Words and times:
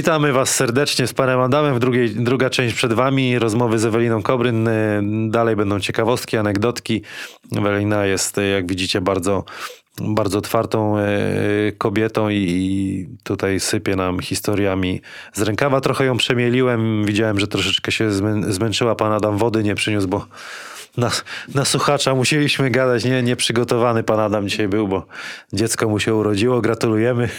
Witamy 0.00 0.32
Was 0.32 0.54
serdecznie 0.54 1.06
z 1.06 1.12
panem 1.12 1.40
Adamem. 1.40 1.74
W 1.74 1.78
drugiej, 1.78 2.10
druga 2.10 2.50
część 2.50 2.74
przed 2.74 2.92
Wami. 2.92 3.38
Rozmowy 3.38 3.78
z 3.78 3.84
Eweliną 3.84 4.22
Kobryn. 4.22 4.68
Y, 4.68 5.02
Dalej 5.30 5.56
będą 5.56 5.80
ciekawostki, 5.80 6.36
anegdotki. 6.36 7.02
Ewelina 7.56 8.06
jest, 8.06 8.38
y, 8.38 8.48
jak 8.48 8.66
widzicie, 8.66 9.00
bardzo, 9.00 9.44
bardzo 10.00 10.38
otwartą 10.38 10.98
y, 10.98 11.02
kobietą 11.78 12.28
i, 12.28 12.36
i 12.36 13.08
tutaj 13.24 13.60
sypie 13.60 13.96
nam 13.96 14.20
historiami 14.20 15.00
z 15.32 15.42
rękawa. 15.42 15.80
Trochę 15.80 16.04
ją 16.04 16.16
przemieliłem. 16.16 17.04
Widziałem, 17.04 17.40
że 17.40 17.46
troszeczkę 17.46 17.92
się 17.92 18.10
zmę, 18.10 18.52
zmęczyła. 18.52 18.94
Pan 18.94 19.12
Adam 19.12 19.38
wody 19.38 19.62
nie 19.62 19.74
przyniósł, 19.74 20.08
bo 20.08 20.26
na, 20.96 21.10
na 21.54 21.64
słuchacza 21.64 22.14
musieliśmy 22.14 22.70
gadać. 22.70 23.04
Nie, 23.04 23.22
nieprzygotowany 23.22 24.02
pan 24.02 24.20
Adam 24.20 24.48
dzisiaj 24.48 24.68
był, 24.68 24.88
bo 24.88 25.06
dziecko 25.52 25.88
mu 25.88 26.00
się 26.00 26.14
urodziło. 26.14 26.60
Gratulujemy. 26.60 27.28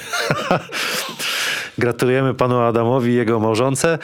Gratulujemy 1.78 2.34
panu 2.34 2.60
Adamowi 2.60 3.12
i 3.12 3.16
jego 3.16 3.40
małżonce. 3.40 4.00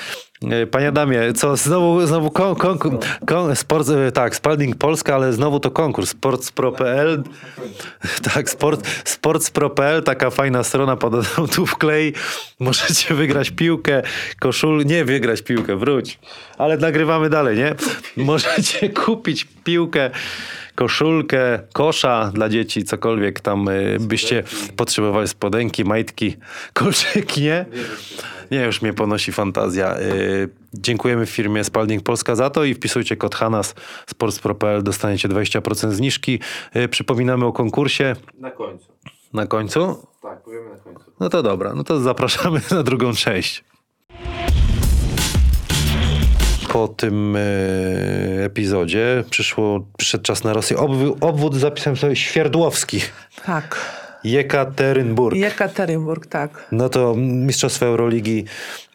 E, 0.51 0.67
Panie 0.67 0.87
Adamie, 0.87 1.33
co 1.33 1.55
znowu, 1.57 2.07
znowu 2.07 2.31
kon, 2.31 2.55
kon, 2.55 2.77
kon, 3.25 3.55
sport, 3.55 3.89
e, 3.89 4.11
tak, 4.11 4.35
Spalding 4.35 4.75
Polska, 4.75 5.15
ale 5.15 5.33
znowu 5.33 5.59
to 5.59 5.71
konkurs 5.71 6.09
sportspro.pl 6.09 7.23
tak, 8.33 8.49
sport, 8.49 8.87
sportspro.pl, 9.05 10.03
taka 10.03 10.29
fajna 10.29 10.63
strona, 10.63 10.95
pan 10.95 11.15
Adam 11.15 11.47
tu 11.47 11.65
wklei, 11.65 12.13
możecie 12.59 13.13
wygrać 13.13 13.51
piłkę, 13.51 14.01
koszul, 14.39 14.85
nie 14.85 15.05
wygrać 15.05 15.41
piłkę, 15.41 15.75
wróć, 15.75 16.19
ale 16.57 16.77
nagrywamy 16.77 17.29
dalej, 17.29 17.57
nie? 17.57 17.75
Możecie 18.17 18.89
kupić 18.89 19.47
piłkę, 19.63 20.11
koszulkę, 20.77 21.59
kosza 21.73 22.31
dla 22.33 22.49
dzieci, 22.49 22.83
cokolwiek 22.83 23.39
tam 23.39 23.67
y, 23.69 23.97
byście 23.99 24.43
potrzebowali, 24.75 25.27
spodenki, 25.27 25.83
majtki, 25.85 26.35
koszyk, 26.73 27.37
nie? 27.37 27.65
Nie, 28.51 28.61
już 28.65 28.81
mnie 28.81 28.93
ponosi 28.93 29.31
fantazja. 29.31 29.99
Y, 29.99 30.49
Dziękujemy 30.73 31.25
firmie 31.25 31.63
Spalding 31.63 32.03
Polska 32.03 32.35
za 32.35 32.49
to 32.49 32.63
i 32.63 32.73
wpisujcie 32.73 33.15
kod 33.17 33.35
HANAS 33.35 33.75
sportspro.pl, 34.09 34.83
dostaniecie 34.83 35.29
20% 35.29 35.91
zniżki. 35.91 36.39
Y, 36.75 36.87
Przypominamy 36.87 37.45
o 37.45 37.53
konkursie 37.53 38.15
Na 38.39 38.51
końcu. 38.51 38.85
na 39.33 39.47
końcu. 39.47 40.07
Tak, 40.21 40.41
powiemy 40.43 40.69
na 40.69 40.75
końcu. 40.77 41.11
No 41.19 41.29
to 41.29 41.43
dobra, 41.43 41.73
no 41.73 41.83
to 41.83 41.99
zapraszamy 41.99 42.61
na 42.71 42.83
drugą 42.83 43.13
część. 43.13 43.63
Po 46.77 46.87
tym 46.87 47.35
e, 47.35 47.39
epizodzie 48.43 49.23
przyszło, 49.29 49.85
przyszedł 49.97 50.23
czas 50.23 50.43
na 50.43 50.53
Rosję. 50.53 50.77
Obwód, 50.77 51.17
obwód 51.21 51.55
zapisałem 51.55 51.97
sobie 51.97 52.15
Świerdłowski. 52.15 53.01
Tak. 53.45 53.79
Jekaterynburg. 54.23 55.37
Jekaterynburg, 55.37 56.25
tak. 56.25 56.67
No 56.71 56.89
to 56.89 57.15
Mistrzostwo 57.17 57.85
Euroligi 57.85 58.45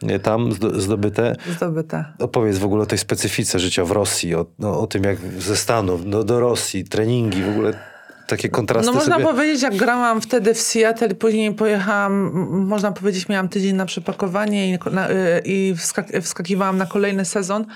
e, 0.02 0.18
tam 0.18 0.50
zdo- 0.50 0.80
zdobyte. 0.80 1.36
Zdobyte. 1.56 2.04
Opowiedz 2.18 2.58
w 2.58 2.64
ogóle 2.64 2.82
o 2.82 2.86
tej 2.86 2.98
specyfice 2.98 3.58
życia 3.58 3.84
w 3.84 3.90
Rosji, 3.90 4.34
o, 4.34 4.46
no, 4.58 4.80
o 4.80 4.86
tym 4.86 5.04
jak 5.04 5.18
ze 5.38 5.56
Stanów 5.56 6.10
do, 6.10 6.24
do 6.24 6.40
Rosji, 6.40 6.84
treningi, 6.84 7.42
w 7.42 7.48
ogóle 7.48 7.91
takie 8.36 8.48
kontrasty 8.48 8.86
No 8.86 8.92
można 8.92 9.14
sobie... 9.14 9.26
powiedzieć, 9.26 9.62
jak 9.62 9.76
grałam 9.76 10.20
wtedy 10.20 10.54
w 10.54 10.60
Seattle, 10.60 11.08
później 11.14 11.54
pojechałam, 11.54 12.30
można 12.66 12.92
powiedzieć, 12.92 13.28
miałam 13.28 13.48
tydzień 13.48 13.76
na 13.76 13.86
przepakowanie 13.86 14.74
i, 14.74 14.78
na, 14.92 15.10
y, 15.10 15.14
i 15.44 15.74
wskak- 15.76 16.20
wskakiwałam 16.20 16.78
na 16.78 16.86
kolejny 16.86 17.24
sezon, 17.24 17.66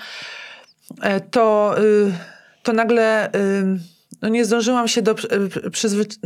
e, 1.01 1.19
to, 1.19 1.75
y, 1.79 2.11
to 2.63 2.73
nagle 2.73 3.27
y, 3.35 3.79
no 4.21 4.29
nie 4.29 4.45
zdążyłam 4.45 4.87
się 4.87 5.01
do, 5.01 5.13
przyzwy- 5.71 6.17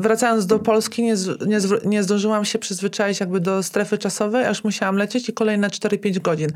wracając 0.00 0.46
do 0.46 0.58
Polski, 0.58 1.02
nie, 1.02 1.16
z- 1.16 1.46
nie, 1.46 1.58
nie 1.84 2.02
zdążyłam 2.02 2.44
się 2.44 2.58
przyzwyczaić 2.58 3.20
jakby 3.20 3.40
do 3.40 3.62
strefy 3.62 3.98
czasowej, 3.98 4.44
aż 4.44 4.64
musiałam 4.64 4.96
lecieć 4.96 5.28
i 5.28 5.32
kolejne 5.32 5.68
4-5 5.68 6.18
godzin. 6.20 6.48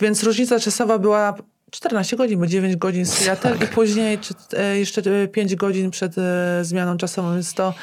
Więc 0.00 0.22
różnica 0.22 0.60
czasowa 0.60 0.98
była 0.98 1.34
14 1.70 2.16
godzin, 2.16 2.38
bo 2.40 2.46
9 2.46 2.76
godzin 2.76 3.06
z 3.06 3.12
Seattle 3.12 3.56
i 3.64 3.66
później 3.66 4.18
czy, 4.18 4.34
e, 4.56 4.78
jeszcze 4.78 5.02
5 5.28 5.56
godzin 5.56 5.90
przed 5.90 6.18
e, 6.18 6.64
zmianą 6.64 6.96
czasową, 6.96 7.34
więc 7.34 7.54
to, 7.54 7.74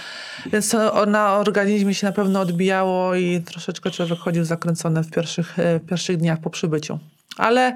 więc 0.45 0.69
to 0.69 1.05
na 1.05 1.38
organizmie 1.38 1.93
się 1.93 2.07
na 2.07 2.13
pewno 2.13 2.39
odbijało 2.39 3.16
i 3.16 3.41
troszeczkę 3.41 3.91
człowiek 3.91 4.19
chodził 4.19 4.43
zakręcony 4.43 5.03
w 5.03 5.11
pierwszych, 5.11 5.59
e, 5.59 5.79
pierwszych 5.79 6.17
dniach 6.17 6.39
po 6.39 6.49
przybyciu. 6.49 6.99
Ale 7.38 7.75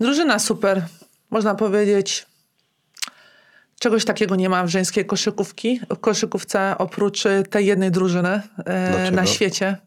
drużyna 0.00 0.38
super, 0.38 0.82
można 1.30 1.54
powiedzieć. 1.54 2.26
Czegoś 3.78 4.04
takiego 4.04 4.36
nie 4.36 4.48
ma 4.48 4.64
w 4.64 4.68
żeńskiej 4.68 5.06
koszykówki, 5.06 5.80
w 5.90 5.98
koszykówce 5.98 6.74
oprócz 6.78 7.26
e, 7.26 7.42
tej 7.42 7.66
jednej 7.66 7.90
drużyny 7.90 8.40
e, 8.64 9.10
na 9.10 9.26
świecie 9.26 9.66
e, 9.66 9.83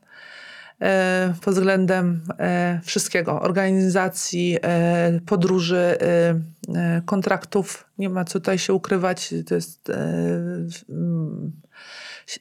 pod 1.41 1.53
względem 1.53 2.21
e, 2.39 2.79
wszystkiego, 2.83 3.41
organizacji, 3.41 4.57
e, 4.61 5.19
podróży, 5.25 5.97
e, 6.01 6.39
e, 6.75 7.01
kontraktów. 7.05 7.85
Nie 7.97 8.09
ma 8.09 8.25
co 8.25 8.39
tutaj 8.39 8.57
się 8.59 8.73
ukrywać. 8.73 9.33
To 9.47 9.55
jest 9.55 9.89
e, 9.89 9.95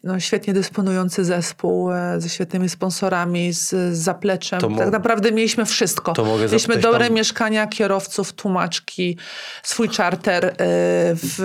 no, 0.05 0.21
świetnie 0.21 0.55
dysponujący 0.55 1.25
zespół 1.25 1.93
e, 1.93 2.21
ze 2.21 2.29
świetnymi 2.29 2.69
sponsorami, 2.69 3.53
z, 3.53 3.69
z 3.69 3.99
zapleczem. 3.99 4.61
To 4.61 4.69
tak 4.69 4.91
naprawdę 4.93 5.33
mieliśmy 5.33 5.65
wszystko. 5.67 6.13
To 6.13 6.39
mieliśmy 6.39 6.77
dobre 6.77 7.05
tam- 7.07 7.15
mieszkania, 7.15 7.67
kierowców, 7.67 8.33
tłumaczki, 8.33 9.19
swój 9.63 9.89
charter, 9.89 10.45
e, 10.47 10.55
w, 11.15 11.41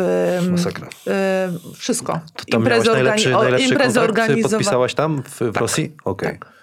e, 1.07 1.73
wszystko. 1.75 2.19
Tam 2.51 2.63
miałeś 2.63 2.87
najlepszy, 2.87 3.31
najlepszy 3.31 3.67
imprezy 3.67 3.99
kontrakt, 3.99 4.29
organizowa- 4.29 4.49
podpisałaś 4.49 4.93
tam 4.93 5.23
w, 5.23 5.51
w 5.51 5.57
Rosji? 5.57 5.95
Okej. 6.05 6.29
tak. 6.39 6.60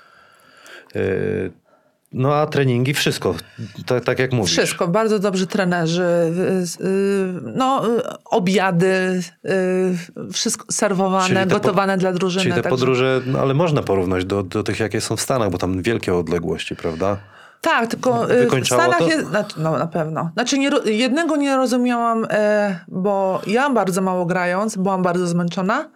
Y, 0.96 1.50
No 2.12 2.34
a 2.34 2.46
treningi, 2.46 2.94
wszystko, 2.94 3.34
tak, 3.86 4.04
tak 4.04 4.18
jak 4.18 4.32
mówisz. 4.32 4.52
Wszystko, 4.52 4.88
bardzo 4.88 5.18
dobrzy 5.18 5.46
trenerzy, 5.46 6.02
y, 6.80 6.84
y, 6.84 7.32
no, 7.54 7.88
y, 7.98 8.02
obiady, 8.24 9.22
y, 9.44 10.32
wszystko 10.32 10.64
serwowane, 10.72 11.46
po- 11.46 11.54
gotowane 11.54 11.98
dla 11.98 12.12
drużyny. 12.12 12.42
Czyli 12.42 12.54
te 12.54 12.62
także- 12.62 12.70
podróże, 12.78 13.20
no, 13.26 13.38
ale 13.38 13.54
można 13.54 13.82
porównać 13.82 14.24
do, 14.24 14.42
do 14.42 14.62
tych, 14.62 14.80
jakie 14.80 15.00
są 15.00 15.16
w 15.16 15.20
Stanach, 15.20 15.50
bo 15.50 15.58
tam 15.58 15.82
wielkie 15.82 16.14
odległości, 16.14 16.76
prawda? 16.76 17.16
Tak, 17.60 17.86
tylko 17.86 18.30
y, 18.32 18.62
w 18.62 18.66
Stanach 18.66 18.98
to? 18.98 19.08
jest, 19.08 19.26
znaczy, 19.26 19.54
no 19.58 19.78
na 19.78 19.86
pewno. 19.86 20.30
Znaczy 20.34 20.58
nie, 20.58 20.70
jednego 20.84 21.36
nie 21.36 21.56
rozumiałam, 21.56 22.26
e, 22.30 22.80
bo 22.88 23.42
ja 23.46 23.70
bardzo 23.70 24.02
mało 24.02 24.26
grając, 24.26 24.76
byłam 24.76 25.02
bardzo 25.02 25.26
zmęczona. 25.26 25.88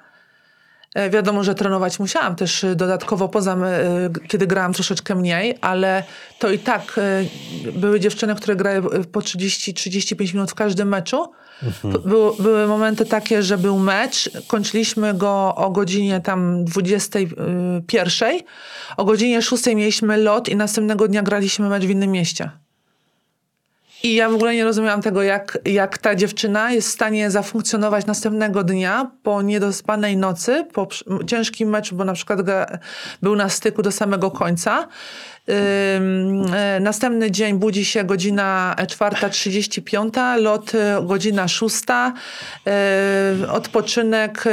E, 0.94 1.10
wiadomo, 1.10 1.44
że 1.44 1.54
trenować 1.54 1.98
musiałam 1.98 2.36
też 2.36 2.64
y, 2.64 2.76
dodatkowo, 2.76 3.28
poza 3.28 3.56
e, 3.56 4.10
kiedy 4.28 4.46
grałam 4.46 4.72
troszeczkę 4.72 5.14
mniej, 5.14 5.58
ale 5.60 6.04
to 6.38 6.50
i 6.50 6.58
tak 6.58 6.98
e, 6.98 7.72
były 7.72 8.00
dziewczyny, 8.00 8.34
które 8.34 8.56
grały 8.56 9.04
po 9.04 9.20
30-35 9.20 10.34
minut 10.34 10.50
w 10.50 10.54
każdym 10.54 10.88
meczu. 10.88 11.32
Mhm. 11.62 12.02
Było, 12.02 12.32
były 12.32 12.66
momenty 12.66 13.06
takie, 13.06 13.42
że 13.42 13.58
był 13.58 13.78
mecz, 13.78 14.30
kończyliśmy 14.46 15.14
go 15.14 15.54
o 15.54 15.70
godzinie 15.70 16.20
tam 16.20 16.64
21, 16.64 18.38
o 18.96 19.04
godzinie 19.04 19.42
6 19.42 19.66
mieliśmy 19.66 20.16
lot 20.16 20.48
i 20.48 20.56
następnego 20.56 21.08
dnia 21.08 21.22
graliśmy 21.22 21.68
mecz 21.68 21.84
w 21.84 21.90
innym 21.90 22.10
mieście. 22.10 22.50
I 24.02 24.14
ja 24.14 24.28
w 24.28 24.34
ogóle 24.34 24.54
nie 24.54 24.64
rozumiałam 24.64 25.02
tego, 25.02 25.22
jak, 25.22 25.58
jak 25.64 25.98
ta 25.98 26.14
dziewczyna 26.14 26.72
jest 26.72 26.88
w 26.88 26.92
stanie 26.92 27.30
zafunkcjonować 27.30 28.06
następnego 28.06 28.64
dnia 28.64 29.10
po 29.22 29.42
niedospanej 29.42 30.16
nocy, 30.16 30.66
po 30.72 30.88
ciężkim 31.26 31.68
meczu, 31.68 31.96
bo 31.96 32.04
na 32.04 32.12
przykład 32.12 32.40
był 33.22 33.36
na 33.36 33.48
styku 33.48 33.82
do 33.82 33.92
samego 33.92 34.30
końca. 34.30 34.88
E, 35.48 36.80
następny 36.80 37.30
dzień 37.30 37.58
budzi 37.58 37.84
się 37.84 38.04
godzina 38.04 38.76
4.35, 38.78 40.40
lot 40.40 40.74
e, 40.74 41.02
godzina 41.06 41.48
6, 41.48 41.76
e, 41.90 42.12
odpoczynek 43.48 44.44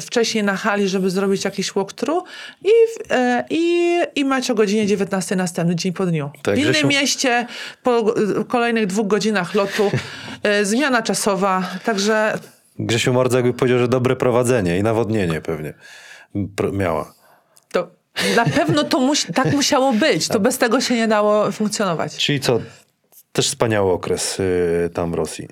wcześniej 0.00 0.44
na 0.44 0.56
hali, 0.56 0.88
żeby 0.88 1.10
zrobić 1.10 1.44
jakiś 1.44 1.72
walkthrough 1.72 2.24
i, 2.64 2.70
i, 3.50 3.96
i 4.14 4.24
mecz 4.24 4.50
o 4.50 4.54
godzinie 4.54 4.86
19 4.86 5.36
następny 5.36 5.76
dzień 5.76 5.92
po 5.92 6.06
dniu. 6.06 6.30
Tak, 6.42 6.54
w 6.54 6.58
innym 6.58 6.88
mieście 6.88 7.46
po 7.82 8.14
kolejnych 8.48 8.86
dwóch 8.86 9.06
godzinach 9.06 9.54
lotu 9.54 9.90
zmiana 10.62 11.02
czasowa, 11.02 11.62
także 11.84 12.38
Grzesiu 12.78 13.12
Mordza 13.12 13.38
jakby 13.38 13.52
powiedział, 13.52 13.78
że 13.78 13.88
dobre 13.88 14.16
prowadzenie 14.16 14.78
i 14.78 14.82
nawodnienie 14.82 15.40
pewnie 15.40 15.74
miała. 16.72 17.19
Na 18.36 18.44
pewno 18.44 18.84
to 18.84 19.00
musi, 19.00 19.32
tak 19.32 19.52
musiało 19.52 19.92
być. 19.92 20.28
To 20.28 20.40
bez 20.40 20.58
tego 20.58 20.80
się 20.80 20.94
nie 20.96 21.08
dało 21.08 21.52
funkcjonować. 21.52 22.16
Czyli 22.16 22.40
co, 22.40 22.60
też 23.32 23.48
wspaniały 23.48 23.92
okres 23.92 24.40
y, 24.40 24.90
tam 24.94 25.10
w 25.10 25.14
Rosji. 25.14 25.48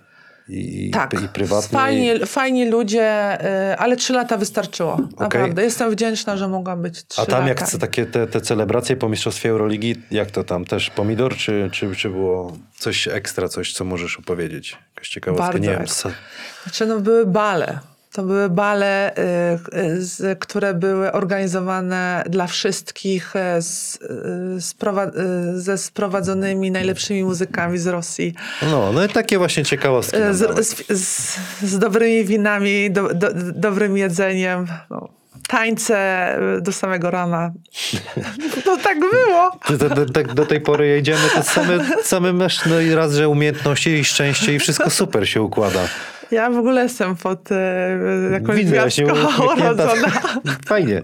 I, 0.50 0.90
Tak, 0.90 1.14
i 1.24 1.28
prywatny. 1.28 1.78
fajni, 1.78 2.26
fajni 2.26 2.70
ludzie, 2.70 3.38
y, 3.72 3.76
ale 3.78 3.96
trzy 3.96 4.12
lata 4.12 4.36
wystarczyło. 4.36 5.00
Naprawdę. 5.20 5.62
Jestem 5.62 5.90
wdzięczna, 5.90 6.36
że 6.36 6.48
mogłam 6.48 6.82
być 6.82 7.06
trzy 7.06 7.20
A 7.22 7.26
tam 7.26 7.46
lata. 7.46 7.48
jak 7.48 7.80
takie 7.80 8.06
te, 8.06 8.26
te 8.26 8.40
celebracje 8.40 8.96
po 8.96 9.08
mistrzostwie 9.08 9.50
Euroligi, 9.50 9.94
jak 10.10 10.30
to 10.30 10.44
tam? 10.44 10.64
Też 10.64 10.90
pomidor, 10.90 11.36
czy, 11.36 11.70
czy, 11.72 11.96
czy 11.96 12.10
było 12.10 12.56
coś 12.78 13.08
ekstra, 13.08 13.48
coś, 13.48 13.72
co 13.72 13.84
możesz 13.84 14.18
opowiedzieć? 14.18 14.76
Jakaś 14.94 15.08
ciekawostka? 15.08 15.46
Bardzo 15.46 15.58
Nie 15.58 15.68
wiem. 15.76 15.86
Znaczy, 16.64 16.86
no 16.86 17.00
były 17.00 17.26
bale. 17.26 17.78
To 18.18 18.22
były 18.22 18.50
bale, 18.50 19.12
y, 19.16 20.26
y, 20.30 20.36
które 20.36 20.74
były 20.74 21.12
organizowane 21.12 22.24
dla 22.28 22.46
wszystkich 22.46 23.36
y, 23.36 23.62
z, 23.62 23.98
ze 25.54 25.78
sprowadzonymi 25.78 26.70
najlepszymi 26.70 27.24
muzykami 27.24 27.78
z 27.78 27.86
Rosji. 27.86 28.34
No, 28.70 28.92
no 28.92 29.04
i 29.04 29.08
takie 29.08 29.38
właśnie 29.38 29.64
ciekawostki. 29.64 30.16
Z, 30.30 30.58
z, 30.88 31.38
z, 31.62 31.78
dobrymi 31.78 32.24
winami, 32.24 32.90
do, 32.90 33.14
do, 33.14 33.28
dobrym 33.54 33.96
jedzeniem. 33.96 34.66
No, 34.90 35.08
tańce 35.48 36.38
do 36.60 36.72
samego 36.72 37.10
rana. 37.10 37.50
No 38.66 38.76
tak 38.76 38.98
było. 39.00 39.52
Do, 39.78 39.88
do, 39.88 40.06
do, 40.06 40.22
do 40.34 40.46
tej 40.46 40.60
pory 40.60 40.86
jedziemy, 40.86 41.20
to 41.34 41.42
same, 41.42 41.78
same 42.02 42.32
masz, 42.32 42.66
no 42.66 42.80
i 42.80 42.94
raz, 42.94 43.14
że 43.14 43.28
umiejętności 43.28 43.90
i 43.90 44.04
szczęście 44.04 44.54
i 44.54 44.58
wszystko 44.58 44.90
super 44.90 45.28
się 45.28 45.42
układa. 45.42 45.80
Ja 46.30 46.50
w 46.50 46.58
ogóle 46.58 46.82
jestem 46.82 47.16
pod 47.16 47.52
y, 47.52 47.54
jakąś 48.32 48.56
Widzę 48.56 48.70
gwiazdką 48.72 49.02
uśmiechnięta. 49.04 49.54
urodzona. 49.54 50.08
Fajnie. 50.68 51.02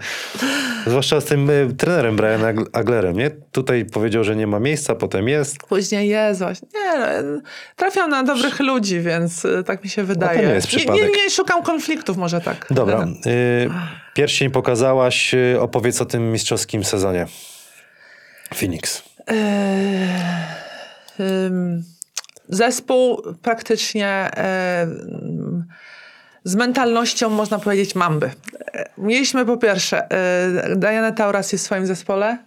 Zwłaszcza 0.87 1.21
z 1.21 1.25
tym 1.25 1.51
y, 1.51 1.75
trenerem 1.79 2.17
Brian 2.17 2.41
Ag- 2.43 2.67
Aglerem, 2.73 3.17
nie? 3.17 3.31
Tutaj 3.53 3.85
powiedział, 3.85 4.25
że 4.25 4.37
nie 4.37 4.47
ma 4.47 4.61
miejsca, 4.61 4.95
potem 4.95 5.29
jest. 5.29 5.59
Później 5.59 6.09
jest 6.09 6.41
właśnie. 6.41 6.69
Nie, 6.75 7.23
no, 7.23 7.41
trafiam 7.77 8.11
na 8.11 8.23
dobrych 8.23 8.61
ludzi, 8.61 9.01
więc 9.01 9.45
y, 9.45 9.65
tak 9.67 9.85
mi 9.85 9.91
się 9.91 10.03
wydaje. 10.05 10.47
nie 10.49 10.55
jest 10.55 10.73
nie, 10.73 10.79
przypadek. 10.79 11.03
nie, 11.03 11.25
nie 11.25 11.31
szukam 11.31 11.63
konfliktów, 11.63 12.17
może 12.17 12.41
tak. 12.41 12.67
Dobra. 12.71 13.07
Y, 13.27 13.71
pierścień 14.15 14.51
pokazałaś. 14.51 15.35
Opowiedz 15.61 16.01
o 16.01 16.05
tym 16.05 16.33
mistrzowskim 16.33 16.85
sezonie. 16.85 17.27
Phoenix. 18.55 19.03
Ym, 21.21 21.85
Zespół 22.55 23.23
praktycznie 23.43 24.07
e, 24.09 24.87
z 26.45 26.55
mentalnością, 26.55 27.31
można 27.31 27.59
powiedzieć, 27.59 27.95
mamby. 27.95 28.31
E, 28.75 28.85
Mieliśmy 28.99 29.45
po 29.47 29.57
pierwsze 29.57 30.11
e, 30.11 30.77
Diana 30.77 31.13
Taurasi 31.13 31.59
w 31.59 31.61
swoim 31.61 31.87
zespole, 31.87 32.39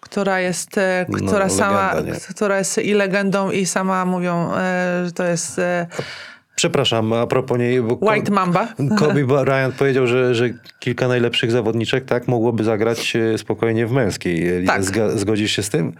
która 0.00 0.40
jest, 0.40 0.70
No, 1.08 1.28
która 1.28 1.48
sama, 1.48 1.94
legenda, 1.94 2.20
która 2.30 2.58
jest 2.58 2.78
i 2.78 2.94
legendą 2.94 3.50
i 3.50 3.66
sama 3.66 4.04
mówią, 4.04 4.50
że 5.04 5.12
to 5.12 5.24
jest 5.24 5.60
Przepraszam, 6.56 7.12
a 7.12 7.26
propos 7.26 7.58
niej. 7.58 7.82
Bo 7.82 7.98
White 8.00 8.32
Mamba. 8.32 8.68
Kobe 8.98 9.24
Bryant 9.44 9.74
powiedział, 9.74 10.06
że, 10.06 10.34
że 10.34 10.50
kilka 10.78 11.08
najlepszych 11.08 11.50
zawodniczek 11.50 12.04
tak 12.04 12.28
mogłoby 12.28 12.64
zagrać 12.64 13.16
spokojnie 13.36 13.86
w 13.86 13.92
męskiej. 13.92 14.66
Tak. 14.66 14.82
Zga- 14.82 15.18
zgodzisz 15.18 15.52
się 15.52 15.62
z 15.62 15.70
tym? 15.70 15.92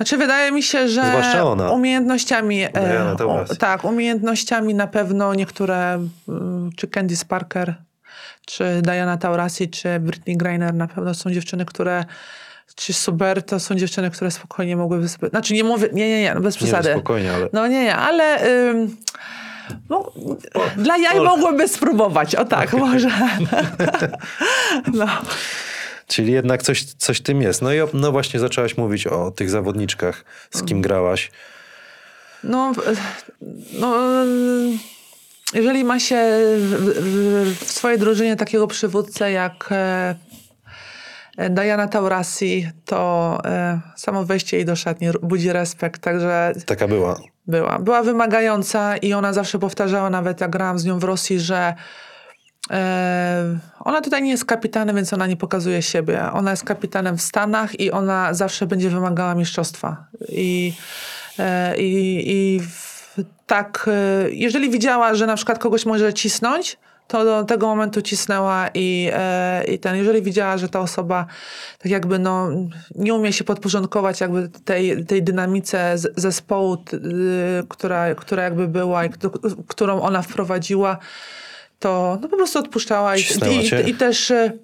Znaczy 0.00 0.16
wydaje 0.16 0.52
mi 0.52 0.62
się, 0.62 0.88
że 0.88 1.02
Zwłaszcza 1.04 1.44
ona. 1.44 1.70
umiejętnościami, 1.70 2.66
Diana 2.72 3.16
e, 3.20 3.26
u, 3.26 3.56
tak, 3.56 3.84
umiejętnościami 3.84 4.74
na 4.74 4.86
pewno 4.86 5.34
niektóre, 5.34 6.06
mm, 6.28 6.70
czy 6.76 6.88
Candice 6.88 7.24
Parker, 7.26 7.74
czy 8.46 8.82
Diana 8.82 9.16
Taurasi, 9.16 9.68
czy 9.68 10.00
Britney 10.00 10.36
Griner 10.36 10.74
na 10.74 10.88
pewno 10.88 11.14
są 11.14 11.30
dziewczyny, 11.30 11.64
które 11.64 12.04
czy 12.74 12.92
Suber, 12.92 13.42
to 13.42 13.60
są 13.60 13.74
dziewczyny, 13.74 14.10
które 14.10 14.30
spokojnie 14.30 14.76
mogłyby 14.76 15.08
sobie, 15.08 15.28
znaczy 15.28 15.54
nie 15.54 15.64
mówię, 15.64 15.88
nie, 15.92 16.08
nie, 16.08 16.22
nie, 16.22 16.34
no 16.34 16.40
bez 16.40 16.54
Nie, 16.54 16.58
przesady. 16.58 16.92
spokojnie, 16.92 17.32
ale... 17.32 17.48
No 17.52 17.66
nie, 17.66 17.82
nie, 17.82 17.96
ale 17.96 18.46
ym, 18.70 18.96
no, 19.90 20.12
dla 20.76 20.96
jaj 20.96 21.20
mogłyby 21.20 21.68
spróbować, 21.68 22.34
o 22.34 22.44
tak, 22.44 22.72
może. 22.72 23.10
no. 24.94 25.06
Czyli 26.10 26.32
jednak 26.32 26.62
coś, 26.62 26.84
coś 26.84 27.20
tym 27.20 27.42
jest. 27.42 27.62
No 27.62 27.74
i 27.74 27.76
no 27.94 28.12
właśnie 28.12 28.40
zaczęłaś 28.40 28.76
mówić 28.76 29.06
o 29.06 29.30
tych 29.30 29.50
zawodniczkach, 29.50 30.24
z 30.50 30.62
kim 30.62 30.82
grałaś. 30.82 31.30
No, 32.44 32.72
no, 33.72 33.96
jeżeli 35.54 35.84
ma 35.84 36.00
się 36.00 36.16
w, 36.58 36.74
w, 37.54 37.64
w 37.66 37.72
swojej 37.72 37.98
drużynie 37.98 38.36
takiego 38.36 38.66
przywódcę 38.66 39.32
jak 39.32 39.68
e, 39.72 40.14
Diana 41.50 41.88
Taurasi, 41.88 42.68
to 42.84 43.38
e, 43.44 43.80
samo 43.96 44.24
wejście 44.24 44.56
jej 44.56 44.66
do 44.66 44.76
szatni 44.76 45.08
budzi 45.22 45.52
respekt, 45.52 46.00
także 46.00 46.52
Taka 46.66 46.88
była. 46.88 47.20
była. 47.46 47.78
Była 47.78 48.02
wymagająca 48.02 48.96
i 48.96 49.12
ona 49.12 49.32
zawsze 49.32 49.58
powtarzała, 49.58 50.10
nawet 50.10 50.40
jak 50.40 50.50
grałam 50.50 50.78
z 50.78 50.84
nią 50.84 50.98
w 50.98 51.04
Rosji, 51.04 51.40
że 51.40 51.74
ona 53.80 54.00
tutaj 54.00 54.22
nie 54.22 54.30
jest 54.30 54.44
kapitanem, 54.44 54.96
więc 54.96 55.12
ona 55.12 55.26
nie 55.26 55.36
pokazuje 55.36 55.82
siebie. 55.82 56.32
Ona 56.32 56.50
jest 56.50 56.64
kapitanem 56.64 57.16
w 57.16 57.22
Stanach 57.22 57.80
i 57.80 57.90
ona 57.90 58.34
zawsze 58.34 58.66
będzie 58.66 58.90
wymagała 58.90 59.34
mistrzostwa. 59.34 60.04
I, 60.28 60.72
e, 61.38 61.76
i, 61.78 62.22
i 62.26 62.60
tak, 63.46 63.90
e, 63.92 64.30
jeżeli 64.30 64.70
widziała, 64.70 65.14
że 65.14 65.26
na 65.26 65.36
przykład 65.36 65.58
kogoś 65.58 65.86
może 65.86 66.14
cisnąć, 66.14 66.78
to 67.10 67.24
do 67.24 67.44
tego 67.44 67.66
momentu 67.66 68.02
cisnęła 68.02 68.68
i, 68.74 69.10
e, 69.12 69.64
i 69.64 69.78
ten, 69.78 69.96
jeżeli 69.96 70.22
widziała, 70.22 70.58
że 70.58 70.68
ta 70.68 70.80
osoba 70.80 71.26
tak 71.78 71.92
jakby 71.92 72.18
no, 72.18 72.48
nie 72.94 73.14
umie 73.14 73.32
się 73.32 73.44
podporządkować 73.44 74.20
jakby 74.20 74.48
tej, 74.64 75.06
tej 75.06 75.22
dynamice 75.22 75.94
zespołu, 76.16 76.74
y, 76.74 76.98
która, 77.68 78.14
która 78.14 78.42
jakby 78.42 78.68
była 78.68 79.04
i 79.04 79.10
którą 79.68 80.00
ona 80.00 80.22
wprowadziła, 80.22 80.98
to 81.80 82.18
no, 82.22 82.28
po 82.28 82.36
prostu 82.36 82.58
odpuszczała 82.58 83.16
i, 83.16 83.20
i, 83.20 83.90
i 83.90 83.94
też 83.94 84.30
y, 84.30 84.58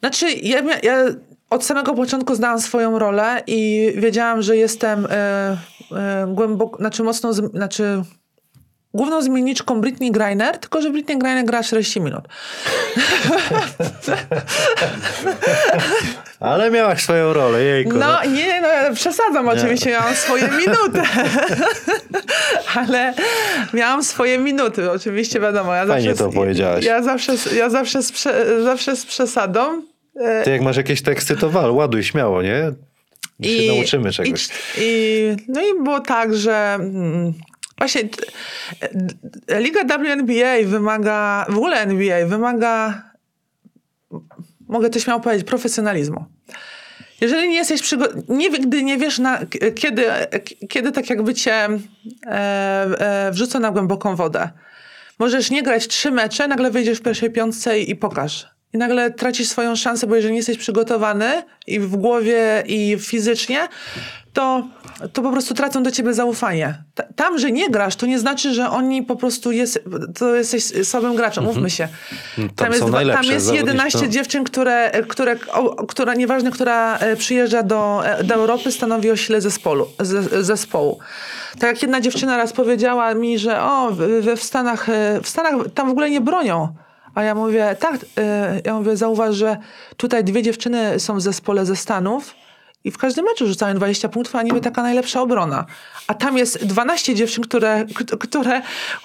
znaczy 0.00 0.32
ja, 0.32 0.62
ja 0.82 1.04
od 1.50 1.64
samego 1.64 1.94
początku 1.94 2.34
znałam 2.34 2.60
swoją 2.60 2.98
rolę 2.98 3.42
i 3.46 3.92
wiedziałam, 3.96 4.42
że 4.42 4.56
jestem 4.56 5.06
e, 5.10 5.56
e, 5.92 6.26
głęboko, 6.28 6.76
znaczy 6.76 7.02
mocno, 7.02 7.32
znaczy 7.32 8.02
główną 8.94 9.22
zmienniczką 9.22 9.80
Britney 9.80 10.12
Griner, 10.12 10.58
tylko 10.58 10.82
że 10.82 10.90
Britney 10.90 11.18
Griner 11.18 11.44
gra 11.44 11.62
40 11.62 12.00
minut. 12.00 12.24
Ale 16.40 16.70
miałaś 16.70 17.02
swoją 17.02 17.32
rolę, 17.32 17.62
jejku. 17.62 17.92
No 17.98 18.24
nie, 18.24 18.60
no 18.60 18.68
ja 18.68 18.92
przesadzam 18.94 19.48
oczywiście, 19.48 19.90
miałam 19.90 20.14
swoje 20.14 20.48
minuty. 20.48 21.00
Ale 22.76 23.14
miałam 23.74 24.04
swoje 24.04 24.38
minuty, 24.38 24.90
oczywiście 24.90 25.40
wiadomo. 25.40 25.74
Ja 25.74 25.86
Fajnie 25.86 26.08
zawsze, 26.08 26.24
to 26.24 26.30
powiedziałaś. 26.32 26.84
Ja 26.84 27.02
zawsze, 27.02 27.32
ja 27.56 27.70
zawsze, 27.70 28.02
z, 28.02 28.22
zawsze 28.64 28.96
z 28.96 29.06
przesadą. 29.06 29.82
E, 30.20 30.42
Ty 30.44 30.50
jak 30.50 30.60
masz 30.60 30.76
jakieś 30.76 31.02
teksty, 31.02 31.36
to 31.36 31.50
wal, 31.50 31.70
ładuj 31.72 32.04
śmiało, 32.04 32.42
nie? 32.42 32.72
I 33.40 33.58
się 33.66 33.72
nauczymy 33.74 34.12
czegoś. 34.12 34.46
I, 34.46 34.50
i, 34.78 35.36
no 35.48 35.60
i 35.60 35.82
było 35.84 36.00
tak, 36.00 36.34
że 36.34 36.74
mm, 36.74 37.32
właśnie 37.78 38.02
d- 38.94 39.60
Liga 39.60 39.84
WNBA 39.84 40.56
wymaga, 40.70 41.46
w 41.48 41.56
ogóle 41.56 41.76
NBA 41.80 42.26
wymaga, 42.26 43.02
mogę 44.70 44.90
to 44.90 45.00
śmiało 45.00 45.20
powiedzieć, 45.20 45.46
profesjonalizmu. 45.46 46.24
Jeżeli 47.20 47.48
nie 47.48 47.56
jesteś 47.56 47.82
przygotowany, 47.82 48.22
nigdy 48.28 48.82
nie 48.82 48.98
wiesz, 48.98 49.18
na, 49.18 49.40
kiedy, 49.74 50.04
kiedy 50.68 50.92
tak 50.92 51.10
jakby 51.10 51.34
cię 51.34 51.52
e, 51.54 51.78
e, 52.26 53.30
wrzucą 53.32 53.60
na 53.60 53.70
głęboką 53.70 54.16
wodę. 54.16 54.50
Możesz 55.18 55.50
nie 55.50 55.62
grać 55.62 55.88
trzy 55.88 56.10
mecze, 56.10 56.48
nagle 56.48 56.70
wyjdziesz 56.70 56.98
w 56.98 57.02
pierwszej 57.02 57.30
piątce 57.30 57.80
i, 57.80 57.90
i 57.90 57.96
pokaż. 57.96 58.46
I 58.72 58.78
nagle 58.78 59.10
tracisz 59.10 59.48
swoją 59.48 59.76
szansę, 59.76 60.06
bo 60.06 60.16
jeżeli 60.16 60.32
nie 60.32 60.38
jesteś 60.38 60.58
przygotowany 60.58 61.42
i 61.66 61.80
w 61.80 61.96
głowie, 61.96 62.62
i 62.66 62.96
fizycznie, 63.00 63.68
to, 64.32 64.68
to 65.12 65.22
po 65.22 65.30
prostu 65.32 65.54
tracą 65.54 65.82
do 65.82 65.90
ciebie 65.90 66.14
zaufanie. 66.14 66.82
Ta- 66.94 67.02
Tam, 67.16 67.38
że 67.38 67.52
nie 67.52 67.70
grasz, 67.70 67.96
to 67.96 68.06
nie 68.06 68.18
znaczy, 68.18 68.54
że 68.54 68.70
oni 68.70 69.02
po 69.02 69.16
prostu 69.16 69.52
jest, 69.52 69.84
to 70.18 70.34
jesteś 70.34 70.64
słabym 70.86 71.16
graczem, 71.16 71.44
mówmy 71.44 71.70
się. 71.70 71.88
Tam 72.56 72.68
jest, 72.68 72.80
są 72.80 72.88
dwa- 72.88 73.12
tam 73.12 73.24
jest 73.24 73.46
zawodniczki, 73.46 73.54
11 73.54 73.98
no. 74.02 74.06
dziewczyn, 74.08 74.44
które, 74.44 74.90
które, 75.08 75.36
o, 75.52 75.86
która 75.86 76.14
nieważne, 76.14 76.50
która 76.50 76.98
e, 76.98 77.16
przyjeżdża 77.16 77.62
do, 77.62 78.06
e, 78.06 78.24
do 78.24 78.34
Europy, 78.34 78.72
stanowi 78.72 79.10
o 79.10 79.16
sile 79.16 79.40
zespołu, 79.40 79.86
z, 80.00 80.46
zespołu. 80.46 80.98
Tak 81.52 81.62
jak 81.62 81.82
jedna 81.82 82.00
dziewczyna 82.00 82.36
raz 82.36 82.52
powiedziała 82.52 83.14
mi, 83.14 83.38
że 83.38 83.62
o, 83.62 83.90
we 84.20 84.36
w 84.36 84.42
Stanach, 84.42 84.88
e, 84.88 85.20
w 85.22 85.28
Stanach 85.28 85.54
tam 85.74 85.88
w 85.88 85.90
ogóle 85.90 86.10
nie 86.10 86.20
bronią. 86.20 86.74
A 87.20 87.22
ja 87.22 87.34
mówię, 87.34 87.76
tak, 87.80 88.00
e, 88.18 88.60
ja 88.64 88.74
mówię, 88.74 88.96
zauważ, 88.96 89.36
że 89.36 89.56
tutaj 89.96 90.24
dwie 90.24 90.42
dziewczyny 90.42 91.00
są 91.00 91.16
w 91.16 91.20
zespole 91.20 91.66
ze 91.66 91.76
Stanów 91.76 92.34
i 92.84 92.90
w 92.90 92.98
każdym 92.98 93.24
meczu 93.24 93.46
rzucają 93.46 93.74
20 93.74 94.08
punktów, 94.08 94.36
a 94.36 94.42
niby 94.42 94.60
taka 94.60 94.82
najlepsza 94.82 95.20
obrona. 95.20 95.66
A 96.06 96.14
tam 96.14 96.38
jest 96.38 96.64
12 96.64 97.14
dziewczyn, 97.14 97.44
które, 97.44 97.84
które 98.20 98.62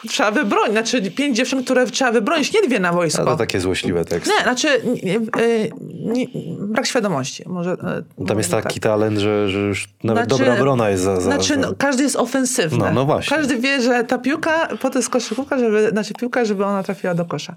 trzeba 0.07 0.31
wybronić. 0.31 0.71
Znaczy 0.71 1.11
5 1.11 1.37
dziewczyn, 1.37 1.63
które 1.63 1.85
trzeba 1.85 2.11
wybronić, 2.11 2.53
nie 2.53 2.61
dwie 2.61 2.79
na 2.79 2.89
A 2.89 2.93
wojsko. 2.93 3.25
to 3.25 3.35
takie 3.35 3.59
złośliwe 3.59 4.05
teksty. 4.05 4.31
Nie, 4.37 4.43
znaczy 4.43 4.67
nie, 5.03 5.19
nie, 5.19 5.69
nie, 5.89 6.27
brak 6.59 6.85
świadomości. 6.87 7.43
Może, 7.49 7.71
e, 8.19 8.25
Tam 8.27 8.37
jest 8.37 8.51
taki 8.51 8.79
talent, 8.79 9.17
że, 9.17 9.49
że 9.49 9.59
już 9.59 9.89
nawet 10.03 10.27
Znaczy- 10.27 10.43
dobra 10.43 10.59
obrona 10.59 10.89
jest 10.89 11.03
za... 11.03 11.15
za, 11.15 11.21
Znaczy, 11.21 11.57
no, 11.57 11.73
każdy 11.77 12.03
jest 12.03 12.15
ofensywny. 12.15 12.77
No, 12.77 12.91
no 12.91 13.05
właśnie. 13.05 13.37
Każdy 13.37 13.57
wie, 13.57 13.81
że 13.81 14.03
ta 14.03 14.17
piłka, 14.17 14.67
po 14.81 14.89
to 14.89 14.99
jest 14.99 15.09
koszykówka, 15.09 15.59
żeby, 15.59 15.89
znaczy 15.89 16.13
piłka, 16.13 16.45
żeby 16.45 16.65
ona 16.65 16.83
trafiła 16.83 17.13
do 17.13 17.25
kosza. 17.25 17.55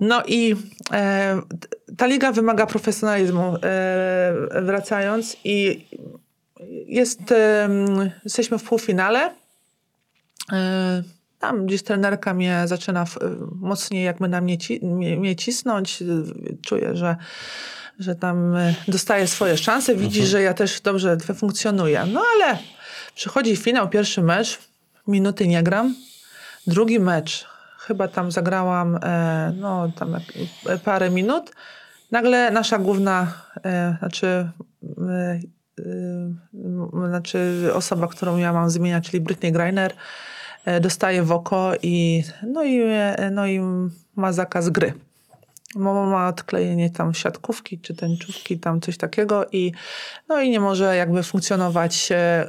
No 0.00 0.22
i 0.26 0.56
e, 0.92 1.40
ta 1.96 2.06
liga 2.06 2.32
wymaga 2.32 2.66
profesjonalizmu, 2.66 3.56
e, 3.62 4.62
wracając 4.62 5.36
i 5.44 5.86
jest, 6.86 7.32
e, 7.32 7.68
jesteśmy 8.24 8.58
w 8.58 8.62
półfinale. 8.62 9.30
E, 10.52 11.02
tam 11.44 11.66
gdzieś 11.66 11.82
trenerka 11.82 12.34
mnie 12.34 12.62
zaczyna 12.64 13.04
mocniej 13.60 14.04
jakby 14.04 14.28
na 14.28 14.40
mnie, 14.40 14.58
ci, 14.58 14.80
mnie, 14.86 15.16
mnie 15.16 15.36
cisnąć. 15.36 16.02
Czuję, 16.62 16.96
że, 16.96 17.16
że 17.98 18.14
tam 18.14 18.56
y, 18.56 18.74
dostaję 18.88 19.26
swoje 19.26 19.56
szanse, 19.56 19.94
widzi, 19.94 20.26
że 20.26 20.42
ja 20.42 20.54
też 20.54 20.80
dobrze 20.80 21.16
funkcjonuję. 21.34 22.06
No 22.12 22.22
ale 22.34 22.58
przychodzi 23.14 23.56
finał, 23.56 23.88
pierwszy 23.88 24.22
mecz, 24.22 24.58
minuty 25.06 25.48
nie 25.48 25.62
gram. 25.62 25.94
Drugi 26.66 27.00
mecz, 27.00 27.46
chyba 27.78 28.08
tam 28.08 28.32
zagrałam 28.32 28.98
e, 29.02 29.52
no, 29.56 29.92
tam 29.98 30.14
e, 30.14 30.78
parę 30.78 31.10
minut. 31.10 31.50
Nagle 32.14 32.50
nasza 32.50 32.78
główna, 32.78 33.32
e, 33.64 33.96
znaczy, 33.98 34.26
e, 34.26 35.40
e, 35.78 37.08
znaczy 37.08 37.70
osoba, 37.74 38.08
którą 38.08 38.36
ja 38.36 38.52
mam 38.52 38.70
zmieniać, 38.70 39.10
czyli 39.10 39.20
Britney 39.20 39.52
Griner, 39.52 39.94
e, 40.64 40.80
dostaje 40.80 41.22
w 41.22 41.32
oko 41.32 41.72
i, 41.82 42.24
no 42.46 42.64
i, 42.64 42.80
e, 42.82 43.30
no 43.32 43.46
i 43.46 43.60
ma 44.16 44.32
zakaz 44.32 44.68
gry. 44.68 44.92
Mama 45.74 46.06
ma 46.06 46.28
odklejenie 46.28 46.90
tam 46.90 47.14
siatkówki 47.14 47.78
czy 47.78 47.94
tęczówki, 47.94 48.58
tam 48.58 48.80
coś 48.80 48.96
takiego 48.96 49.46
i 49.52 49.72
no 50.28 50.40
i 50.40 50.50
nie 50.50 50.60
może 50.60 50.96
jakby 50.96 51.22
funkcjonować 51.22 52.08
e, 52.12 52.46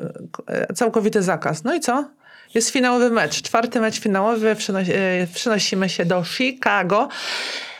całkowity 0.75 1.21
zakaz. 1.21 1.63
No 1.63 1.75
i 1.75 1.79
co? 1.79 2.09
Jest 2.53 2.69
finałowy 2.69 3.09
mecz, 3.09 3.41
czwarty 3.41 3.79
mecz 3.79 3.99
finałowy, 3.99 4.55
przynosi, 4.55 4.91
przynosimy 5.33 5.89
się 5.89 6.05
do 6.05 6.23
Chicago 6.23 7.07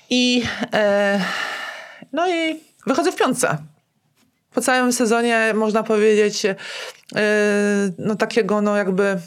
i 0.10 0.44
e, 0.74 1.20
no 2.16 2.30
i 2.30 2.60
wychodzę 2.88 3.12
w 3.12 3.16
piątce. 3.16 3.58
Po 4.54 4.62
całym 4.62 4.94
sezonie 4.94 5.54
można 5.56 5.84
powiedzieć 5.84 6.46
e, 6.46 6.56
no 7.98 8.16
takiego 8.16 8.62
no 8.62 8.78
jakby 8.78 9.18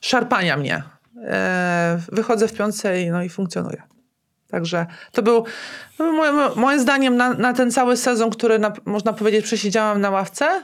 szarpania 0.00 0.56
mnie. 0.56 0.82
E, 1.24 2.00
wychodzę 2.12 2.48
w 2.48 2.52
piątce 2.52 3.02
i, 3.02 3.10
no 3.10 3.22
i 3.22 3.28
funkcjonuję. 3.28 3.82
Także 4.50 4.86
to 5.12 5.22
był, 5.22 5.44
to 5.98 6.04
był 6.04 6.12
moim, 6.12 6.36
moim 6.56 6.80
zdaniem 6.80 7.16
na, 7.16 7.34
na 7.34 7.52
ten 7.52 7.70
cały 7.70 7.96
sezon, 7.96 8.30
który 8.30 8.58
na, 8.58 8.72
można 8.84 9.12
powiedzieć 9.12 9.44
przesiedziałam 9.44 10.00
na 10.00 10.10
ławce, 10.10 10.62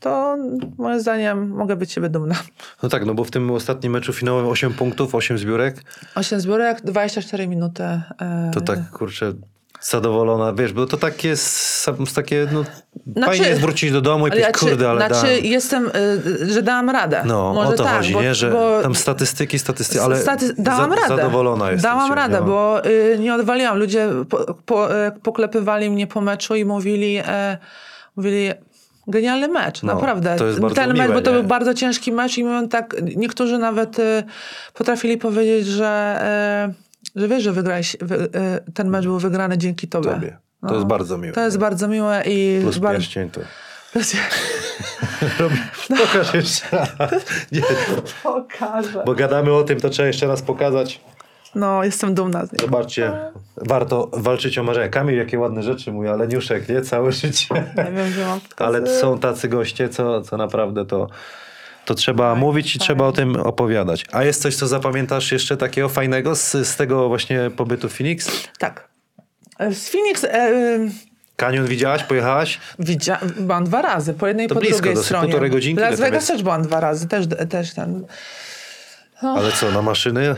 to 0.00 0.36
moim 0.78 1.00
zdaniem 1.00 1.48
mogę 1.48 1.76
być 1.76 1.92
siebie 1.92 2.08
dumna. 2.08 2.34
No 2.82 2.88
tak, 2.88 3.06
no 3.06 3.14
bo 3.14 3.24
w 3.24 3.30
tym 3.30 3.50
ostatnim 3.50 3.92
meczu 3.92 4.12
finałowym 4.12 4.50
8 4.50 4.74
punktów, 4.74 5.14
8 5.14 5.38
zbiórek, 5.38 5.82
8 6.14 6.40
zbiórek, 6.40 6.80
24 6.80 7.48
minuty. 7.48 7.82
E, 7.82 8.50
to 8.54 8.60
tak 8.60 8.90
kurczę 8.90 9.32
zadowolona, 9.82 10.52
wiesz, 10.52 10.72
bo 10.72 10.86
to 10.86 10.96
takie, 10.96 11.30
s- 11.32 11.88
s- 12.06 12.14
takie 12.14 12.46
no, 12.52 12.64
Znaczy- 13.12 13.26
fajnie 13.26 13.48
jest 13.48 13.60
wrócić 13.60 13.92
do 13.92 14.00
domu 14.00 14.26
i 14.26 14.30
powiedzieć, 14.30 14.56
kurde, 14.58 14.90
ale 14.90 15.06
znaczy 15.06 15.26
dałem. 15.26 15.44
jestem, 15.44 15.90
y, 16.42 16.52
że 16.52 16.62
dałam 16.62 16.90
radę. 16.90 17.22
No, 17.26 17.52
Może 17.54 17.68
o 17.68 17.72
to 17.72 17.84
tak, 17.84 17.96
chodzi, 17.96 18.12
bo, 18.12 18.22
nie? 18.22 18.34
Że 18.34 18.50
bo 18.50 18.82
tam 18.82 18.94
statystyki, 18.94 19.58
statystyki, 19.58 20.00
ale 20.04 20.16
staty- 20.16 20.54
dałam 20.58 20.90
za, 20.90 20.96
radę. 20.96 21.08
zadowolona 21.16 21.70
jesteś. 21.70 21.82
Dałam 21.82 22.12
radę, 22.12 22.40
no. 22.40 22.46
bo 22.46 22.86
y, 22.86 23.16
nie 23.20 23.34
odwaliłam. 23.34 23.78
Ludzie 23.78 24.08
po, 24.28 24.54
po, 24.66 24.96
e, 25.06 25.12
poklepywali 25.22 25.90
mnie 25.90 26.06
po 26.06 26.20
meczu 26.20 26.54
i 26.54 26.64
mówili, 26.64 27.16
e, 27.26 27.58
mówili 28.16 28.50
genialny 29.06 29.48
mecz, 29.48 29.82
No, 29.82 29.94
naprawdę. 29.94 30.30
jest 30.30 30.60
Ten 30.74 30.88
mecz, 30.88 30.98
miłe, 30.98 31.14
bo 31.14 31.20
to 31.20 31.30
nie? 31.30 31.36
był 31.36 31.44
bardzo 31.44 31.74
ciężki 31.74 32.12
mecz 32.12 32.38
i 32.38 32.44
mówią 32.44 32.68
tak, 32.68 32.96
niektórzy 33.16 33.58
nawet 33.58 33.98
y, 33.98 34.22
potrafili 34.74 35.18
powiedzieć, 35.18 35.66
że, 35.66 36.16
e, 36.20 36.72
że 37.16 37.28
wiesz, 37.28 37.42
że 37.42 37.52
wygrałeś, 37.52 37.96
wy, 38.00 38.14
y, 38.24 38.28
ten 38.74 38.88
mecz 38.88 39.04
był 39.04 39.18
wygrany 39.18 39.58
dzięki 39.58 39.88
tobie. 39.88 40.10
Tobie. 40.10 40.30
To 40.60 40.66
No. 40.66 40.74
jest 40.74 40.86
bardzo 40.86 41.18
miłe. 41.18 41.32
To 41.32 41.40
jest 41.44 41.58
bardzo 41.58 41.88
miłe 41.88 42.22
i 42.26 42.58
Plus 42.62 42.78
bardzo... 42.78 42.98
pierścień 42.98 43.30
to. 43.30 43.40
Robi, 45.38 45.56
pokaż 45.88 46.34
jeszcze 46.34 46.86
raz. 46.98 47.12
Nie, 47.52 47.62
Pokażę. 48.22 49.02
bo 49.06 49.14
gadamy 49.14 49.52
o 49.52 49.62
tym, 49.64 49.80
to 49.80 49.90
trzeba 49.90 50.06
jeszcze 50.06 50.26
raz 50.26 50.42
pokazać. 50.42 51.00
No, 51.54 51.84
jestem 51.84 52.14
dumna 52.14 52.46
z 52.46 52.52
niej. 52.52 52.60
Zobaczcie, 52.60 53.12
warto 53.56 54.10
walczyć 54.12 54.58
o 54.58 54.62
marzenia. 54.62 54.88
Kamil, 54.88 55.16
jakie 55.16 55.38
ładne 55.38 55.62
rzeczy 55.62 55.92
mówi, 55.92 56.08
ale 56.08 56.28
niuszek, 56.28 56.68
nie? 56.68 56.82
Całe 56.82 57.12
życie. 57.12 57.46
Nie 57.76 57.92
wiem, 57.92 58.12
że 58.12 58.26
mam 58.26 58.40
Ale 58.56 58.86
są 58.86 59.18
tacy 59.18 59.48
goście, 59.48 59.88
co, 59.88 60.22
co 60.22 60.36
naprawdę 60.36 60.86
to, 60.86 61.08
to 61.84 61.94
trzeba 61.94 62.34
mówić 62.34 62.76
i 62.76 62.78
trzeba 62.78 63.04
o 63.06 63.12
tym 63.12 63.36
opowiadać. 63.36 64.04
A 64.12 64.24
jest 64.24 64.42
coś, 64.42 64.56
co 64.56 64.66
zapamiętasz 64.66 65.32
jeszcze 65.32 65.56
takiego 65.56 65.88
fajnego 65.88 66.36
z, 66.36 66.52
z 66.52 66.76
tego 66.76 67.08
właśnie 67.08 67.50
pobytu 67.56 67.88
w 67.88 67.92
Phoenix? 67.96 68.30
Tak. 68.58 68.88
E, 69.58 69.74
Z 69.74 69.88
Phoenix 69.90 70.24
e, 70.24 70.50
Kanion 71.36 71.66
widziałaś, 71.66 72.02
pojechałaś? 72.02 72.58
widzia, 72.78 73.18
byłam 73.40 73.64
dwa 73.64 73.82
razy, 73.82 74.14
po 74.14 74.26
jednej 74.28 74.46
i 74.46 74.48
po 74.48 74.54
blisko, 74.54 74.76
drugiej 74.76 74.94
dosyć, 74.94 75.06
stronie. 75.06 75.24
półtorej 75.28 75.50
godzinki, 75.50 75.80
Las 75.82 76.00
Vegas 76.00 76.26
też 76.26 76.42
byłam 76.42 76.62
dwa 76.62 76.80
razy, 76.80 77.08
też, 77.08 77.26
też 77.50 77.74
ten. 77.74 78.06
Ale 79.22 79.52
co, 79.52 79.70
na 79.70 79.82
maszyny? 79.82 80.34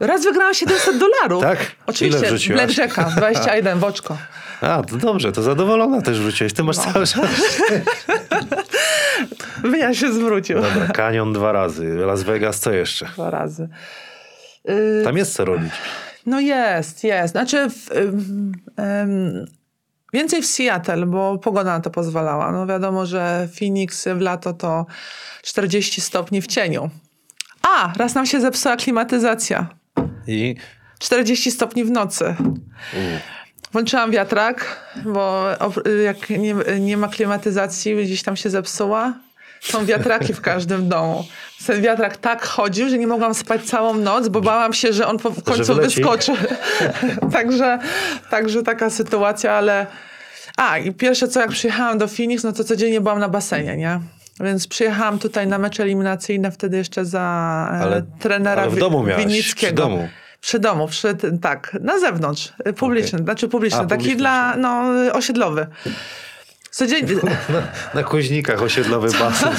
Raz 0.00 0.24
wygrałam 0.24 0.54
700 0.54 0.98
dolarów. 0.98 1.42
Tak? 1.42 1.58
Oczywiście, 1.86 2.26
Ile? 2.46 2.54
Blackjacka, 2.54 3.04
21 3.16 3.78
w 3.78 3.84
oczko. 3.84 4.16
A, 4.60 4.82
to 4.82 4.96
dobrze, 4.96 5.32
to 5.32 5.42
zadowolona 5.42 6.02
też 6.02 6.20
wróciłeś. 6.20 6.52
Ty 6.52 6.62
No. 6.62 6.66
masz 6.66 6.76
cały 6.76 7.06
czas. 7.06 7.14
Ja 9.78 9.94
się 9.94 10.12
zwrócił. 10.12 10.56
Dobra, 10.62 10.88
Kanion 10.94 11.32
dwa 11.32 11.52
razy, 11.52 11.94
Las 11.94 12.22
Vegas 12.22 12.60
co 12.60 12.72
jeszcze? 12.72 13.06
Dwa 13.06 13.30
razy. 13.30 13.68
Y, 14.68 15.02
Tam 15.04 15.16
jest 15.16 15.34
co 15.34 15.44
robić. 15.44 15.72
No 16.26 16.40
jest, 16.40 17.04
jest. 17.04 17.32
Znaczy 17.32 17.70
w, 17.70 17.90
ym, 18.78 19.46
więcej 20.12 20.42
w 20.42 20.46
Seattle, 20.46 21.06
bo 21.06 21.38
pogoda 21.38 21.70
na 21.72 21.80
to 21.80 21.90
pozwalała. 21.90 22.52
No 22.52 22.66
wiadomo, 22.66 23.06
że 23.06 23.48
Phoenix 23.58 24.08
w 24.14 24.20
lato 24.20 24.52
to 24.52 24.86
40 25.42 26.00
stopni 26.00 26.42
w 26.42 26.46
cieniu. 26.46 26.90
A, 27.62 27.92
raz 27.96 28.14
nam 28.14 28.26
się 28.26 28.40
zepsuła 28.40 28.76
klimatyzacja. 28.76 29.66
I 30.26 30.56
40 30.98 31.50
stopni 31.50 31.84
w 31.84 31.90
nocy. 31.90 32.34
Włączyłam 33.72 34.10
wiatrak, 34.10 34.80
bo 35.04 35.44
jak 36.04 36.30
nie, 36.30 36.54
nie 36.80 36.96
ma 36.96 37.08
klimatyzacji, 37.08 38.04
gdzieś 38.04 38.22
tam 38.22 38.36
się 38.36 38.50
zepsuła. 38.50 39.14
Są 39.60 39.86
wiatraki 39.86 40.32
w 40.32 40.40
każdym 40.40 40.88
domu. 40.88 41.24
Ten 41.66 41.82
wiatrak 41.82 42.16
tak 42.16 42.46
chodził, 42.46 42.88
że 42.88 42.98
nie 42.98 43.06
mogłam 43.06 43.34
spać 43.34 43.62
całą 43.64 43.94
noc, 43.94 44.28
bo 44.28 44.40
bałam 44.40 44.72
się, 44.72 44.92
że 44.92 45.06
on 45.06 45.18
w 45.18 45.42
końcu 45.42 45.74
wyskoczy. 45.74 46.32
także, 47.32 47.78
także 48.30 48.62
taka 48.62 48.90
sytuacja, 48.90 49.52
ale... 49.52 49.86
A, 50.56 50.78
i 50.78 50.92
pierwsze 50.92 51.28
co, 51.28 51.40
jak 51.40 51.50
przyjechałam 51.50 51.98
do 51.98 52.08
Phoenix, 52.08 52.44
no 52.44 52.52
to 52.52 52.64
codziennie 52.64 53.00
byłam 53.00 53.18
na 53.18 53.28
basenie, 53.28 53.76
nie? 53.76 54.00
Więc 54.40 54.66
przyjechałam 54.68 55.18
tutaj 55.18 55.46
na 55.46 55.58
mecze 55.58 55.82
eliminacyjne 55.82 56.50
wtedy 56.50 56.76
jeszcze 56.76 57.04
za 57.04 57.20
e, 57.72 57.82
Ale- 57.82 58.02
trenera 58.18 58.62
ale 58.62 58.70
w 58.70 58.78
domu 58.78 59.02
miałaś, 59.02 59.24
Winickiego. 59.26 59.72
przy 59.72 59.74
domu. 59.74 60.08
Przy 60.40 60.58
domu, 60.58 60.88
przy, 60.88 61.16
tak, 61.42 61.76
na 61.80 61.98
zewnątrz, 61.98 62.52
y, 62.68 62.72
publiczny, 62.72 63.18
znaczy 63.18 63.48
publiczny, 63.48 63.80
A, 63.80 63.86
taki 63.86 63.98
publiczny, 63.98 64.18
dla, 64.18 64.56
no, 64.56 64.82
osiedlowy. 65.12 65.66
Codziennie, 66.76 67.14
na, 67.54 67.62
na 67.94 68.02
kuźnikach 68.02 68.62
osiedlowy 68.62 69.08
basen. 69.18 69.52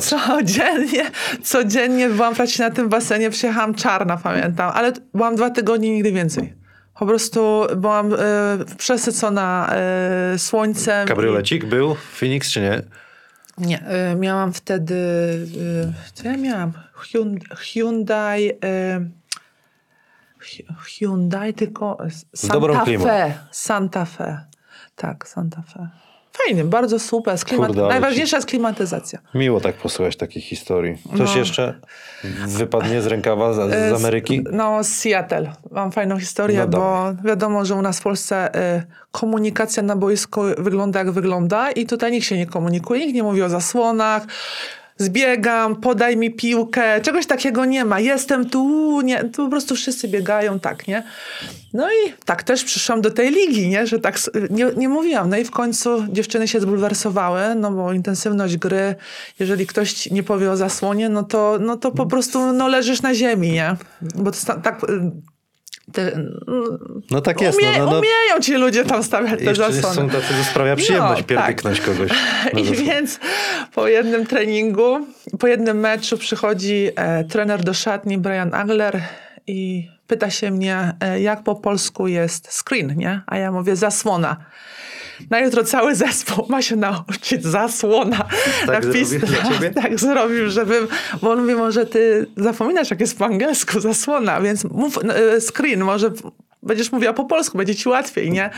codziennie, 0.00 1.10
codziennie 1.42 2.08
byłam 2.08 2.34
praktycznie 2.34 2.64
na 2.68 2.74
tym 2.74 2.88
basenie, 2.88 3.30
przyjechałam 3.30 3.74
czarna, 3.74 4.16
pamiętam, 4.16 4.70
ale 4.74 4.92
byłam 5.14 5.36
dwa 5.36 5.50
tygodnie, 5.50 5.90
nigdy 5.94 6.12
więcej. 6.12 6.54
Po 6.98 7.06
prostu 7.06 7.66
byłam 7.76 8.12
y, 8.12 8.16
przesycona 8.78 9.74
y, 10.34 10.38
słońcem. 10.38 11.04
i- 11.04 11.08
Kabriolecik 11.08 11.64
był 11.64 11.94
w 11.94 11.98
Phoenix 12.18 12.50
czy 12.50 12.60
nie? 12.60 12.82
Nie, 13.58 13.82
y, 14.12 14.16
miałam 14.16 14.52
wtedy, 14.52 14.94
y, 14.94 15.92
co 16.14 16.28
ja 16.28 16.36
miałam? 16.36 16.72
Hyun- 17.12 17.56
Hyundai, 17.56 18.52
Hy- 20.40 20.64
Hyundai, 20.86 21.54
tylko 21.54 21.98
Santa. 22.34 22.84
Fe. 23.04 23.34
Santa 23.50 24.04
Fe. 24.04 24.40
Tak, 24.96 25.28
Santa 25.28 25.62
Fe. 25.62 25.88
Fajny, 26.32 26.64
bardzo 26.64 26.98
super. 26.98 27.38
Z 27.38 27.44
klimat... 27.44 27.66
Kurde, 27.66 27.82
Najważniejsza 27.88 28.36
jest 28.36 28.48
klimatyzacja. 28.48 29.18
Miło 29.34 29.60
tak 29.60 29.74
posłuchać 29.74 30.16
takich 30.16 30.44
historii. 30.44 30.98
Coś 31.18 31.32
No. 31.32 31.38
jeszcze 31.38 31.74
wypadnie 32.46 33.02
z 33.02 33.06
rękawa 33.06 33.52
z, 33.52 33.56
z 33.70 33.92
Ameryki? 33.92 34.44
No, 34.52 34.84
z 34.84 34.88
Seattle. 34.88 35.52
Mam 35.70 35.92
fajną 35.92 36.18
historię, 36.18 36.58
No 36.58 36.68
bo 36.68 37.12
wiadomo, 37.24 37.64
że 37.64 37.74
u 37.74 37.82
nas 37.82 38.00
w 38.00 38.02
Polsce 38.02 38.54
y, 38.78 38.82
komunikacja 39.10 39.82
na 39.82 39.96
boisku 39.96 40.42
wygląda 40.58 40.98
jak 40.98 41.10
wygląda 41.10 41.70
i 41.70 41.86
tutaj 41.86 42.12
nikt 42.12 42.26
się 42.26 42.36
nie 42.36 42.46
komunikuje, 42.46 43.00
nikt 43.00 43.14
nie 43.14 43.22
mówi 43.22 43.42
o 43.42 43.48
zasłonach. 43.48 44.22
Zbiegam, 45.02 45.76
podaj 45.76 46.16
mi 46.16 46.30
piłkę, 46.30 47.00
czegoś 47.00 47.26
takiego 47.26 47.64
nie 47.64 47.84
ma. 47.84 48.00
Jestem 48.00 48.50
tu, 48.50 49.00
nie, 49.00 49.24
tu 49.24 49.44
po 49.44 49.48
prostu 49.48 49.74
wszyscy 49.74 50.08
biegają, 50.08 50.60
tak, 50.60 50.88
nie? 50.88 51.02
No 51.72 51.88
i 51.88 52.12
tak 52.24 52.42
też 52.42 52.64
przyszłam 52.64 53.00
do 53.00 53.10
tej 53.10 53.30
ligi, 53.30 53.68
nie? 53.68 53.86
Że 53.86 53.98
tak 53.98 54.18
nie, 54.50 54.66
nie 54.76 54.88
mówiłam. 54.88 55.30
No 55.30 55.36
i 55.36 55.44
w 55.44 55.50
końcu 55.50 56.04
dziewczyny 56.08 56.48
się 56.48 56.60
zbulwersowały, 56.60 57.54
no 57.54 57.70
bo 57.70 57.92
intensywność 57.92 58.56
gry, 58.56 58.94
jeżeli 59.38 59.66
ktoś 59.66 60.10
nie 60.10 60.22
powie 60.22 60.50
o 60.50 60.56
zasłonie, 60.56 61.08
no 61.08 61.22
to, 61.22 61.58
no 61.60 61.76
to 61.76 61.90
po 61.90 62.06
prostu 62.06 62.52
no, 62.52 62.68
leżysz 62.68 63.02
na 63.02 63.14
ziemi, 63.14 63.50
nie? 63.52 63.76
Bo 64.14 64.30
to 64.30 64.38
tak 64.62 64.86
Te, 65.92 66.12
No 67.10 67.20
tak 67.20 67.40
jest. 67.40 67.58
umie, 67.58 67.72
no, 67.72 67.78
no, 67.78 67.90
no. 67.90 67.98
Umieją 67.98 68.40
ci 68.42 68.54
ludzie 68.54 68.84
tam 68.84 69.02
stawiać 69.02 69.40
te 69.44 69.54
zasłony. 69.54 69.94
są 69.94 70.08
tacy, 70.10 70.34
że 70.34 70.44
sprawia 70.44 70.76
przyjemność 70.76 71.20
No, 71.20 71.26
pierdyknąć 71.26 71.80
kogoś. 71.80 72.10
No, 72.52 72.60
I 72.60 72.64
to- 72.66 72.72
więc 72.82 73.20
po 73.74 73.88
jednym 73.88 74.26
treningu, 74.26 75.06
po 75.38 75.46
jednym 75.46 75.80
meczu 75.80 76.18
przychodzi 76.18 76.88
e, 76.96 77.24
trener 77.24 77.64
do 77.64 77.74
szatni, 77.74 78.18
Brian 78.18 78.54
Agler 78.54 79.00
i 79.46 79.88
pyta 80.06 80.30
się 80.30 80.50
mnie, 80.50 80.92
e, 81.00 81.20
jak 81.20 81.42
po 81.42 81.54
polsku 81.54 82.08
jest 82.08 82.52
screen, 82.52 82.94
nie? 82.96 83.20
A 83.26 83.36
ja 83.38 83.52
mówię 83.52 83.76
zasłona. 83.76 84.36
Na 85.30 85.40
jutro 85.40 85.64
cały 85.64 85.94
zespół 85.94 86.46
ma 86.48 86.62
się 86.62 86.76
nauczyć 86.76 87.44
zasłona. 87.44 88.28
Tak 88.66 88.84
zrobił 88.84 89.20
dla 89.20 89.50
ciebie? 89.50 89.70
tak 89.82 90.00
zrobił, 90.00 90.50
żebym, 90.50 90.88
bo 91.22 91.30
on 91.30 91.40
mówi, 91.40 91.54
może 91.54 91.86
ty 91.86 92.26
zapominasz, 92.36 92.90
jak 92.90 93.00
jest 93.00 93.18
po 93.18 93.24
angielsku 93.24 93.80
zasłona, 93.80 94.40
więc 94.40 94.64
mów 94.64 94.98
e, 94.98 95.40
screen, 95.40 95.84
może 95.84 96.10
będziesz 96.62 96.92
mówiła 96.92 97.12
po 97.12 97.24
polsku, 97.24 97.58
będzie 97.58 97.74
ci 97.74 97.88
łatwiej, 97.88 98.30
nie? 98.30 98.50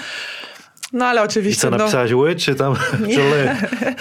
No 0.94 1.06
ale 1.06 1.20
I 1.20 1.24
oczywiście... 1.24 1.62
co 1.62 1.70
no, 1.70 1.76
napisałeś, 1.76 2.12
ły 2.12 2.36
czy 2.36 2.54
tam, 2.54 2.76
czy 3.14 3.20
ly? 3.20 3.56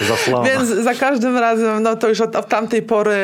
Zaslana. 0.08 0.44
więc 0.44 0.68
za 0.68 0.94
każdym 0.94 1.36
razem, 1.38 1.82
no 1.82 1.96
to 1.96 2.08
już 2.08 2.20
od, 2.20 2.36
od 2.36 2.48
tamtej 2.48 2.82
pory 2.82 3.16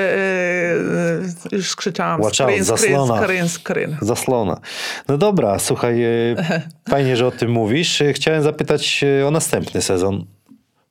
yy, 1.50 1.58
już 1.58 1.76
krzyczałam 1.76 2.20
Watch 2.20 2.40
out, 2.40 2.50
screen, 2.50 2.64
screen, 2.64 3.06
screen, 3.06 3.48
screen. 3.48 3.96
Zaslona. 4.00 4.60
No 5.08 5.18
dobra, 5.18 5.58
słuchaj, 5.58 6.02
e, 6.04 6.60
fajnie, 6.90 7.16
że 7.16 7.26
o 7.26 7.30
tym 7.30 7.50
mówisz. 7.50 8.02
E, 8.02 8.12
Chciałem 8.12 8.42
zapytać 8.42 9.04
e, 9.20 9.26
o 9.26 9.30
następny 9.30 9.82
sezon. 9.82 10.24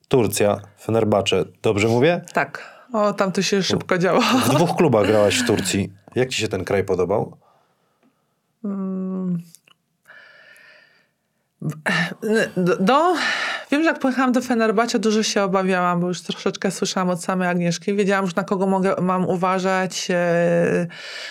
Turcja, 0.08 0.60
Fenerbahce. 0.82 1.44
Dobrze 1.62 1.88
mówię? 1.88 2.20
Tak. 2.32 2.80
O, 2.92 3.12
tam 3.12 3.32
to 3.32 3.42
się 3.42 3.62
szybko 3.62 3.98
działo. 3.98 4.20
W 4.20 4.48
dwóch 4.48 4.76
klubach 4.76 5.06
grałaś 5.06 5.38
w 5.38 5.46
Turcji. 5.46 5.92
Jak 6.14 6.28
ci 6.28 6.40
się 6.40 6.48
ten 6.48 6.64
kraj 6.64 6.84
podobał? 6.84 7.36
Do, 12.56 12.76
do, 12.76 13.14
wiem, 13.70 13.82
że 13.82 13.88
jak 13.88 13.98
pojechałam 13.98 14.32
do 14.32 14.40
Fenerbahce, 14.40 14.98
dużo 14.98 15.22
się 15.22 15.42
obawiałam, 15.42 16.00
bo 16.00 16.08
już 16.08 16.22
troszeczkę 16.22 16.70
słyszałam 16.70 17.10
od 17.10 17.24
samej 17.24 17.48
Agnieszki. 17.48 17.94
Wiedziałam 17.94 18.24
już, 18.24 18.34
na 18.34 18.44
kogo 18.44 18.66
mogę, 18.66 18.94
mam 19.00 19.28
uważać, 19.28 20.08
e, 20.10 20.86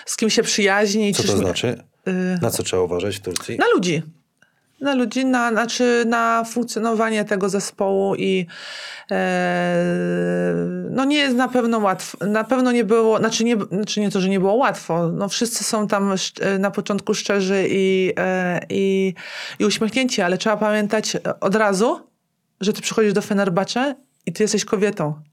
z 0.05 0.15
kim 0.17 0.29
się 0.29 0.43
przyjaźnić. 0.43 1.17
Co 1.17 1.23
to 1.23 1.37
znaczy? 1.37 1.83
y, 2.07 2.11
Na 2.41 2.49
co 2.51 2.63
trzeba 2.63 2.81
uważać 2.81 3.15
w 3.17 3.19
Turcji? 3.19 3.57
Na 3.57 3.65
ludzi. 3.75 4.03
Na 4.81 4.95
ludzi, 4.95 5.25
na, 5.25 5.51
znaczy 5.51 6.03
na 6.07 6.43
funkcjonowanie 6.43 7.25
tego 7.25 7.49
zespołu 7.49 8.15
i 8.15 8.45
e, 9.11 9.75
no 10.89 11.05
nie 11.05 11.17
jest 11.17 11.35
na 11.35 11.47
pewno 11.47 11.77
łatwo. 11.77 12.25
Na 12.25 12.43
pewno 12.43 12.71
nie 12.71 12.83
było, 12.83 13.17
znaczy 13.17 13.43
nie, 13.43 13.57
znaczy 13.71 13.99
nie 13.99 14.11
to, 14.11 14.21
że 14.21 14.29
nie 14.29 14.39
było 14.39 14.53
łatwo. 14.53 15.09
No 15.09 15.29
wszyscy 15.29 15.63
są 15.63 15.87
tam 15.87 16.15
na 16.59 16.71
początku 16.71 17.13
szczerzy 17.13 17.67
i, 17.69 18.13
e, 18.17 18.59
i, 18.69 19.13
i 19.59 19.65
uśmiechnięci, 19.65 20.21
ale 20.21 20.37
trzeba 20.37 20.57
pamiętać 20.57 21.17
od 21.39 21.55
razu, 21.55 21.99
że 22.61 22.73
ty 22.73 22.81
przychodzisz 22.81 23.13
do 23.13 23.21
Fenerbahce 23.21 23.95
i 24.25 24.33
ty 24.33 24.43
jesteś 24.43 24.65
kobietą. 24.65 25.28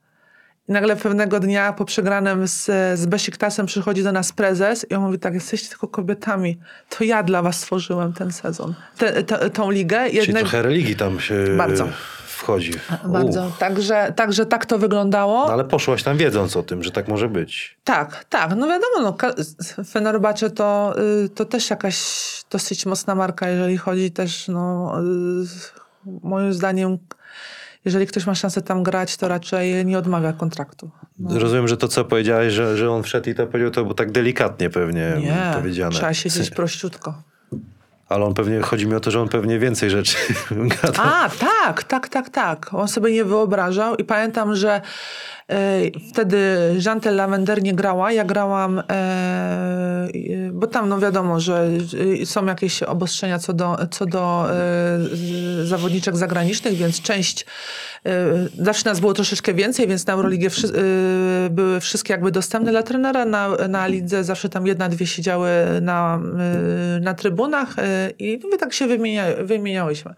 I 0.69 0.73
nagle 0.73 0.97
pewnego 0.97 1.41
dnia 1.41 1.73
po 1.73 1.85
przegranym 1.85 2.49
z, 2.49 2.65
z 2.99 3.07
Besiktasem 3.07 3.67
przychodzi 3.67 4.03
do 4.03 4.13
nas 4.13 4.33
prezes 4.33 4.87
i 4.91 4.95
on 4.95 5.03
mówi 5.03 5.19
tak, 5.19 5.35
jesteście 5.35 5.69
tylko 5.69 5.89
kobietami. 5.89 6.59
To 6.89 7.05
ja 7.05 7.23
dla 7.23 7.43
was 7.43 7.57
stworzyłem 7.61 8.13
ten 8.13 8.33
sezon, 8.33 8.75
te, 8.99 9.23
te, 9.23 9.51
tą 9.51 9.71
ligę. 9.71 10.05
Czyli 10.07 10.17
Jednego- 10.17 10.39
trochę 10.41 10.63
religii 10.63 10.97
tam 10.97 11.21
się 11.21 11.35
Bardzo. 11.57 11.89
wchodzi. 12.27 12.73
Bardzo. 13.05 13.53
Także, 13.59 14.13
także 14.17 14.47
tak 14.47 14.67
to 14.67 14.79
wyglądało. 14.79 15.47
No 15.47 15.53
ale 15.53 15.65
poszłaś 15.65 16.03
tam 16.03 16.17
wiedząc 16.17 16.57
o 16.57 16.63
tym, 16.63 16.83
że 16.83 16.91
tak 16.91 17.09
może 17.09 17.29
być. 17.29 17.79
Tak, 17.85 18.25
tak. 18.25 18.51
No 18.57 18.67
wiadomo, 18.69 19.01
no, 19.01 19.17
Fenerbahce 19.85 20.51
to, 20.51 20.95
y, 21.25 21.29
to 21.29 21.45
też 21.45 21.71
jakaś 21.71 21.97
dosyć 22.51 22.87
mocna 22.87 23.15
marka, 23.15 23.49
jeżeli 23.49 23.77
chodzi 23.77 24.11
też, 24.11 24.49
no, 24.49 24.95
y, 25.01 25.47
moim 26.23 26.53
zdaniem, 26.53 26.99
jeżeli 27.87 28.07
ktoś 28.07 28.27
ma 28.27 28.35
szansę 28.35 28.63
tam 28.63 28.83
grać, 28.83 29.17
to 29.17 29.29
raczej 29.29 29.87
nie 29.87 29.99
odmawia 29.99 30.33
kontraktu. 30.33 30.91
No. 31.19 31.39
Rozumiem, 31.39 31.69
że 31.69 31.77
to 31.77 31.89
co 31.89 32.05
powiedziałeś, 32.05 32.53
że, 32.53 32.77
że 32.77 32.91
on 32.91 33.03
wszedł 33.03 33.31
i 33.31 33.35
to 33.35 33.47
powiedział, 33.47 33.71
to 33.71 33.83
było 33.83 33.95
tak 33.95 34.13
delikatnie 34.13 34.71
pewnie 34.71 35.13
Nie, 35.21 35.53
powiedziane. 35.55 35.91
trzeba 35.93 36.15
siedzieć 36.15 36.51
prościutko. 36.51 37.23
Ale 38.09 38.25
on 38.25 38.35
pewnie, 38.35 38.61
chodzi 38.61 38.87
mi 38.87 38.95
o 38.95 39.01
to, 39.01 39.11
że 39.11 39.21
on 39.21 39.29
pewnie 39.29 39.59
więcej 39.59 39.91
rzeczy 39.91 40.17
gada. 40.83 41.03
A, 41.03 41.29
tak, 41.29 41.85
tak, 41.85 42.09
tak, 42.09 42.31
tak. 42.31 42.75
On 42.75 42.89
sobie 42.89 43.13
nie 43.13 43.25
wyobrażał 43.25 43.97
i 43.97 44.05
pamiętam, 44.05 44.55
że 44.55 44.81
e, 45.51 45.81
wtedy 46.13 46.39
Jantel 46.87 47.17
Lavender 47.17 47.63
nie 47.63 47.75
grała, 47.75 48.13
ja 48.13 48.25
grałam, 48.25 48.79
e, 48.79 48.83
e, 48.93 50.09
bo 50.53 50.67
tam 50.67 50.89
no 50.89 50.99
wiadomo, 50.99 51.41
że 51.41 51.69
e, 52.23 52.27
są 52.27 52.47
jakieś 52.47 52.83
obostrzenia 52.83 53.39
co 53.39 53.53
do, 53.53 53.77
co 53.91 54.07
do 54.07 54.47
e, 54.51 55.67
zawodniczek 55.67 56.17
zagranicznych, 56.17 56.75
więc 56.75 57.03
część 57.03 57.47
e, 58.07 58.13
zawsze 58.59 58.91
nas 58.91 59.01
było 59.01 59.15
troszeczkę 59.15 59.55
więcej, 59.55 59.89
więc 59.89 60.07
na 60.07 60.13
Euroligie 60.13 60.51
wszy, 60.51 60.67
e, 60.67 61.51
były 61.51 61.81
wszystkie 61.81 62.13
jakby 62.13 62.31
dostępne 62.31 62.71
dla 62.71 62.83
trenera, 62.83 63.25
na, 63.25 63.49
na 63.69 63.87
lidze 63.87 64.25
zawsze 64.25 64.49
tam 64.49 64.67
jedna, 64.67 64.89
dwie 64.89 65.07
siedziały 65.07 65.51
na, 65.83 66.21
e, 66.97 67.01
na 67.01 67.15
trybunach 67.15 67.77
i 68.19 68.41
my 68.51 68.59
tak 68.59 68.73
się 68.73 68.87
wymienia, 68.87 69.25
wymieniałyśmy. 69.43 70.15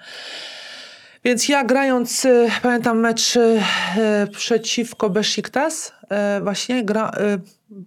Więc 1.24 1.48
ja 1.48 1.64
grając, 1.64 2.26
pamiętam 2.62 2.98
mecz 2.98 3.38
przeciwko 4.32 5.10
Besiktas, 5.10 5.92
właśnie 6.42 6.84
gra, 6.84 7.12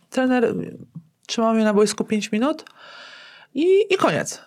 trener 0.10 0.54
trzymał 1.28 1.54
mnie 1.54 1.64
na 1.64 1.74
boisku 1.74 2.04
5 2.04 2.32
minut 2.32 2.66
i, 3.54 3.94
i 3.94 3.98
koniec. 3.98 4.42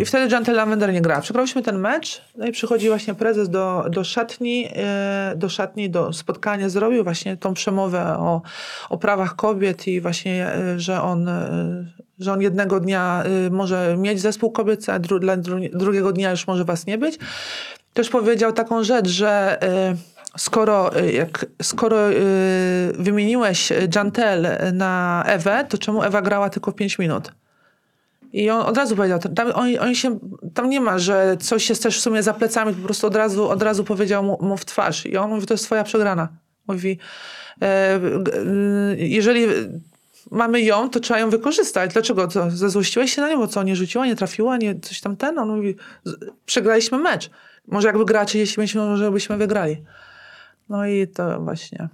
I 0.00 0.04
wtedy 0.04 0.34
Jantel 0.34 0.56
Lavender 0.56 0.92
nie 0.92 1.00
gra. 1.00 1.20
Przegrałyśmy 1.20 1.62
ten 1.62 1.78
mecz, 1.78 2.22
no 2.36 2.46
i 2.46 2.52
przychodzi 2.52 2.88
właśnie 2.88 3.14
prezes 3.14 3.48
do, 3.48 3.84
do 3.90 4.04
szatni, 4.04 4.68
e, 4.72 5.32
do 5.36 5.48
szatni, 5.48 5.90
do 5.90 6.12
spotkania, 6.12 6.68
zrobił 6.68 7.04
właśnie 7.04 7.36
tą 7.36 7.54
przemowę 7.54 8.16
o, 8.18 8.42
o 8.88 8.98
prawach 8.98 9.36
kobiet 9.36 9.86
i 9.86 10.00
właśnie, 10.00 10.46
e, 10.46 10.80
że 10.80 11.02
on, 11.02 11.28
e, 11.28 11.84
że 12.18 12.32
on 12.32 12.40
jednego 12.40 12.80
dnia 12.80 13.24
może 13.50 13.96
mieć 13.98 14.20
zespół 14.20 14.50
kobiet, 14.50 14.88
a 14.88 14.98
dru, 14.98 15.18
dla 15.18 15.36
dru, 15.36 15.58
drugiego 15.72 16.12
dnia 16.12 16.30
już 16.30 16.46
może 16.46 16.64
was 16.64 16.86
nie 16.86 16.98
być. 16.98 17.18
Też 17.94 18.08
powiedział 18.08 18.52
taką 18.52 18.84
rzecz, 18.84 19.08
że 19.08 19.58
skoro, 20.38 20.90
jak, 21.12 21.46
skoro 21.62 22.10
e, 22.10 22.12
wymieniłeś 22.98 23.72
Jantel 23.94 24.48
na 24.72 25.24
Ewę, 25.26 25.66
to 25.68 25.78
czemu 25.78 26.02
Ewa 26.02 26.22
grała 26.22 26.50
tylko 26.50 26.72
5 26.72 26.98
minut? 26.98 27.32
I 28.32 28.50
on 28.50 28.66
od 28.66 28.76
razu 28.76 28.96
powiedział, 28.96 29.18
tam, 29.18 29.52
on, 29.54 29.68
on 29.80 29.94
się, 29.94 30.18
tam 30.54 30.70
nie 30.70 30.80
ma, 30.80 30.98
że 30.98 31.36
coś 31.40 31.68
jest 31.68 31.82
też 31.82 31.98
w 31.98 32.00
sumie 32.00 32.22
za 32.22 32.34
plecami, 32.34 32.74
po 32.74 32.82
prostu 32.82 33.06
od 33.06 33.16
razu, 33.16 33.48
od 33.48 33.62
razu 33.62 33.84
powiedział 33.84 34.24
mu, 34.24 34.38
mu 34.40 34.56
w 34.56 34.64
twarz. 34.64 35.06
I 35.06 35.16
on 35.16 35.30
mówi, 35.30 35.46
to 35.46 35.54
jest 35.54 35.64
twoja 35.64 35.84
przegrana. 35.84 36.28
Mówi, 36.66 36.98
e, 37.62 37.96
y, 37.96 38.96
jeżeli 38.98 39.46
mamy 40.30 40.60
ją, 40.60 40.90
to 40.90 41.00
trzeba 41.00 41.20
ją 41.20 41.30
wykorzystać. 41.30 41.92
Dlaczego? 41.92 42.28
Co, 42.28 42.82
się 43.06 43.20
na 43.20 43.30
nią? 43.30 43.38
Bo 43.38 43.48
co, 43.48 43.62
nie 43.62 43.76
rzuciła, 43.76 44.06
nie 44.06 44.16
trafiła, 44.16 44.56
nie 44.56 44.80
coś 44.80 45.00
tam 45.00 45.16
ten? 45.16 45.38
On 45.38 45.56
mówi, 45.56 45.76
przegraliśmy 46.46 46.98
mecz. 46.98 47.30
Może 47.66 47.88
jakby 47.88 48.04
grała 48.04 48.24
35 48.24 48.74
minut, 48.74 48.88
może 48.88 49.10
byśmy 49.10 49.36
wygrali. 49.36 49.82
No 50.68 50.86
i 50.86 51.08
to 51.08 51.40
właśnie... 51.40 51.88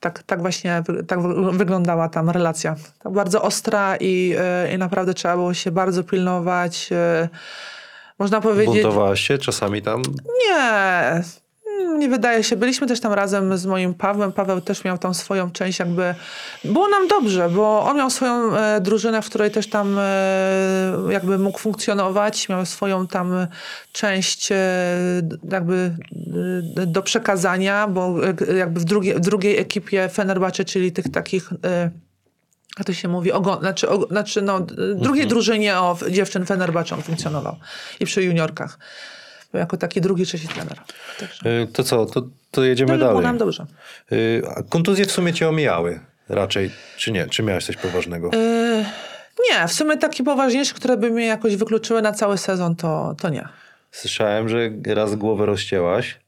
Tak, 0.00 0.22
tak 0.22 0.40
właśnie 0.40 0.82
tak 1.08 1.22
wy- 1.22 1.52
wyglądała 1.52 2.08
tam 2.08 2.30
relacja. 2.30 2.76
Bardzo 3.04 3.42
ostra 3.42 3.96
i, 4.00 4.34
e, 4.38 4.74
i 4.74 4.78
naprawdę 4.78 5.14
trzeba 5.14 5.34
było 5.36 5.54
się 5.54 5.70
bardzo 5.70 6.04
pilnować. 6.04 6.88
e, 6.92 7.28
Można 8.18 8.40
powiedzieć... 8.40 8.74
Buntowałaś 8.74 9.20
się 9.20 9.38
czasami 9.38 9.82
tam? 9.82 10.02
Nie, 10.48 11.22
nie 11.98 12.08
wydaje 12.08 12.44
się. 12.44 12.56
Byliśmy 12.56 12.86
też 12.86 13.00
tam 13.00 13.12
razem 13.12 13.58
z 13.58 13.66
moim 13.66 13.94
Pawłem. 13.94 14.32
Paweł 14.32 14.60
też 14.60 14.84
miał 14.84 14.98
tam 14.98 15.14
swoją 15.14 15.50
część 15.50 15.78
jakby... 15.78 16.14
Było 16.64 16.88
nam 16.88 17.08
dobrze, 17.08 17.48
bo 17.48 17.82
on 17.82 17.96
miał 17.96 18.10
swoją 18.10 18.56
e, 18.56 18.80
drużynę, 18.80 19.22
w 19.22 19.26
której 19.26 19.50
też 19.50 19.70
tam 19.70 19.96
e, 19.98 20.02
jakby 21.10 21.38
mógł 21.38 21.58
funkcjonować. 21.58 22.48
Miał 22.48 22.66
swoją 22.66 23.06
tam 23.06 23.46
część 23.92 24.52
e, 24.52 24.56
jakby 25.50 25.90
e, 26.76 26.86
do 26.86 27.02
przekazania, 27.02 27.88
bo 27.88 28.14
e, 28.48 28.56
jakby 28.56 28.80
w, 28.80 28.84
drugiej 28.84 29.14
w 29.14 29.20
drugiej 29.20 29.58
ekipie 29.58 30.08
Fenerbahce, 30.08 30.64
czyli 30.64 30.92
tych 30.92 31.10
takich... 31.12 31.52
E, 31.64 31.90
jak 32.78 32.86
to 32.86 32.92
się 32.92 33.08
mówi, 33.08 33.32
ogon, 33.32 33.60
znaczy, 33.60 33.86
znaczy 34.10 34.42
no, 34.42 34.60
drugiej 34.94 35.26
drużynie 35.26 35.78
o 35.78 35.98
dziewczyn 36.10 36.46
Fenerbahce 36.46 36.94
on 36.94 37.02
funkcjonował 37.02 37.56
i 38.00 38.04
przy 38.04 38.22
juniorkach. 38.22 38.78
Jako 39.52 39.76
taki 39.76 40.00
drugi, 40.00 40.24
trzeci 40.26 40.48
trener. 40.48 40.78
Także 41.20 41.50
Y, 41.62 41.66
To 41.72 41.84
co, 41.84 42.06
to, 42.06 42.22
to 42.50 42.64
jedziemy 42.64 42.92
było 42.98 43.08
dalej. 43.08 43.22
nam 43.22 43.38
dobrze. 43.38 43.66
Y, 44.12 44.42
Kontuzje 44.68 45.04
w 45.06 45.12
sumie 45.12 45.32
cię 45.32 45.48
omijały 45.48 46.00
raczej, 46.28 46.70
czy 46.96 47.12
nie? 47.12 47.26
Czy 47.26 47.42
miałeś 47.42 47.66
coś 47.66 47.76
poważnego? 47.76 48.30
Yy, 48.32 48.84
nie, 49.50 49.68
w 49.68 49.72
sumie 49.72 49.96
takie 49.96 50.24
poważniejsze, 50.24 50.74
które 50.74 50.96
by 50.96 51.10
mnie 51.10 51.26
jakoś 51.26 51.56
wykluczyły 51.56 52.02
na 52.02 52.12
cały 52.12 52.38
sezon, 52.38 52.76
to, 52.76 53.14
to 53.20 53.28
nie. 53.28 53.48
Słyszałem, 53.90 54.48
że 54.48 54.70
raz 54.86 55.14
głowę 55.14 55.46
rozcięłaś, 55.46 56.18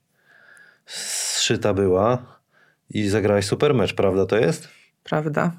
zszyta 0.87 1.75
była 1.75 2.19
i 2.91 3.09
zagrałaś 3.09 3.47
super 3.47 3.75
mecz, 3.75 3.95
prawda 3.95 4.27
to 4.27 4.37
jest? 4.39 4.69
Prawda? 5.05 5.53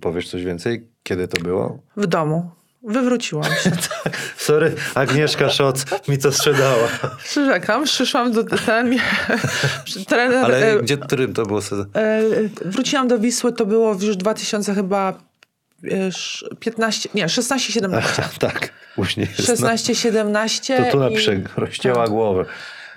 Powiesz 0.00 0.28
coś 0.30 0.44
więcej? 0.44 0.88
Kiedy 1.02 1.28
to 1.28 1.42
było? 1.42 1.78
W 1.96 2.06
domu. 2.06 2.50
Wywróciłam 2.82 3.44
się. 3.44 3.70
Sorry, 4.36 4.74
Agnieszka 4.94 5.48
Szoc 5.50 5.84
mi 6.08 6.18
to 6.18 6.32
sprzedała. 6.32 6.88
Przyrzekam, 7.24 7.84
przyszłam 7.84 8.32
do 8.32 8.44
ten, 8.44 8.96
trener... 10.08 10.44
Ale 10.44 10.72
e, 10.72 10.82
gdzie, 10.82 10.96
którym 10.96 11.34
to 11.34 11.46
było 11.46 11.62
sezon? 11.62 11.86
e, 11.94 12.20
wróciłam 12.64 13.08
do 13.08 13.18
Wisły, 13.18 13.52
to 13.52 13.66
było 13.66 13.96
już 14.00 14.16
2000 14.16 14.74
chyba 14.74 15.14
e, 15.84 15.96
sz- 16.06 16.58
15, 16.60 17.08
nie, 17.14 17.26
16-17. 17.26 18.38
tak, 18.38 18.72
później 18.96 19.28
jest. 19.38 19.60
no. 19.62 19.68
16-17 19.68 20.76
To 20.84 20.90
tu 20.90 20.96
i- 20.96 21.00
napiszę, 21.00 21.40
rozcięła 21.56 21.96
tak. 22.02 22.08
głowę. 22.10 22.44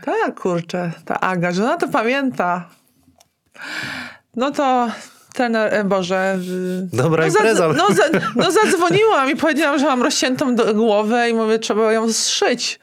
Tak, 0.05 0.39
kurczę, 0.39 0.91
ta 1.05 1.19
Aga, 1.19 1.51
że 1.51 1.63
ona 1.63 1.77
to 1.77 1.87
pamięta. 1.87 2.69
No 4.35 4.51
to 4.51 4.91
trener, 5.33 5.85
Boże... 5.85 6.39
Dobra 6.93 7.23
no, 7.23 7.27
impreza. 7.27 7.67
no, 7.67 7.87
za, 7.95 8.03
no 8.35 8.51
zadzwoniłam 8.51 9.31
i 9.31 9.35
powiedziałam, 9.35 9.79
że 9.79 9.85
mam 9.85 10.03
rozciętą 10.03 10.55
głowę 10.55 11.29
i 11.29 11.33
mówię, 11.33 11.59
trzeba 11.59 11.93
ją 11.93 12.13
zszyć. 12.13 12.79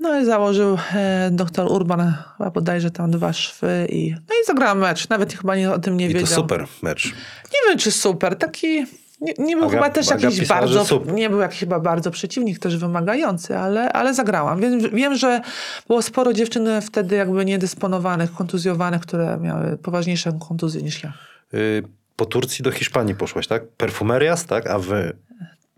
No 0.00 0.20
i 0.20 0.24
założył 0.24 0.78
e, 0.94 1.28
doktor 1.32 1.72
Urban, 1.72 2.14
chyba 2.36 2.50
bodajże 2.50 2.90
tam 2.90 3.10
dwa 3.10 3.32
szwy 3.32 3.86
i, 3.90 4.10
no 4.10 4.34
i 4.42 4.46
zagrałam 4.46 4.78
mecz. 4.78 5.08
Nawet 5.08 5.32
chyba 5.32 5.56
nie, 5.56 5.72
o 5.72 5.78
tym 5.78 5.96
nie 5.96 6.06
I 6.06 6.12
to 6.12 6.18
wiedział. 6.18 6.36
super 6.36 6.66
mecz. 6.82 7.04
Nie 7.44 7.68
wiem, 7.68 7.78
czy 7.78 7.90
super. 7.92 8.36
Taki. 8.36 8.86
Nie, 9.20 9.34
nie 9.38 9.56
był 9.56 9.64
Aga- 9.64 9.70
chyba 9.70 9.90
też 9.90 10.12
Aga 10.12 10.20
jakiś 10.20 10.40
pisała, 10.40 10.60
bardzo. 10.60 11.02
Nie 11.14 11.30
był 11.30 11.40
jakiś 11.40 11.60
chyba 11.60 11.80
bardzo 11.80 12.10
przeciwnik, 12.10 12.58
też 12.58 12.76
wymagający, 12.76 13.58
ale, 13.58 13.92
ale 13.92 14.14
zagrałam. 14.14 14.60
Wiem, 14.60 14.80
wiem, 14.92 15.16
że 15.16 15.40
było 15.86 16.02
sporo 16.02 16.32
dziewczyn 16.32 16.68
wtedy 16.82 17.16
jakby 17.16 17.44
niedysponowanych, 17.44 18.32
kontuzjowanych, 18.32 19.00
które 19.02 19.38
miały 19.40 19.76
poważniejsze 19.76 20.38
kontuzje 20.48 20.82
niż 20.82 21.02
ja. 21.02 21.12
Y, 21.54 21.82
po 22.16 22.26
Turcji 22.26 22.62
do 22.62 22.70
Hiszpanii 22.70 23.14
poszłaś, 23.14 23.46
tak? 23.46 23.68
Perfumerias, 23.68 24.46
tak? 24.46 24.66
A 24.66 24.78
wy... 24.78 25.16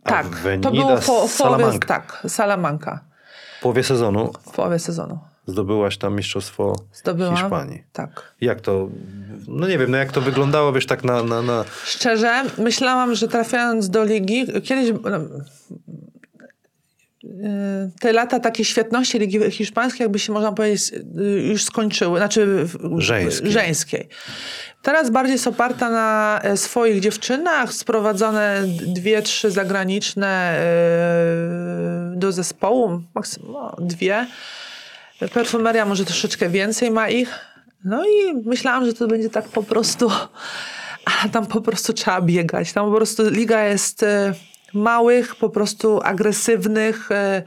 Tak, 0.05 0.27
Avenida 0.27 0.71
to 0.71 0.75
było 0.75 0.97
po, 0.97 1.29
połowie, 1.39 1.79
tak, 1.87 2.23
Salamanca 2.29 3.01
W 3.59 3.63
połowie 3.63 3.83
sezonu 3.83 4.33
w 4.47 4.51
połowie 4.51 4.79
sezonu. 4.79 5.19
zdobyłaś 5.47 5.99
tam 5.99 6.17
mistrzostwo 6.17 6.77
Zdobyłam. 6.93 7.37
Hiszpanii. 7.37 7.85
Tak. 7.93 8.35
Jak 8.41 8.61
to, 8.61 8.89
no 9.49 9.69
nie 9.69 9.79
wiem, 9.79 9.91
no 9.91 9.97
jak 9.97 10.13
to 10.13 10.21
wyglądało, 10.21 10.73
wiesz, 10.73 10.87
tak 10.87 11.05
na, 11.05 11.23
na, 11.23 11.43
na 11.43 11.65
Szczerze, 11.85 12.45
myślałam, 12.59 13.15
że 13.15 13.29
trafiając 13.29 13.91
do 13.91 14.05
ligi, 14.05 14.47
kiedyś 14.47 14.93
no, 15.05 15.19
te 18.01 18.13
lata 18.13 18.41
takiej 18.41 18.65
świetności 18.65 19.19
Ligi 19.19 19.51
Hiszpańskiej, 19.51 20.05
jakby 20.05 20.19
się 20.19 20.33
można 20.33 20.53
powiedzieć, 20.53 20.93
yy, 21.15 21.43
już 21.43 21.65
skończyły, 21.65 22.19
znaczy 22.19 22.67
Żeńskiej. 22.99 23.53
żeńskiej. 23.53 24.09
Teraz 24.83 25.11
bardziej 25.11 25.33
jest 25.33 25.47
oparta 25.47 25.91
na 25.91 26.41
e, 26.43 26.57
swoich 26.57 27.01
dziewczynach, 27.01 27.73
sprowadzone 27.73 28.63
dwie, 28.87 29.23
trzy 29.23 29.51
zagraniczne 29.51 30.61
yy, 32.11 32.17
do 32.17 32.33
zespołu, 32.33 33.03
maksymalnie 33.15 33.87
dwie. 33.87 34.27
Perfumeria 35.33 35.87
może 35.87 36.05
troszeczkę 36.05 36.49
więcej 36.49 36.91
ma 36.91 37.09
ich. 37.09 37.39
No 37.85 38.05
i 38.05 38.35
myślałam, 38.45 38.87
że 38.87 38.93
to 38.93 39.07
będzie 39.07 39.31
tak 39.31 39.49
po 39.49 39.63
prostu, 39.63 40.11
ale 41.23 41.31
tam 41.33 41.47
po 41.47 41.61
prostu 41.61 41.93
trzeba 41.93 42.21
biegać. 42.21 42.73
Tam 42.73 42.91
po 42.91 42.97
prostu 42.97 43.31
liga 43.31 43.65
jest 43.65 44.03
e, 44.03 44.35
małych, 44.75 45.37
po 45.37 45.51
prostu 45.51 46.01
agresywnych 46.05 47.11
e, 47.11 47.43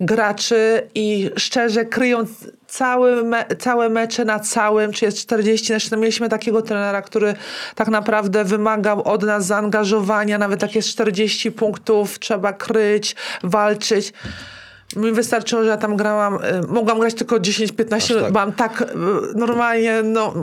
graczy 0.00 0.88
i 0.94 1.30
szczerze 1.36 1.84
kryją 1.84 2.24
cały 2.66 3.24
me, 3.24 3.44
całe 3.58 3.88
mecze 3.88 4.24
na 4.24 4.40
całym, 4.40 4.92
czy 4.92 5.04
jest 5.04 5.18
40, 5.18 5.66
znaczy 5.66 5.88
no 5.90 5.96
mieliśmy 5.96 6.28
takiego 6.28 6.62
trenera, 6.62 7.02
który 7.02 7.34
tak 7.74 7.88
naprawdę 7.88 8.44
wymagał 8.44 9.02
od 9.02 9.22
nas 9.22 9.46
zaangażowania, 9.46 10.38
nawet 10.38 10.62
jak 10.62 10.74
jest 10.74 10.88
40 10.88 11.52
punktów, 11.52 12.18
trzeba 12.18 12.52
kryć, 12.52 13.16
walczyć. 13.42 14.12
Mi 14.96 15.12
wystarczyło, 15.12 15.62
że 15.62 15.68
ja 15.68 15.76
tam 15.76 15.96
grałam, 15.96 16.34
y, 16.34 16.38
mogłam 16.68 17.00
grać 17.00 17.14
tylko 17.14 17.36
10-15, 17.36 17.94
Aż 17.96 18.22
tak. 18.22 18.32
byłam 18.32 18.52
tak 18.52 18.82
y, 18.82 18.84
normalnie, 19.34 20.02
no, 20.04 20.34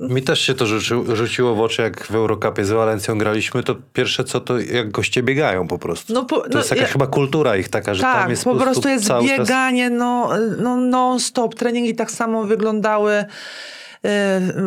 Mi 0.00 0.22
też 0.22 0.40
się 0.40 0.54
to 0.54 0.66
rzuci, 0.66 0.94
rzuciło 1.14 1.54
w 1.54 1.60
oczy, 1.60 1.82
jak 1.82 2.06
w 2.06 2.14
Eurocupie 2.14 2.64
z 2.64 2.70
Walencją 2.70 3.18
graliśmy, 3.18 3.62
to 3.62 3.74
pierwsze 3.92 4.24
co 4.24 4.40
to, 4.40 4.58
jak 4.58 4.90
goście 4.90 5.22
biegają 5.22 5.68
po 5.68 5.78
prostu. 5.78 6.12
No 6.12 6.24
po- 6.24 6.40
to 6.40 6.48
no 6.52 6.58
jest 6.58 6.70
jakaś 6.70 6.86
ja- 6.86 6.92
chyba 6.92 7.06
kultura 7.06 7.56
ich 7.56 7.68
taka, 7.68 7.94
że 7.94 8.02
tam 8.02 8.20
tak, 8.20 8.30
jest 8.30 8.44
po 8.44 8.54
prostu 8.54 8.88
jest 8.88 9.06
cały 9.06 9.28
czas... 9.28 9.38
bieganie, 9.38 9.90
no, 9.90 10.30
no 10.58 10.76
non-stop, 10.76 11.54
treningi 11.54 11.94
tak 11.94 12.10
samo 12.10 12.44
wyglądały, 12.44 13.24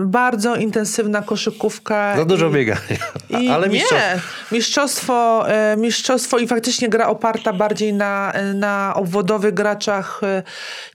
bardzo 0.06 0.56
intensywna 0.56 1.22
koszykówka. 1.22 2.14
Za 2.18 2.26
dużo 2.26 2.48
i- 2.50 2.52
biegania. 2.54 2.80
I 3.30 3.50
Ale 3.50 3.70
nie, 3.70 3.80
mistrzostwo- 3.80 4.20
mistrzostwo, 4.52 5.46
e, 5.52 5.78
mistrzostwo 5.78 6.38
i 6.38 6.48
faktycznie 6.48 6.90
gra 6.90 7.08
oparta 7.08 7.54
bardziej 7.54 7.94
na, 7.94 8.34
na 8.54 8.94
obwodowych 8.96 9.54
graczach 9.54 10.22
e, 10.24 10.44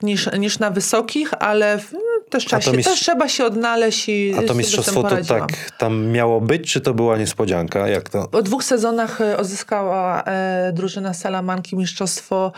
niż, 0.03 0.29
niż 0.39 0.59
na 0.59 0.71
wysokich, 0.71 1.31
ale 1.39 1.79
no, 1.93 1.99
też 2.31 2.45
trzeba, 2.45 2.63
się, 2.63 2.71
mistrz- 2.73 2.85
też 2.85 3.01
trzeba 3.01 3.29
się 3.29 3.45
odnaleźć 3.45 4.09
i 4.09 4.35
A 4.39 4.43
to 4.43 4.55
mistrzostwo 4.55 5.03
to 5.03 5.09
poradziłam. 5.09 5.41
tak 5.49 5.71
tam 5.79 6.07
miało 6.07 6.41
być, 6.41 6.73
czy 6.73 6.81
to 6.81 6.95
była 6.95 7.17
niespodzianka? 7.17 7.89
Jak 7.89 8.09
to? 8.09 8.29
Po 8.29 8.43
dwóch 8.43 8.65
sezonach 8.65 9.19
odzyskała 9.37 10.25
drużyna 10.73 11.15
Salamanki 11.15 11.77
mistrzostwo 11.77 12.53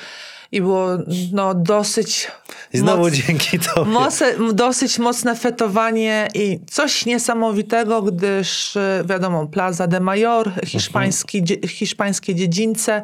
i 0.53 0.61
było 0.61 0.89
no, 1.33 1.55
dosyć 1.55 2.31
I 2.73 2.79
znowu 2.79 3.03
moc- 3.03 3.13
dzięki 3.15 3.59
tobie. 3.59 3.91
Moce, 3.91 4.35
dosyć 4.55 4.99
mocne 4.99 5.37
fetowanie 5.37 6.29
i 6.35 6.61
coś 6.71 7.07
niesamowitego, 7.07 8.03
gdyż 8.03 8.77
e, 8.77 9.05
wiadomo, 9.09 9.47
Plaza 9.47 9.87
de 9.87 10.01
Mayor, 10.01 10.53
hiszpański, 10.67 11.45
dzie, 11.45 11.69
hiszpańskie 11.69 12.35
dziedzińce. 12.35 13.03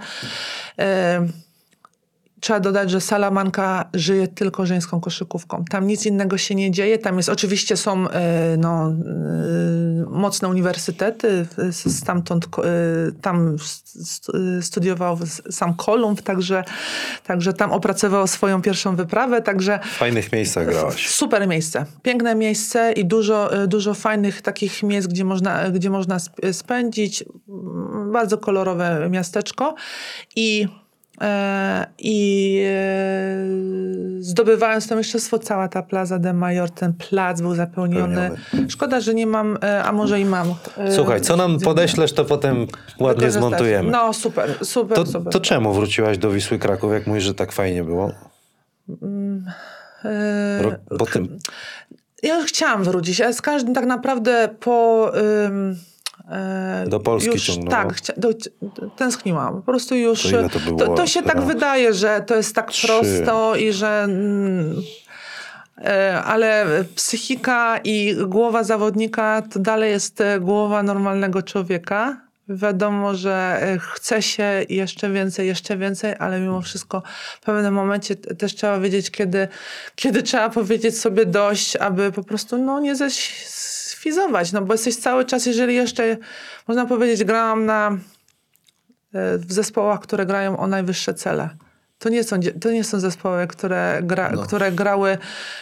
E, 0.78 1.28
Trzeba 2.42 2.60
dodać, 2.60 2.90
że 2.90 3.00
Salamanka 3.00 3.84
żyje 3.94 4.28
tylko 4.28 4.66
żeńską 4.66 5.00
koszykówką. 5.00 5.64
Tam 5.70 5.86
nic 5.86 6.06
innego 6.06 6.38
się 6.38 6.54
nie 6.54 6.70
dzieje. 6.70 6.98
Tam 6.98 7.16
jest 7.16 7.28
oczywiście 7.28 7.76
są 7.76 8.08
e, 8.08 8.56
no, 8.58 8.88
e, 8.88 8.92
mocne 10.10 10.48
uniwersytety. 10.48 11.46
Stamtąd 11.72 12.44
e, 12.58 12.60
tam 13.20 13.56
st- 14.04 14.32
studiował 14.60 15.18
sam 15.50 15.74
Kolumb, 15.74 16.22
także, 16.22 16.64
także 17.26 17.52
tam 17.52 17.72
opracował 17.72 18.26
swoją 18.26 18.62
pierwszą 18.62 18.96
wyprawę. 18.96 19.42
Także 19.42 19.80
W 19.82 19.96
fajnych 19.96 20.32
miejscach 20.32 20.66
grałaś. 20.66 21.08
Super 21.08 21.48
miejsce. 21.48 21.84
Piękne 22.02 22.34
miejsce 22.34 22.92
i 22.92 23.04
dużo, 23.04 23.50
dużo 23.66 23.94
fajnych 23.94 24.42
takich 24.42 24.82
miejsc, 24.82 25.08
gdzie 25.08 25.24
można, 25.24 25.70
gdzie 25.70 25.90
można 25.90 26.16
sp- 26.26 26.52
spędzić. 26.52 27.24
Bardzo 28.12 28.38
kolorowe 28.38 29.08
miasteczko. 29.10 29.74
I, 30.36 30.68
i 31.98 32.58
e, 32.66 33.36
zdobywając 34.20 34.88
to 34.88 34.96
mistrzostwo, 34.96 35.38
cała 35.38 35.68
ta 35.68 35.82
Plaza 35.82 36.18
de 36.18 36.32
Mayor, 36.32 36.70
ten 36.70 36.92
plac 36.92 37.40
był 37.40 37.54
zapełniony. 37.54 38.30
Szkoda, 38.68 39.00
że 39.00 39.14
nie 39.14 39.26
mam, 39.26 39.58
e, 39.62 39.84
a 39.84 39.92
może 39.92 40.20
i 40.20 40.24
mam. 40.24 40.54
e, 40.78 40.92
Słuchaj, 40.92 41.20
co 41.20 41.36
nam 41.36 41.60
podeślesz, 41.60 42.12
to 42.12 42.24
potem 42.24 42.66
ładnie 42.98 43.30
zmontujemy. 43.30 43.90
No 43.90 44.12
super, 44.12 44.54
super, 44.62 44.96
To, 44.96 45.06
super. 45.06 45.32
to 45.32 45.40
czemu 45.40 45.72
wróciłaś 45.72 46.18
do 46.18 46.30
Wisły 46.30 46.58
Kraków, 46.58 46.92
jak 46.92 47.06
mówisz, 47.06 47.24
że 47.24 47.34
tak 47.34 47.52
fajnie 47.52 47.84
było? 47.84 48.12
E, 50.04 50.62
Rok 50.62 50.74
po 50.98 51.06
tym. 51.06 51.38
Ja 52.22 52.38
już 52.38 52.46
chciałam 52.48 52.84
wrócić, 52.84 53.20
ale 53.20 53.32
z 53.34 53.42
każdym 53.42 53.74
tak 53.74 53.86
naprawdę 53.86 54.48
po... 54.60 55.10
Ym, 55.46 55.70
e, 55.70 55.91
Do 56.86 57.00
Polski 57.00 57.30
już. 57.30 57.50
Tak, 57.70 57.94
chcia, 57.94 58.12
do, 58.16 58.28
tęskniłam. 58.96 59.56
Po 59.56 59.62
prostu 59.62 59.94
już... 59.94 60.22
To 60.22 60.48
to 60.48 60.76
to, 60.76 60.94
to 60.94 61.06
się 61.06 61.22
tak 61.22 61.40
wydaje, 61.40 61.94
że 61.94 62.24
to 62.26 62.36
jest 62.36 62.54
tak 62.54 62.70
Trzy. 62.70 62.86
prosto 62.86 63.56
i 63.56 63.72
że... 63.72 64.02
Mm, 64.02 64.82
e, 65.84 66.22
ale 66.24 66.66
psychika 66.94 67.80
i 67.84 68.16
głowa 68.26 68.64
zawodnika 68.64 69.42
to 69.52 69.58
dalej 69.58 69.90
jest 69.90 70.20
e, 70.20 70.40
głowa 70.40 70.82
normalnego 70.82 71.42
człowieka. 71.42 72.20
Wiadomo, 72.48 73.14
że 73.14 73.58
e, 73.62 73.78
chce 73.78 74.22
się 74.22 74.64
jeszcze 74.68 75.10
więcej, 75.10 75.46
jeszcze 75.46 75.76
więcej, 75.76 76.14
ale 76.18 76.40
mimo 76.40 76.60
wszystko 76.60 77.02
w 77.40 77.44
pewnym 77.44 77.74
momencie 77.74 78.16
też 78.16 78.54
trzeba 78.54 78.78
wiedzieć, 78.78 79.10
kiedy, 79.10 79.48
kiedy 79.96 80.22
trzeba 80.22 80.50
powiedzieć 80.50 80.98
sobie 80.98 81.26
dość, 81.26 81.76
aby 81.76 82.12
po 82.12 82.22
prostu 82.22 82.58
no, 82.58 82.80
nie 82.80 82.96
zesfizować. 84.10 84.52
No 84.52 84.62
bo 84.62 84.74
jesteś 84.74 84.96
cały 84.96 85.24
czas, 85.24 85.46
jeżeli 85.46 85.74
jeszcze, 85.74 86.16
można 86.68 86.86
powiedzieć, 86.86 87.24
grałam 87.24 87.66
na, 87.66 87.88
e, 89.14 89.38
w 89.38 89.52
zespołach, 89.52 90.00
które 90.00 90.26
grają 90.26 90.58
o 90.58 90.66
najwyższe 90.66 91.14
cele. 91.14 91.48
To 91.98 92.08
nie 92.08 92.24
są, 92.24 92.36
to 92.60 92.70
nie 92.70 92.84
są 92.84 93.00
zespoły, 93.00 93.46
które, 93.46 94.00
gra, 94.02 94.30
No. 94.34 94.42
które, 94.42 94.72
grały, 94.72 95.18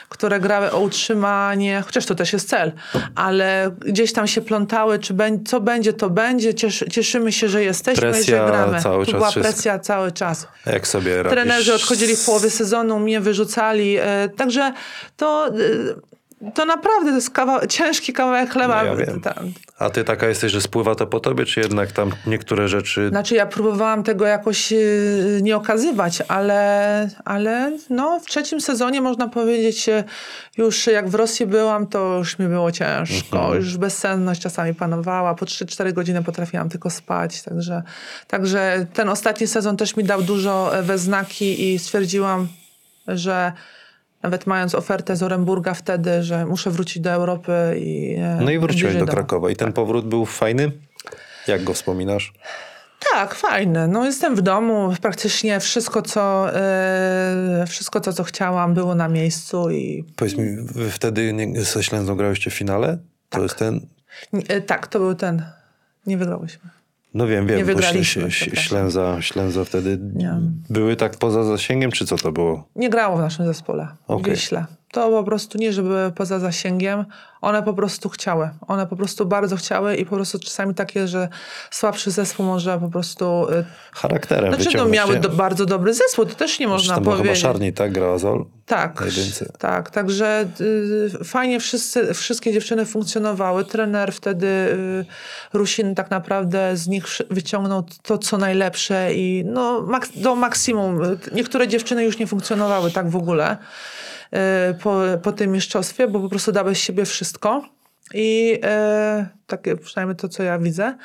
które 0.08 0.40
grały 0.40 0.70
o 0.72 0.80
utrzymanie, 0.80 1.82
chociaż 1.86 2.06
to 2.06 2.14
też 2.14 2.32
jest 2.32 2.48
cel, 2.48 2.72
ale 3.14 3.70
gdzieś 3.86 4.12
tam 4.12 4.26
się 4.26 4.40
plątały, 4.40 4.98
czy 4.98 5.14
beń- 5.14 5.44
co 5.46 5.60
będzie, 5.60 5.92
to 5.92 6.10
będzie. 6.10 6.54
Cieszy, 6.54 6.88
cieszymy 6.88 7.32
się, 7.32 7.48
że 7.48 7.62
jesteśmy 7.64 8.08
i 8.08 8.12
Presja 8.12 8.38
że 8.46 8.52
gramy. 8.52 8.80
cały 8.82 9.04
tu 9.06 9.10
czas 9.12 9.18
była 9.18 9.30
wszystko. 9.30 9.52
presja 9.52 9.78
cały 9.78 10.12
czas. 10.12 10.46
Jak 10.66 10.86
sobie? 10.88 11.24
Trenerzy 11.24 11.74
odchodzili 11.74 12.16
w 12.16 12.24
połowie 12.24 12.50
sezonu, 12.50 12.98
mnie 12.98 13.20
wyrzucali. 13.20 13.96
e, 14.00 14.28
Także 14.36 14.72
to, 15.16 15.50
to 16.54 16.64
naprawdę 16.64 17.10
to 17.10 17.16
jest 17.16 17.30
kawał, 17.30 17.66
ciężki 17.66 18.12
kawałek 18.12 18.50
chleba. 18.50 18.82
No 18.82 18.88
ja 18.88 18.96
wiem. 18.96 19.20
A 19.78 19.90
ty 19.90 20.04
taka 20.04 20.28
jesteś, 20.28 20.52
że 20.52 20.60
spływa 20.60 20.94
to 20.94 21.06
po 21.06 21.20
tobie, 21.20 21.44
czy 21.44 21.60
jednak 21.60 21.92
tam 21.92 22.12
niektóre 22.26 22.68
rzeczy... 22.68 23.08
Znaczy 23.08 23.34
ja 23.34 23.46
próbowałam 23.46 24.02
tego 24.02 24.26
jakoś 24.26 24.72
yy, 24.72 25.40
nie 25.42 25.56
okazywać, 25.56 26.22
ale, 26.28 27.10
ale 27.24 27.72
no, 27.90 28.20
w 28.20 28.26
trzecim 28.26 28.60
sezonie 28.60 29.00
można 29.00 29.28
powiedzieć, 29.28 29.86
yy, 29.86 30.04
już 30.56 30.86
jak 30.86 31.08
w 31.08 31.14
Rosji 31.14 31.46
byłam, 31.46 31.86
to 31.86 32.18
już 32.18 32.38
mi 32.38 32.46
było 32.46 32.72
ciężko. 32.72 33.54
Już 33.54 33.76
bezsenność 33.76 34.40
czasami 34.40 34.74
panowała. 34.74 35.34
Po 35.34 35.44
3-4 35.44 35.92
godziny 35.92 36.22
potrafiłam 36.22 36.68
tylko 36.68 36.90
spać. 36.90 37.42
Także, 37.42 37.82
także 38.28 38.86
ten 38.94 39.08
ostatni 39.08 39.46
sezon 39.46 39.76
też 39.76 39.96
mi 39.96 40.04
dał 40.04 40.22
dużo 40.22 40.78
e, 40.78 40.82
we 40.82 40.98
znaki 40.98 41.72
i 41.72 41.78
stwierdziłam, 41.78 42.48
że 43.08 43.52
nawet 44.22 44.46
mając 44.46 44.74
ofertę 44.74 45.16
z 45.16 45.22
Oremburga 45.22 45.74
wtedy, 45.74 46.22
że 46.22 46.46
muszę 46.46 46.70
wrócić 46.70 47.02
do 47.02 47.10
Europy 47.10 47.52
i 47.78 48.14
e, 48.14 48.38
No 48.40 48.50
i 48.50 48.58
wróciłeś 48.58 48.96
do. 48.96 49.06
Krakowa. 49.06 49.50
I 49.50 49.56
ten 49.56 49.72
powrót 49.72 50.08
był 50.08 50.26
fajny? 50.26 50.72
Jak 51.46 51.64
go 51.64 51.74
wspominasz? 51.74 52.32
Tak, 53.12 53.34
fajne. 53.34 53.88
No 53.88 54.04
jestem 54.04 54.36
w 54.36 54.42
domu, 54.42 54.94
praktycznie 55.02 55.60
wszystko, 55.60 56.02
co, 56.02 56.54
e, 56.56 57.64
wszystko 57.68 58.00
to, 58.00 58.12
co 58.12 58.24
chciałam, 58.24 58.74
było 58.74 58.94
na 58.94 59.08
miejscu 59.08 59.70
i 59.70 60.04
Powiedz 60.16 60.36
mi, 60.36 60.56
wy 60.56 60.90
wtedy 60.90 61.32
nie, 61.32 61.62
ze 61.62 61.82
Ślęzą 61.82 62.16
grałyście 62.16 62.50
w 62.50 62.54
finale? 62.54 62.98
To 63.28 63.42
jest 63.42 63.56
ten... 63.56 63.80
e, 64.48 64.60
tak, 64.60 64.86
to 64.86 64.98
był 64.98 65.14
ten. 65.14 65.42
Nie 66.06 66.18
wygrałyśmy. 66.18 66.70
No 67.14 67.26
wiem, 67.26 67.46
wiem, 67.46 67.56
Nie 67.58 67.64
bo 67.64 67.66
wygraliśmy, 67.66 68.28
przepraszam. 68.28 68.64
Ślęza, 68.64 69.22
Ślęza 69.22 69.64
wtedy 69.64 69.98
Nie. 70.14 70.34
były 70.70 70.96
tak 70.96 71.16
poza 71.18 71.44
zasięgiem, 71.44 71.90
czy 71.90 72.06
co 72.06 72.16
to 72.16 72.32
było? 72.32 72.68
Nie 72.76 72.90
grało 72.90 73.16
w 73.16 73.20
naszym 73.20 73.46
zespole. 73.46 73.88
W 74.08 74.22
Wiśle. 74.30 74.66
To 74.92 75.10
po 75.10 75.24
prostu 75.24 75.58
nie, 75.58 75.72
żeby 75.72 76.12
poza 76.14 76.38
zasięgiem. 76.38 77.04
One 77.40 77.62
po 77.62 77.74
prostu 77.74 78.08
chciały. 78.08 78.50
One 78.68 78.86
po 78.86 78.96
prostu 78.96 79.26
bardzo 79.26 79.56
chciały 79.56 79.96
i 79.96 80.06
po 80.06 80.16
prostu 80.16 80.38
czasami 80.38 80.74
takie, 80.74 81.08
że 81.08 81.28
słabszy 81.70 82.10
zespół 82.10 82.46
może 82.46 82.78
po 82.78 82.88
prostu... 82.88 83.46
e, 83.50 83.64
Charakterem 83.92 84.54
Znaczy, 84.54 84.76
no, 84.76 84.88
miały 84.88 85.20
do, 85.20 85.28
bardzo 85.28 85.66
dobry 85.66 85.94
zespół, 85.94 86.26
to 86.26 86.34
też 86.34 86.58
nie 86.58 86.68
można 86.68 87.00
była 87.00 87.14
chyba 87.14 87.16
powiedzieć. 87.16 87.42
Szarni, 87.42 87.72
tak? 87.72 87.92
Zol? 88.16 88.44
Tak, 88.66 89.04
tak. 89.58 89.90
Także 89.90 90.48
y, 91.20 91.24
fajnie 91.24 91.60
wszyscy, 91.60 92.14
wszystkie 92.14 92.52
dziewczyny 92.52 92.86
funkcjonowały. 92.86 93.64
Trener 93.64 94.12
wtedy 94.12 94.46
y, 94.46 95.04
Rusin 95.52 95.94
tak 95.94 96.10
naprawdę 96.10 96.76
z 96.76 96.88
nich 96.88 97.04
wyciągnął 97.30 97.84
to, 98.02 98.18
co 98.18 98.38
najlepsze 98.38 99.14
i 99.14 99.44
no, 99.46 99.80
mak- 99.80 100.22
do 100.22 100.36
maksimum. 100.36 101.00
Niektóre 101.32 101.68
dziewczyny 101.68 102.04
już 102.04 102.18
nie 102.18 102.26
funkcjonowały 102.26 102.90
tak 102.90 103.10
w 103.10 103.16
ogóle 103.16 103.52
y, 103.52 104.09
po, 104.82 105.00
po 105.22 105.32
tym 105.32 105.52
mistrzostwie, 105.52 106.08
bo 106.08 106.20
po 106.20 106.28
prostu 106.28 106.52
dały 106.52 106.74
z 106.74 106.78
siebie 106.78 107.04
wszystko. 107.04 107.64
I 108.14 108.54
y, 108.54 109.26
takie 109.46 109.76
przynajmniej 109.76 110.16
to, 110.16 110.28
co 110.28 110.42
ja 110.42 110.58
widzę. 110.58 110.96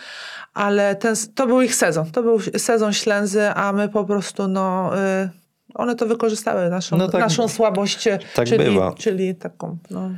Ale 0.54 0.96
ten, 0.96 1.16
to 1.36 1.48
był 1.48 1.62
ich 1.62 1.76
sezon. 1.76 2.12
To 2.12 2.24
był 2.24 2.40
sezon 2.58 2.94
Ślęzy, 2.94 3.50
a 3.50 3.74
my 3.74 3.90
po 3.90 4.04
prostu 4.06 4.48
no... 4.48 4.92
Y, 5.24 5.30
one 5.74 5.96
to 5.96 6.06
wykorzystały, 6.06 6.70
naszą, 6.70 6.98
No 6.98 7.08
tak- 7.10 7.22
naszą 7.22 7.48
słabość, 7.48 8.08
tak 8.36 8.48
czyli, 8.48 8.66
bywa. 8.66 8.94
czyli 8.98 9.36
taką. 9.36 9.78
No. 9.92 10.10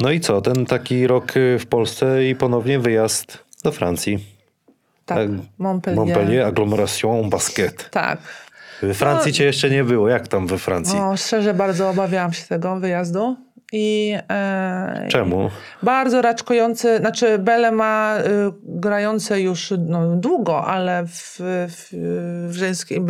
No 0.00 0.10
i 0.10 0.20
co? 0.20 0.40
Ten 0.40 0.66
taki 0.66 1.06
rok 1.06 1.36
y, 1.36 1.58
w 1.58 1.66
Polsce 1.66 2.24
i 2.24 2.34
ponownie 2.34 2.78
wyjazd 2.78 3.38
do 3.64 3.72
Francji. 3.72 4.18
Tak, 5.06 5.18
Tak, 5.18 5.28
Montpellier. 5.58 5.98
Montpellier, 5.98 6.46
Agglomeration 6.46 7.30
Basket. 7.30 7.90
Tak. 7.90 8.18
We 8.82 8.94
Francji 8.94 9.32
cię 9.32 9.44
jeszcze 9.44 9.70
nie 9.70 9.84
było. 9.84 10.08
Jak 10.08 10.28
tam 10.28 10.46
we 10.46 10.58
Francji? 10.58 10.98
No, 10.98 11.16
szczerze 11.16 11.54
bardzo 11.54 11.90
obawiałam 11.90 12.32
się 12.32 12.44
tego 12.46 12.76
wyjazdu. 12.76 13.36
I 13.72 14.14
e, 14.30 15.08
Czemu? 15.10 15.50
bardzo 15.82 16.22
raczkujący, 16.22 16.98
znaczy 16.98 17.38
Bele 17.38 17.72
ma 17.72 18.18
y, 18.18 18.22
grające 18.62 19.40
już 19.40 19.74
no, 19.78 20.16
długo, 20.16 20.64
ale 20.64 21.04
w, 21.06 21.40
w, 21.68 21.88
w 22.48 22.54
żeńskiej, 22.54 23.00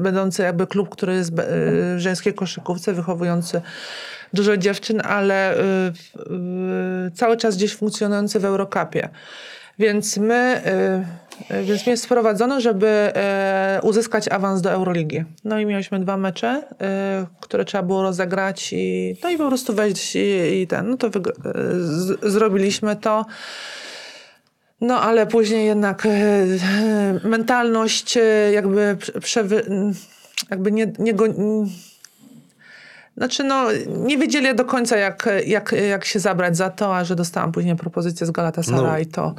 będący 0.00 0.42
jakby 0.42 0.66
klub, 0.66 0.88
który 0.88 1.14
jest 1.14 1.30
y, 1.30 1.34
w 1.34 1.96
żeńskiej 1.98 2.34
koszykówce, 2.34 2.92
wychowujący 2.92 3.60
dużo 4.32 4.56
dziewczyn, 4.56 5.00
ale 5.04 5.54
y, 5.54 5.58
y, 5.58 7.10
cały 7.14 7.36
czas 7.36 7.56
gdzieś 7.56 7.76
funkcjonujący 7.76 8.40
w 8.40 8.44
Eurocupie. 8.44 9.08
Więc 9.78 10.16
my, 10.16 10.62
y, 10.66 11.27
więc 11.64 11.86
mnie 11.86 11.96
sprowadzono, 11.96 12.60
żeby 12.60 13.12
y, 13.78 13.82
uzyskać 13.82 14.28
awans 14.28 14.62
do 14.62 14.70
Euroligi. 14.70 15.24
No 15.44 15.58
i 15.58 15.66
mieliśmy 15.66 16.00
dwa 16.00 16.16
mecze, 16.16 16.62
y, 16.62 17.40
które 17.40 17.64
trzeba 17.64 17.82
było 17.82 18.02
rozegrać 18.02 18.72
i, 18.72 19.16
no 19.22 19.30
i 19.30 19.38
po 19.38 19.48
prostu 19.48 19.74
wejść 19.74 20.16
i, 20.16 20.60
i 20.62 20.66
ten, 20.66 20.90
no 20.90 20.96
to 20.96 21.10
z, 21.78 22.32
zrobiliśmy 22.32 22.96
to. 22.96 23.26
No 24.80 25.00
ale 25.00 25.26
później 25.26 25.66
jednak 25.66 26.08
mentalność 27.24 28.18
jakby 28.52 28.96
prze- 28.98 29.20
przewy, 29.20 29.64
jakby 30.50 30.72
nie, 30.72 30.92
nie 30.98 31.14
go, 31.14 31.24
znaczy, 33.18 33.44
no, 33.44 33.66
nie 33.86 34.18
wiedzieli 34.18 34.54
do 34.54 34.64
końca, 34.64 34.96
jak, 34.96 35.28
jak, 35.46 35.72
jak 35.88 36.04
się 36.04 36.18
zabrać 36.18 36.56
za 36.56 36.70
to, 36.70 36.96
a 36.96 37.04
że 37.04 37.16
dostałam 37.16 37.52
później 37.52 37.76
propozycję 37.76 38.26
z 38.26 38.30
Galatasaray, 38.30 39.06
to, 39.06 39.34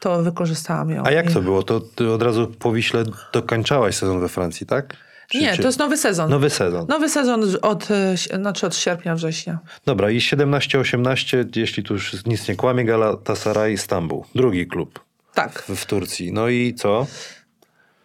to 0.00 0.22
wykorzystałam 0.22 0.90
ją. 0.90 0.96
No. 0.96 1.02
A 1.06 1.10
jak 1.10 1.30
I- 1.30 1.34
to 1.34 1.40
było? 1.40 1.62
To 1.62 1.80
od 2.14 2.22
razu 2.22 2.46
po 2.58 2.72
Wiśle 2.72 3.04
dokończałaś 3.32 3.96
sezon 3.96 4.20
we 4.20 4.28
Francji, 4.28 4.66
tak? 4.66 4.96
Czy- 5.28 5.38
Nie, 5.40 5.52
czy- 5.56 5.62
to 5.62 5.68
jest 5.68 5.78
nowy 5.78 5.96
sezon. 5.96 6.30
Nowy 6.30 6.50
sezon. 6.50 6.86
Nowy 6.88 7.08
sezon 7.08 7.42
od, 7.62 7.88
y, 7.90 8.36
znaczy 8.36 8.66
od 8.66 8.76
sierpnia, 8.76 9.14
września. 9.14 9.58
Dobra, 9.86 10.10
i 10.10 10.18
17-18, 10.20 11.44
jeśli 11.56 11.82
tu 11.82 11.94
już 11.94 12.24
nic 12.26 12.48
nie 12.48 12.56
kłamie, 12.56 12.84
Galatasaray 12.84 13.78
Stambuł. 13.78 14.24
Drugi 14.34 14.66
klub 14.66 15.00
Tak, 15.34 15.62
w, 15.62 15.76
w 15.76 15.86
Turcji. 15.86 16.32
No 16.32 16.48
i 16.48 16.74
co? 16.74 17.06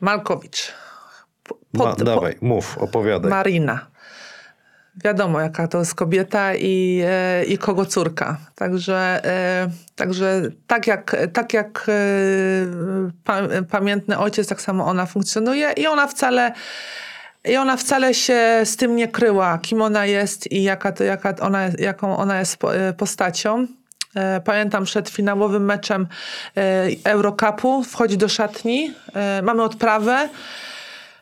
Malkowicz. 0.01 0.71
Po- 1.43 1.57
Ma, 1.73 1.83
pod- 1.85 1.97
po- 1.97 2.03
dawaj, 2.03 2.35
mów, 2.41 2.77
opowiadaj. 2.77 3.29
Marina. 3.31 3.87
Wiadomo, 5.03 5.41
jaka 5.41 5.67
to 5.67 5.79
jest 5.79 5.95
kobieta 5.95 6.55
i, 6.55 7.01
e, 7.05 7.43
i 7.45 7.57
kogo 7.57 7.85
córka. 7.85 8.37
Także, 8.55 9.21
e, 9.25 9.69
także 9.95 10.41
tak 10.67 10.87
jak, 10.87 11.15
tak 11.33 11.53
jak 11.53 11.85
e, 11.89 11.93
pa, 13.23 13.41
pamiętny 13.71 14.17
ojciec, 14.17 14.47
tak 14.47 14.61
samo 14.61 14.85
ona 14.85 15.05
funkcjonuje 15.05 15.71
i 15.71 15.87
ona 15.87 16.07
wcale. 16.07 16.51
I 17.45 17.57
ona 17.57 17.77
wcale 17.77 18.13
się 18.13 18.61
z 18.63 18.77
tym 18.77 18.95
nie 18.95 19.07
kryła, 19.07 19.57
kim 19.57 19.81
ona 19.81 20.05
jest 20.05 20.51
i 20.51 20.63
jaka 20.63 20.91
to, 20.91 21.03
jaka 21.03 21.33
ona, 21.41 21.59
jaką 21.79 22.17
ona 22.17 22.39
jest 22.39 22.57
po- 22.57 22.71
postacią. 22.97 23.67
Pamiętam 24.45 24.83
przed 24.83 25.09
finałowym 25.09 25.65
meczem 25.65 26.07
Eurocupu, 27.03 27.83
wchodzi 27.83 28.17
do 28.17 28.29
szatni, 28.29 28.93
mamy 29.43 29.63
odprawę 29.63 30.29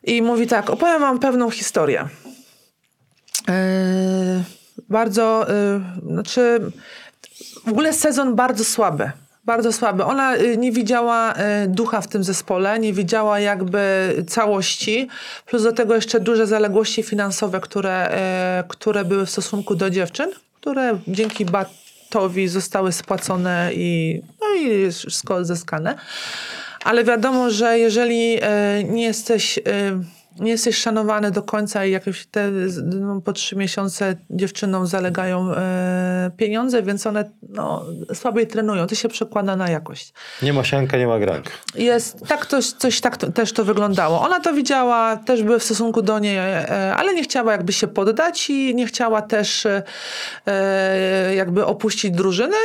i 0.03 0.21
mówi 0.21 0.47
tak, 0.47 0.69
opowiem 0.69 1.01
wam 1.01 1.19
pewną 1.19 1.49
historię. 1.49 2.09
Yy, 3.47 4.43
bardzo, 4.89 5.45
yy, 6.03 6.11
znaczy 6.11 6.59
w 7.65 7.69
ogóle 7.69 7.93
sezon 7.93 8.35
bardzo 8.35 8.65
słaby. 8.65 9.11
Bardzo 9.45 9.73
słaby. 9.73 10.03
Ona 10.03 10.35
y, 10.37 10.57
nie 10.57 10.71
widziała 10.71 11.33
ducha 11.67 12.01
w 12.01 12.07
tym 12.07 12.23
zespole, 12.23 12.79
nie 12.79 12.93
widziała 12.93 13.39
jakby 13.39 14.13
całości, 14.27 15.07
plus 15.45 15.63
do 15.63 15.71
tego 15.71 15.95
jeszcze 15.95 16.19
duże 16.19 16.47
zaległości 16.47 17.03
finansowe, 17.03 17.59
które, 17.59 18.17
które 18.67 19.05
były 19.05 19.25
w 19.25 19.29
stosunku 19.29 19.75
do 19.75 19.89
dziewczyn, 19.89 20.29
które 20.61 20.99
dzięki 21.07 21.45
Batowi 21.45 22.47
zostały 22.47 22.91
spłacone 22.91 23.69
i, 23.73 24.21
no 24.41 24.61
i 24.61 24.91
wszystko 24.91 25.35
odzyskane. 25.35 25.95
Ale 26.83 27.03
wiadomo, 27.03 27.49
że 27.49 27.79
jeżeli 27.79 28.39
nie 28.83 29.03
jesteś, 29.03 29.59
nie 30.39 30.51
jesteś 30.51 30.77
szanowany 30.77 31.31
do 31.31 31.41
końca 31.41 31.85
i 31.85 31.91
jakieś 31.91 32.25
te 32.25 32.51
no, 32.83 33.21
po 33.21 33.33
trzy 33.33 33.55
miesiące 33.55 34.15
dziewczynom 34.29 34.87
zalegają 34.87 35.53
e, 35.53 36.31
pieniądze, 36.37 36.83
więc 36.83 37.07
one 37.07 37.31
no, 37.49 37.85
słabiej 38.13 38.47
trenują. 38.47 38.87
To 38.87 38.95
się 38.95 39.09
przekłada 39.09 39.55
na 39.55 39.69
jakość. 39.69 40.13
Nie 40.41 40.53
ma 40.53 40.63
sianka, 40.63 40.97
nie 40.97 41.07
ma 41.07 41.19
grank. 41.19 41.45
Jest, 41.75 42.27
tak 42.27 42.45
to, 42.45 42.61
coś 42.61 43.01
tak 43.01 43.17
to, 43.17 43.31
też 43.31 43.53
to 43.53 43.65
wyglądało. 43.65 44.21
Ona 44.21 44.39
to 44.39 44.53
widziała, 44.53 45.17
też 45.17 45.43
były 45.43 45.59
w 45.59 45.63
stosunku 45.63 46.01
do 46.01 46.19
niej, 46.19 46.37
e, 46.37 46.95
ale 46.95 47.13
nie 47.13 47.23
chciała 47.23 47.51
jakby 47.51 47.73
się 47.73 47.87
poddać 47.87 48.49
i 48.49 48.75
nie 48.75 48.85
chciała 48.85 49.21
też 49.21 49.65
e, 49.65 49.83
e, 50.45 51.35
jakby 51.35 51.65
opuścić 51.65 52.11
drużyny 52.11 52.57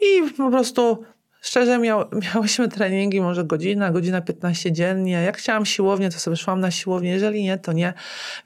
i 0.00 0.32
po 0.36 0.50
prostu 0.50 1.04
szczerze 1.42 1.78
miał, 1.78 2.04
miałyśmy 2.34 2.68
treningi 2.68 3.20
może 3.20 3.44
godzina, 3.44 3.90
godzina 3.90 4.20
15 4.20 4.72
dziennie. 4.72 5.12
Jak 5.12 5.36
chciałam 5.38 5.66
siłownię, 5.66 6.10
to 6.10 6.18
sobie 6.18 6.36
szłam 6.36 6.60
na 6.60 6.70
siłownię, 6.70 7.10
jeżeli 7.10 7.42
nie, 7.42 7.58
to 7.58 7.72
nie. 7.72 7.94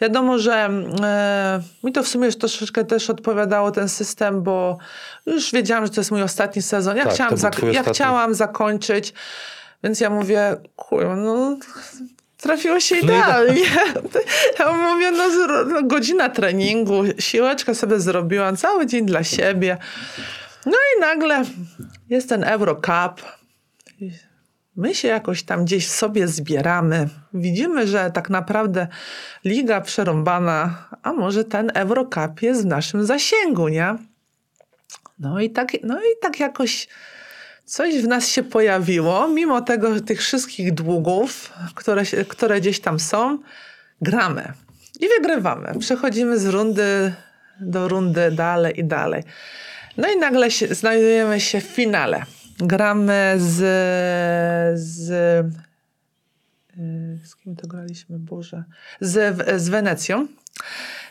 Wiadomo, 0.00 0.38
że 0.38 0.54
e, 1.02 1.60
mi 1.84 1.92
to 1.92 2.02
w 2.02 2.08
sumie 2.08 2.26
już 2.26 2.36
troszeczkę 2.38 2.84
też 2.84 3.10
odpowiadało 3.10 3.70
ten 3.70 3.88
system, 3.88 4.42
bo 4.42 4.78
już 5.26 5.52
wiedziałam, 5.52 5.86
że 5.86 5.92
to 5.92 6.00
jest 6.00 6.10
mój 6.10 6.22
ostatni 6.22 6.62
sezon. 6.62 6.96
Ja, 6.96 7.04
Tak, 7.04 7.12
chciałam, 7.14 7.34
zak- 7.34 7.62
ja 7.62 7.70
ostatni. 7.70 7.92
chciałam 7.92 8.34
zakończyć, 8.34 9.12
więc 9.84 10.00
ja 10.00 10.10
mówię, 10.10 10.56
kurwa, 10.76 11.16
no 11.16 11.56
trafiło 12.36 12.80
się 12.80 12.94
No 12.94 13.00
i 13.00 13.04
idealnie. 13.04 13.62
Ja 14.58 14.72
mówię, 14.72 15.10
no, 15.10 15.24
no 15.64 15.82
godzina 15.82 16.28
treningu, 16.28 17.02
siłeczkę 17.18 17.74
sobie 17.74 18.00
zrobiłam, 18.00 18.56
cały 18.56 18.86
dzień 18.86 19.06
dla 19.06 19.24
siebie. 19.24 19.76
No 20.66 20.72
i 20.96 21.00
nagle 21.00 21.44
jest 22.08 22.28
ten 22.28 22.44
Eurocup. 22.44 23.22
My 24.76 24.94
się 24.94 25.08
jakoś 25.08 25.42
tam 25.42 25.64
gdzieś 25.64 25.88
sobie 25.88 26.28
zbieramy. 26.28 27.08
Widzimy, 27.34 27.86
że 27.86 28.10
tak 28.10 28.30
naprawdę 28.30 28.86
liga 29.44 29.80
przerąbana, 29.80 30.88
a 31.02 31.12
może 31.12 31.44
ten 31.44 31.70
Eurocup 31.74 32.42
jest 32.42 32.62
w 32.62 32.66
naszym 32.66 33.06
zasięgu, 33.06 33.68
nie? 33.68 33.96
No 35.18 35.40
i 35.40 35.50
tak, 35.50 35.72
no 35.82 36.00
i 36.00 36.20
tak 36.22 36.40
jakoś 36.40 36.88
coś 37.64 37.94
w 37.94 38.08
nas 38.08 38.28
się 38.28 38.42
pojawiło, 38.42 39.28
mimo 39.28 39.60
tego, 39.60 40.00
tych 40.00 40.20
wszystkich 40.20 40.74
długów, 40.74 41.52
które, 41.74 42.02
które 42.28 42.60
gdzieś 42.60 42.80
tam 42.80 43.00
są, 43.00 43.38
gramy 44.00 44.52
i 45.00 45.08
wygrywamy. 45.08 45.72
Przechodzimy 45.78 46.38
z 46.38 46.46
rundy 46.46 47.14
do 47.60 47.88
rundy 47.88 48.30
dalej 48.30 48.80
i 48.80 48.84
dalej. 48.84 49.22
No 49.96 50.12
i 50.12 50.16
nagle 50.16 50.50
się, 50.50 50.74
znajdujemy 50.74 51.40
się 51.40 51.60
w 51.60 51.64
finale. 51.64 52.22
Gramy 52.58 53.34
z, 53.38 53.54
z 54.80 55.10
y, 55.10 55.66
z 57.24 57.36
kim 57.36 57.56
to 57.56 57.66
graliśmy, 57.66 58.18
Boże, 58.18 58.64
z, 59.00 59.36
z 59.62 59.68
Wenecją. 59.68 60.26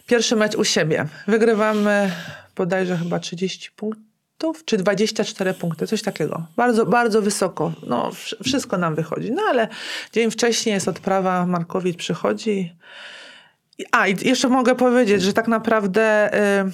Pierwszy 0.07 0.35
mecz 0.35 0.55
u 0.55 0.63
siebie. 0.63 1.05
Wygrywamy 1.27 2.11
bodajże 2.55 2.97
chyba 2.97 3.19
30 3.19 3.71
punktów, 3.71 4.65
czy 4.65 4.77
24 4.77 5.53
punkty, 5.53 5.87
coś 5.87 6.01
takiego. 6.01 6.47
Bardzo, 6.55 6.85
bardzo 6.85 7.21
wysoko. 7.21 7.73
No, 7.87 8.11
wsz- 8.11 8.43
wszystko 8.43 8.77
nam 8.77 8.95
wychodzi. 8.95 9.31
No 9.31 9.41
ale 9.49 9.67
dzień 10.13 10.31
wcześniej 10.31 10.73
jest 10.73 10.87
odprawa, 10.87 11.45
Markowicz 11.45 11.97
przychodzi. 11.97 12.75
A, 13.91 14.07
i 14.07 14.27
jeszcze 14.27 14.49
mogę 14.49 14.75
powiedzieć, 14.75 15.21
że 15.21 15.33
tak 15.33 15.47
naprawdę 15.47 16.33
y, 16.65 16.71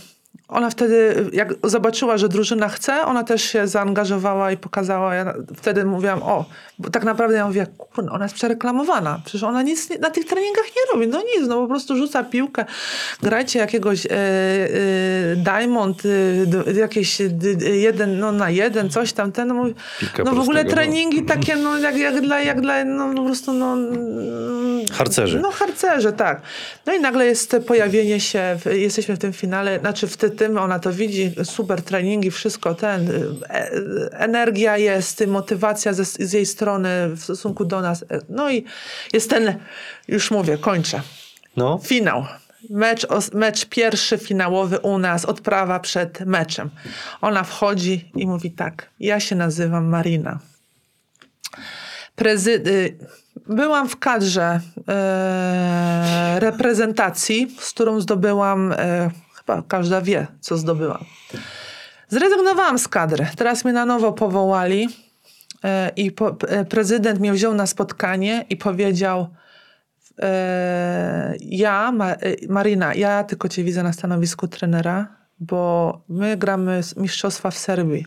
ona 0.52 0.70
wtedy, 0.70 1.30
jak 1.34 1.54
zobaczyła, 1.64 2.18
że 2.18 2.30
drużyna 2.30 2.70
chce, 2.70 3.02
ona 3.02 3.24
też 3.24 3.44
się 3.44 3.68
zaangażowała 3.68 4.52
i 4.52 4.58
pokazała. 4.58 5.16
Ja 5.16 5.34
wtedy 5.56 5.86
mówiłam, 5.86 6.24
o, 6.24 6.46
bo 6.80 6.90
tak 6.90 7.04
naprawdę 7.04 7.38
ja 7.38 7.48
mówię, 7.48 7.68
ona 8.12 8.26
jest 8.26 8.36
przereklamowana. 8.36 9.22
Przecież 9.26 9.44
ona 9.44 9.62
nic 9.62 9.90
nie, 9.90 9.98
na 9.98 10.10
tych 10.10 10.26
treningach 10.26 10.66
nie 10.66 10.94
robi. 10.94 11.08
No 11.08 11.22
nic, 11.22 11.48
no 11.48 11.62
po 11.62 11.68
prostu 11.68 11.96
rzuca 11.96 12.24
piłkę, 12.24 12.66
grajcie 13.22 13.60
jakiegoś 13.60 14.06
e, 14.06 14.10
e, 14.10 15.36
diamond, 15.36 16.04
e, 16.68 16.74
jakieś 16.74 17.18
jeden 17.74 18.20
no, 18.20 18.32
na 18.32 18.50
jeden, 18.50 18.90
coś 18.90 19.14
tam. 19.14 19.32
Ten, 19.32 19.48
no, 19.48 19.66
no 20.26 20.36
w 20.36 20.40
ogóle 20.40 20.64
no. 20.64 20.70
treningi 20.70 21.24
takie, 21.34 21.56
no 21.56 21.78
jak, 21.78 21.98
jak 21.98 22.22
dla, 22.22 22.42
jak 22.42 22.62
dla, 22.62 22.86
no 22.86 23.14
po 23.16 23.26
prostu, 23.26 23.54
no... 23.54 23.78
Harcerzy. 24.92 25.40
No 25.40 25.52
harcerze, 25.52 26.14
tak. 26.14 26.42
No 26.86 26.94
i 26.94 27.00
nagle 27.00 27.26
jest 27.26 27.56
pojawienie 27.68 28.20
się, 28.20 28.58
w, 28.66 28.66
jesteśmy 28.66 29.16
w 29.16 29.20
tym 29.20 29.34
finale, 29.34 29.80
znaczy 29.80 30.08
w 30.08 30.18
ty- 30.18 30.30
tym, 30.42 30.58
ona 30.58 30.80
to 30.80 30.94
widzi, 30.94 31.32
super 31.44 31.82
treningi, 31.82 32.32
wszystko, 32.32 32.76
ten, 32.76 33.10
e, 33.50 33.70
energia 34.12 34.78
jest, 34.78 35.24
motywacja 35.28 35.94
ze, 35.94 36.06
z 36.06 36.34
jej 36.34 36.46
strony 36.46 37.10
w 37.10 37.24
stosunku 37.24 37.66
do 37.66 37.82
nas. 37.82 38.04
E, 38.04 38.20
No 38.30 38.52
i 38.52 38.66
jest 39.14 39.30
ten, 39.30 39.56
już 40.08 40.32
mówię, 40.32 40.58
kończę, 40.58 41.02
No, 41.58 41.80
finał. 41.84 42.26
Mecz, 42.70 43.08
mecz 43.34 43.66
pierwszy 43.66 44.18
finałowy 44.18 44.80
u 44.80 44.98
nas, 44.98 45.26
odprawa 45.26 45.80
przed 45.80 46.20
meczem. 46.20 46.70
Ona 47.22 47.44
wchodzi 47.44 48.12
i 48.16 48.28
mówi 48.28 48.52
tak, 48.52 48.90
ja 49.00 49.20
się 49.20 49.36
nazywam 49.36 49.86
Marina. 49.86 50.40
Prezy- 52.18 52.68
y, 52.68 52.98
byłam 53.48 53.90
w 53.90 54.00
kadrze 54.00 54.60
e, 54.88 56.40
reprezentacji, 56.40 57.56
z 57.60 57.70
którą 57.70 58.02
zdobyłam, 58.02 58.72
e, 58.78 59.12
każda 59.68 60.02
wie, 60.02 60.28
co 60.40 60.58
zdobyłam. 60.58 61.06
Zrezygnowałam 62.10 62.80
z 62.80 62.88
kadry. 62.88 63.28
Teraz 63.38 63.64
mnie 63.66 63.74
na 63.74 63.86
nowo 63.86 64.14
powołali 64.14 64.90
e, 65.64 65.92
i 65.96 66.12
po, 66.12 66.36
e, 66.48 66.66
prezydent 66.66 67.20
mnie 67.20 67.34
wziął 67.34 67.54
na 67.54 67.68
spotkanie 67.68 68.46
i 68.50 68.58
powiedział 68.58 69.28
e, 70.20 71.34
ja, 71.40 71.92
Ma, 71.92 72.16
Marina, 72.50 72.94
ja 72.94 73.24
tylko 73.24 73.50
cię 73.50 73.64
widzę 73.64 73.84
na 73.84 73.94
stanowisku 73.94 74.48
trenera, 74.48 75.08
bo 75.40 76.02
my 76.10 76.38
gramy 76.38 76.82
mistrzostwa 76.98 77.52
w 77.52 77.58
Serbii, 77.58 78.06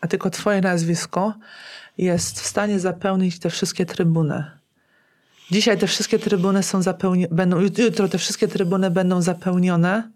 a 0.00 0.06
tylko 0.06 0.30
twoje 0.30 0.60
nazwisko 0.60 1.34
jest 1.98 2.40
w 2.40 2.46
stanie 2.46 2.80
zapełnić 2.80 3.38
te 3.38 3.50
wszystkie 3.50 3.86
trybuny. 3.86 4.44
Dzisiaj 5.50 5.78
te 5.78 5.86
wszystkie 5.86 6.18
trybuny 6.18 6.62
są 6.62 6.82
zapełnione, 6.82 7.34
będą, 7.34 7.60
jut- 7.60 7.78
jutro 7.78 8.08
te 8.08 8.18
wszystkie 8.18 8.48
trybuny 8.48 8.90
będą 8.90 9.22
zapełnione 9.22 10.10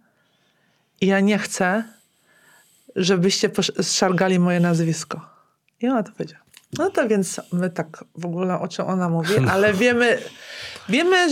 i 1.03 1.07
ja 1.07 1.21
nie 1.21 1.39
chcę, 1.39 1.85
żebyście 2.97 3.51
zszargali 3.83 4.39
moje 4.39 4.61
nazwisko. 4.61 5.21
I 5.81 5.89
ona 5.89 6.03
to 6.03 6.13
powiedziała. 6.13 6.43
No 6.79 6.91
to 6.91 7.09
więc 7.09 7.41
my 7.53 7.71
tak 7.71 8.05
w 8.15 8.27
ogóle 8.27 8.61
o 8.61 8.69
czym 8.69 8.87
ona 8.87 9.09
mówi, 9.09 9.35
ale 9.51 9.73
wiemy, 9.75 10.19
wiemy, 10.89 11.29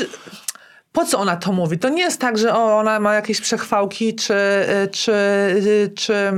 po 0.93 1.05
co 1.05 1.19
ona 1.19 1.37
to 1.37 1.53
mówi. 1.53 1.79
To 1.79 1.89
nie 1.89 2.03
jest 2.03 2.21
tak, 2.21 2.39
że 2.39 2.55
o, 2.55 2.79
ona 2.79 3.01
ma 3.01 3.15
jakieś 3.15 3.41
przechwałki, 3.41 4.15
czy, 4.15 4.35
czy, 4.93 5.13
czy 5.97 6.33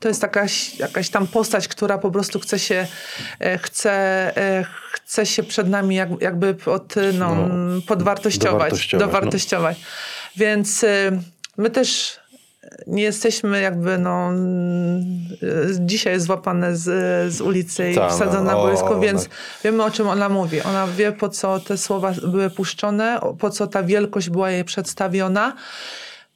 to 0.00 0.08
jest 0.08 0.22
jakaś, 0.22 0.78
jakaś 0.78 1.10
tam 1.10 1.26
postać, 1.26 1.68
która 1.68 1.98
po 1.98 2.10
prostu 2.10 2.40
chce 2.40 2.58
się, 2.58 2.86
e, 3.40 3.58
chce, 3.58 3.92
e, 4.36 4.64
chce 4.92 5.26
się 5.26 5.42
przed 5.42 5.68
nami 5.68 5.96
jak, 5.96 6.08
jakby 6.20 6.54
pod, 6.54 6.94
no, 7.14 7.34
No, 7.34 7.82
podwartościować, 7.86 8.52
dowartościować, 8.52 9.06
no. 9.06 9.12
dowartościować. 9.12 9.80
Więc 10.36 10.84
y, 10.84 11.18
my 11.56 11.70
też 11.70 12.20
nie 12.86 13.02
jesteśmy 13.02 13.60
jakby, 13.60 13.98
no, 13.98 14.32
y, 15.42 15.76
dzisiaj 15.80 16.12
jest 16.12 16.26
złapane 16.26 16.76
z, 16.76 16.84
z 17.32 17.40
ulicy 17.40 17.90
i 17.90 17.94
wsadzone 17.94 18.38
no, 18.38 18.42
na 18.42 18.58
o, 18.58 18.66
boisko, 18.66 19.00
więc 19.00 19.22
tak. 19.22 19.32
wiemy 19.64 19.84
o 19.84 19.90
czym 19.90 20.08
ona 20.08 20.28
mówi. 20.28 20.60
Ona 20.60 20.86
wie 20.86 21.12
po 21.12 21.28
co 21.28 21.60
te 21.60 21.78
słowa 21.78 22.12
były 22.12 22.50
puszczone, 22.50 23.20
po 23.38 23.50
co 23.50 23.66
ta 23.66 23.82
wielkość 23.82 24.30
była 24.30 24.50
jej 24.50 24.64
przedstawiona, 24.64 25.56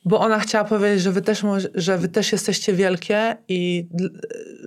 bo 0.04 0.20
ona 0.20 0.38
chciała 0.38 0.64
powiedzieć, 0.64 1.02
że 1.02 1.12
wy 1.12 1.22
też, 1.22 1.42
że 1.74 1.98
wy 1.98 2.08
też 2.08 2.32
jesteście 2.32 2.72
wielkie 2.72 3.36
i 3.48 3.88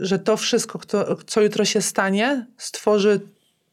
że 0.01 0.19
to 0.19 0.37
wszystko, 0.37 0.79
kto, 0.79 1.15
co 1.15 1.41
jutro 1.41 1.65
się 1.65 1.81
stanie, 1.81 2.45
stworzy 2.57 3.19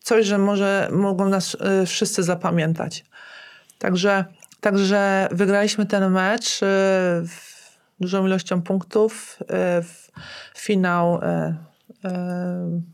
coś, 0.00 0.26
że 0.26 0.38
może 0.38 0.88
mogą 0.92 1.28
nas 1.28 1.56
y, 1.82 1.86
wszyscy 1.86 2.22
zapamiętać. 2.22 3.04
Także, 3.78 4.24
także 4.60 5.28
wygraliśmy 5.30 5.86
ten 5.86 6.10
mecz 6.10 6.56
y, 6.56 6.58
w 7.28 7.51
dużą 8.02 8.26
ilością 8.26 8.62
punktów. 8.62 9.38
y, 9.40 9.46
W 9.82 10.10
finał, 10.58 11.20
y, 12.04 12.08
y, 12.08 12.10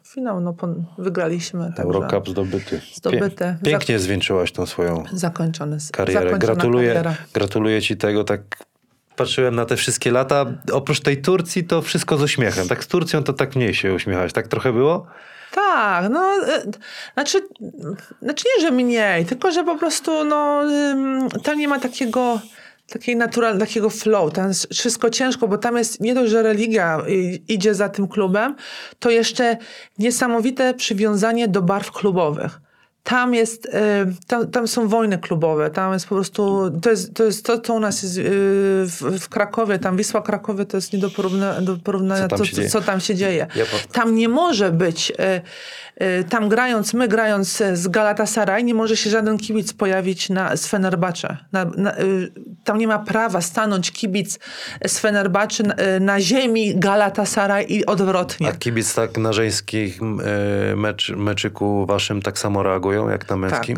finał 0.06 0.40
no, 0.40 0.54
wygraliśmy. 0.98 1.72
Eurocup 1.78 2.28
zdobyty. 2.28 2.80
Zdobyty. 2.94 3.44
Pię- 3.44 3.56
Pięknie 3.64 3.98
zwieńczyłaś 3.98 4.52
tą 4.52 4.66
swoją 4.66 5.04
Zakończony, 5.12 5.78
karierę. 5.92 6.38
Gratuluję, 6.38 6.88
kariera. 6.88 7.14
gratuluję 7.34 7.82
ci 7.82 7.96
tego. 7.96 8.24
Tak 8.24 8.40
patrzyłem 9.16 9.54
na 9.54 9.64
te 9.64 9.76
wszystkie 9.76 10.10
lata. 10.10 10.46
Oprócz 10.72 11.00
tej 11.00 11.22
Turcji 11.22 11.64
to 11.64 11.82
wszystko 11.82 12.16
z 12.16 12.22
uśmiechem. 12.22 12.68
Tak 12.68 12.84
z 12.84 12.86
Turcją 12.86 13.22
to 13.24 13.32
tak 13.32 13.56
mniej 13.56 13.74
się 13.74 13.94
uśmiechałeś. 13.94 14.32
Tak 14.32 14.48
trochę 14.48 14.72
było? 14.72 15.06
Tak, 15.54 16.10
no, 16.10 16.20
e, 16.48 16.62
znaczy, 17.14 17.38
znaczy 18.22 18.44
nie, 18.56 18.62
że 18.66 18.70
mniej, 18.70 19.24
tylko 19.26 19.52
że 19.52 19.64
po 19.64 19.78
prostu 19.78 20.24
no, 20.24 20.62
tam 21.44 21.58
nie 21.58 21.68
ma 21.68 21.78
takiego, 21.80 22.40
takiej 22.88 23.16
natural, 23.16 23.58
takiego 23.58 23.90
flow, 23.90 24.32
tam 24.32 24.48
jest 24.48 24.68
wszystko 24.74 25.10
ciężko, 25.10 25.48
bo 25.48 25.58
tam 25.58 25.76
jest 25.76 26.00
nie 26.00 26.14
dość, 26.14 26.30
że 26.30 26.42
religia 26.42 26.98
i- 27.08 27.42
idzie 27.48 27.74
za 27.74 27.88
tym 27.88 28.08
klubem, 28.08 28.56
to 28.98 29.10
jeszcze 29.10 29.56
niesamowite 29.98 30.74
przywiązanie 30.74 31.48
do 31.48 31.62
barw 31.62 31.92
klubowych. 31.92 32.60
Tam 33.02 33.34
jest, 33.34 33.66
y, 33.66 33.70
tam, 34.26 34.50
tam 34.50 34.68
są 34.68 34.88
wojny 34.88 35.18
klubowe, 35.18 35.70
tam 35.70 35.92
jest 35.92 36.06
po 36.06 36.14
prostu, 36.14 36.70
to 36.82 36.90
jest 36.90 37.14
to, 37.14 37.24
jest 37.24 37.44
to 37.46 37.58
co 37.58 37.74
u 37.74 37.80
nas 37.80 38.02
jest 38.02 38.16
y, 38.18 38.22
w, 38.86 39.02
w 39.20 39.28
Krakowie, 39.28 39.78
tam 39.78 39.96
Wisła 39.96 40.22
Krakowie 40.22 40.64
to 40.64 40.76
jest 40.76 40.92
nie 40.92 40.98
do 40.98 41.10
porównania, 41.10 41.60
do 41.60 41.76
porównania 41.76 42.22
Co 42.22 42.28
tam 42.28 42.38
to, 42.38 42.44
się 42.44 42.50
co, 42.52 42.56
dzieje? 42.56 42.68
co 42.70 42.80
tam 42.80 43.00
się 43.00 43.14
dzieje. 43.14 43.46
Tam 43.92 44.14
nie 44.14 44.28
może 44.28 44.72
być, 44.72 45.12
tam 46.28 46.48
grając, 46.48 46.94
my 46.94 47.08
grając 47.08 47.62
z 47.72 47.88
Galatasaray, 47.88 48.64
nie 48.64 48.74
może 48.74 48.96
się 48.96 49.10
żaden 49.10 49.38
kibic 49.38 49.72
pojawić 49.72 50.30
na, 50.30 50.56
z 50.56 50.66
Fenerbahce. 50.66 51.36
Na, 51.52 51.64
na, 51.64 51.92
e, 51.92 52.04
tam 52.64 52.78
nie 52.78 52.88
ma 52.88 52.98
prawa 52.98 53.40
stanąć 53.40 53.90
kibic 53.90 54.38
z 54.86 54.98
Fenerbahce 54.98 55.62
na, 55.62 55.74
na 56.00 56.20
ziemi 56.20 56.78
Galatasaray 56.78 57.64
i 57.68 57.86
odwrotnie. 57.86 58.48
A 58.48 58.52
kibic 58.52 58.94
tak 58.94 59.18
na 59.18 59.32
żeńskim 59.32 60.20
e, 60.72 60.76
mecz, 60.76 61.10
meczyku 61.10 61.86
waszym 61.86 62.22
tak 62.22 62.38
samo 62.38 62.62
reagują 62.62 63.08
jak 63.08 63.30
na 63.30 63.36
męskim? 63.36 63.76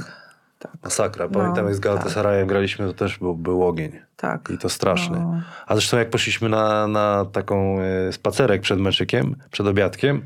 tak, 0.59 0.73
Masakra. 0.85 1.29
No, 1.31 1.41
Pamiętam 1.41 1.67
jak 1.67 1.75
z 1.75 1.81
Galatasarayem 1.81 2.47
graliśmy, 2.47 2.87
to 2.87 2.93
też 2.93 3.19
był, 3.19 3.35
był 3.35 3.67
ogień. 3.67 3.93
tak. 4.17 4.49
I 4.55 4.59
to 4.59 4.69
straszny. 4.69 5.21
No. 5.21 5.43
A 5.67 5.75
zresztą 5.75 5.99
jak 5.99 6.11
poszliśmy 6.11 6.49
na, 6.49 6.87
na 6.87 7.25
taką 7.33 7.79
spacerek 8.13 8.61
przed 8.63 8.81
meczykiem, 8.81 9.37
przed 9.51 9.67
obiadkiem, 9.67 10.23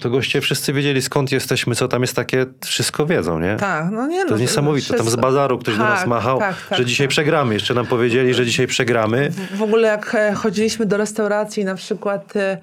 To 0.00 0.10
goście 0.10 0.40
wszyscy 0.40 0.72
wiedzieli 0.72 1.02
skąd 1.02 1.32
jesteśmy, 1.32 1.74
co 1.74 1.88
tam 1.88 2.02
jest 2.02 2.16
takie, 2.16 2.46
wszystko 2.64 3.06
wiedzą, 3.06 3.40
nie? 3.40 3.56
Tak, 3.56 3.90
no 3.90 4.06
nie 4.06 4.22
To 4.22 4.30
no. 4.30 4.30
jest 4.30 4.40
niesamowite. 4.40 4.96
Tam 4.96 5.10
z 5.10 5.16
bazaru 5.16 5.58
ktoś 5.58 5.76
do 5.76 5.84
nas 5.84 5.98
Tak, 5.98 6.08
machał, 6.08 6.38
tak, 6.38 6.56
tak, 6.68 6.78
że 6.78 6.84
dzisiaj 6.84 7.06
tak. 7.06 7.10
przegramy. 7.10 7.54
Jeszcze 7.54 7.74
nam 7.74 7.86
powiedzieli, 7.86 8.34
że 8.34 8.46
dzisiaj 8.46 8.66
przegramy. 8.66 9.30
W 9.54 9.62
ogóle 9.62 9.88
jak 9.88 10.14
e, 10.14 10.34
chodziliśmy 10.34 10.86
do 10.86 10.96
restauracji 10.96 11.64
na 11.64 11.74
przykład 11.74 12.36
e, 12.36 12.58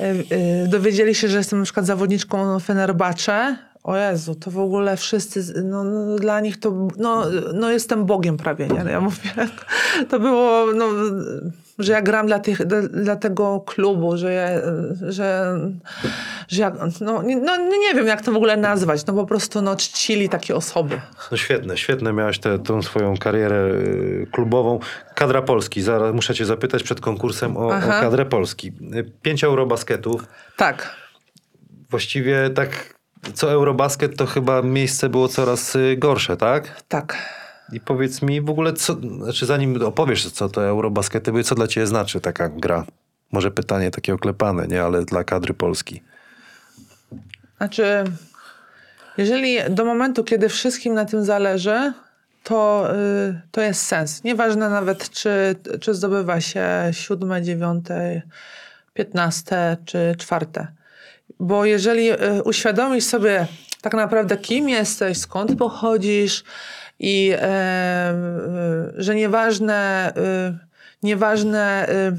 e, 0.00 0.68
dowiedzieli 0.68 1.14
się, 1.14 1.28
że 1.28 1.38
jestem 1.38 1.58
na 1.58 1.64
przykład 1.64 1.86
zawodniczką 1.86 2.60
Fenerbahce, 2.60 3.56
o 3.84 3.96
Jezu, 3.96 4.34
to 4.34 4.50
w 4.50 4.58
ogóle 4.58 4.96
wszyscy, 4.96 5.62
no, 5.64 5.84
no 5.84 6.16
dla 6.16 6.40
nich 6.40 6.60
to, 6.60 6.88
no, 6.96 7.24
no 7.54 7.70
jestem 7.70 8.04
Bogiem 8.04 8.36
prawie, 8.36 8.68
nie? 8.68 8.90
Ja 8.90 9.00
mówię, 9.00 9.30
to 10.10 10.20
było, 10.20 10.66
no, 10.74 10.86
że 11.78 11.92
ja 11.92 12.02
gram 12.02 12.26
dla, 12.26 12.38
tych, 12.38 12.66
dla, 12.90 13.16
tego 13.16 13.60
klubu, 13.66 14.16
że 14.16 14.32
ja, 14.32 14.48
że, 15.12 15.58
że 16.48 16.62
ja, 16.62 16.72
no, 17.00 17.22
nie- 17.22 17.36
no 17.36 17.56
nie 17.56 17.94
wiem 17.94 18.06
jak 18.06 18.22
to 18.22 18.32
w 18.32 18.36
ogóle 18.36 18.56
nazwać, 18.56 19.06
no 19.06 19.14
po 19.14 19.26
prostu 19.26 19.62
no 19.62 19.76
czcili 19.76 20.28
takie 20.28 20.56
osoby. 20.56 21.00
No 21.30 21.36
świetne, 21.36 21.76
świetne 21.76 22.12
miałeś 22.12 22.38
tę 22.38 22.58
swoją 22.82 23.16
karierę 23.16 23.56
y, 23.74 24.26
klubową. 24.32 24.78
Kadra 25.14 25.42
Polski, 25.42 25.82
zaraz 25.82 26.14
muszę 26.14 26.34
cię 26.34 26.44
zapytać 26.44 26.82
przed 26.82 27.00
konkursem 27.00 27.56
o, 27.56 27.66
o 27.68 27.80
kadrę 27.80 28.26
Polski. 28.26 28.72
Pięć 29.22 29.44
Eurobasketów. 29.44 30.24
Tak. 30.56 30.96
Właściwie 31.90 32.50
tak 32.50 32.94
co 33.34 33.50
Eurobasket 33.52 34.16
to 34.16 34.26
chyba 34.26 34.62
miejsce 34.62 35.08
było 35.08 35.28
coraz 35.28 35.76
y, 35.76 35.96
gorsze, 35.98 36.36
tak? 36.36 36.82
Tak. 36.88 37.16
I 37.72 37.80
powiedz 37.80 38.22
mi 38.22 38.40
w 38.40 38.50
ogóle, 38.50 38.72
co, 38.72 38.96
znaczy 39.22 39.46
zanim 39.46 39.82
opowiesz, 39.82 40.30
co 40.30 40.48
to 40.48 40.64
Eurobaskety 40.64 41.30
były, 41.30 41.44
co 41.44 41.54
dla 41.54 41.66
ciebie 41.66 41.86
znaczy 41.86 42.20
taka 42.20 42.48
gra? 42.48 42.86
Może 43.32 43.50
pytanie 43.50 43.90
takie 43.90 44.14
oklepane, 44.14 44.66
nie? 44.66 44.82
Ale 44.82 45.04
dla 45.04 45.24
kadry 45.24 45.54
Polski. 45.54 46.02
Znaczy, 47.56 48.04
jeżeli 49.16 49.58
do 49.70 49.84
momentu, 49.84 50.24
kiedy 50.24 50.48
wszystkim 50.48 50.94
na 50.94 51.04
tym 51.04 51.24
zależy, 51.24 51.92
to, 52.42 52.88
y, 53.28 53.40
to 53.50 53.60
jest 53.60 53.82
sens. 53.82 54.24
Nieważne 54.24 54.68
nawet, 54.68 55.10
czy, 55.10 55.56
czy 55.80 55.94
zdobywa 55.94 56.40
się 56.40 56.66
siódme, 56.92 57.42
dziewiąte, 57.42 58.22
piętnaste 58.94 59.76
czy 59.84 60.14
czwarte. 60.18 60.66
Bo 61.40 61.64
jeżeli 61.64 62.12
y, 62.12 62.42
uświadomisz 62.44 63.04
sobie 63.04 63.46
tak 63.82 63.94
naprawdę, 63.94 64.36
kim 64.36 64.68
jesteś, 64.68 65.18
skąd 65.18 65.58
pochodzisz 65.58 66.44
i 66.98 67.32
e, 67.36 68.14
że 68.96 69.14
nieważne, 69.14 70.12
y, 70.16 70.58
nieważne 71.02 71.88
y, 71.88 72.12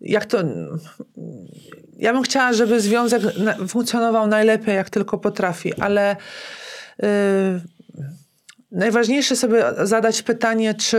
jak 0.00 0.26
to. 0.26 0.38
Ja 1.98 2.12
bym 2.12 2.22
chciała, 2.22 2.52
żeby 2.52 2.80
związek 2.80 3.22
funkcjonował 3.68 4.26
najlepiej, 4.26 4.74
jak 4.74 4.90
tylko 4.90 5.18
potrafi, 5.18 5.74
ale 5.74 6.16
najważniejsze 8.70 9.36
sobie 9.36 9.64
zadać 9.82 10.22
pytanie, 10.22 10.74
czy 10.74 10.98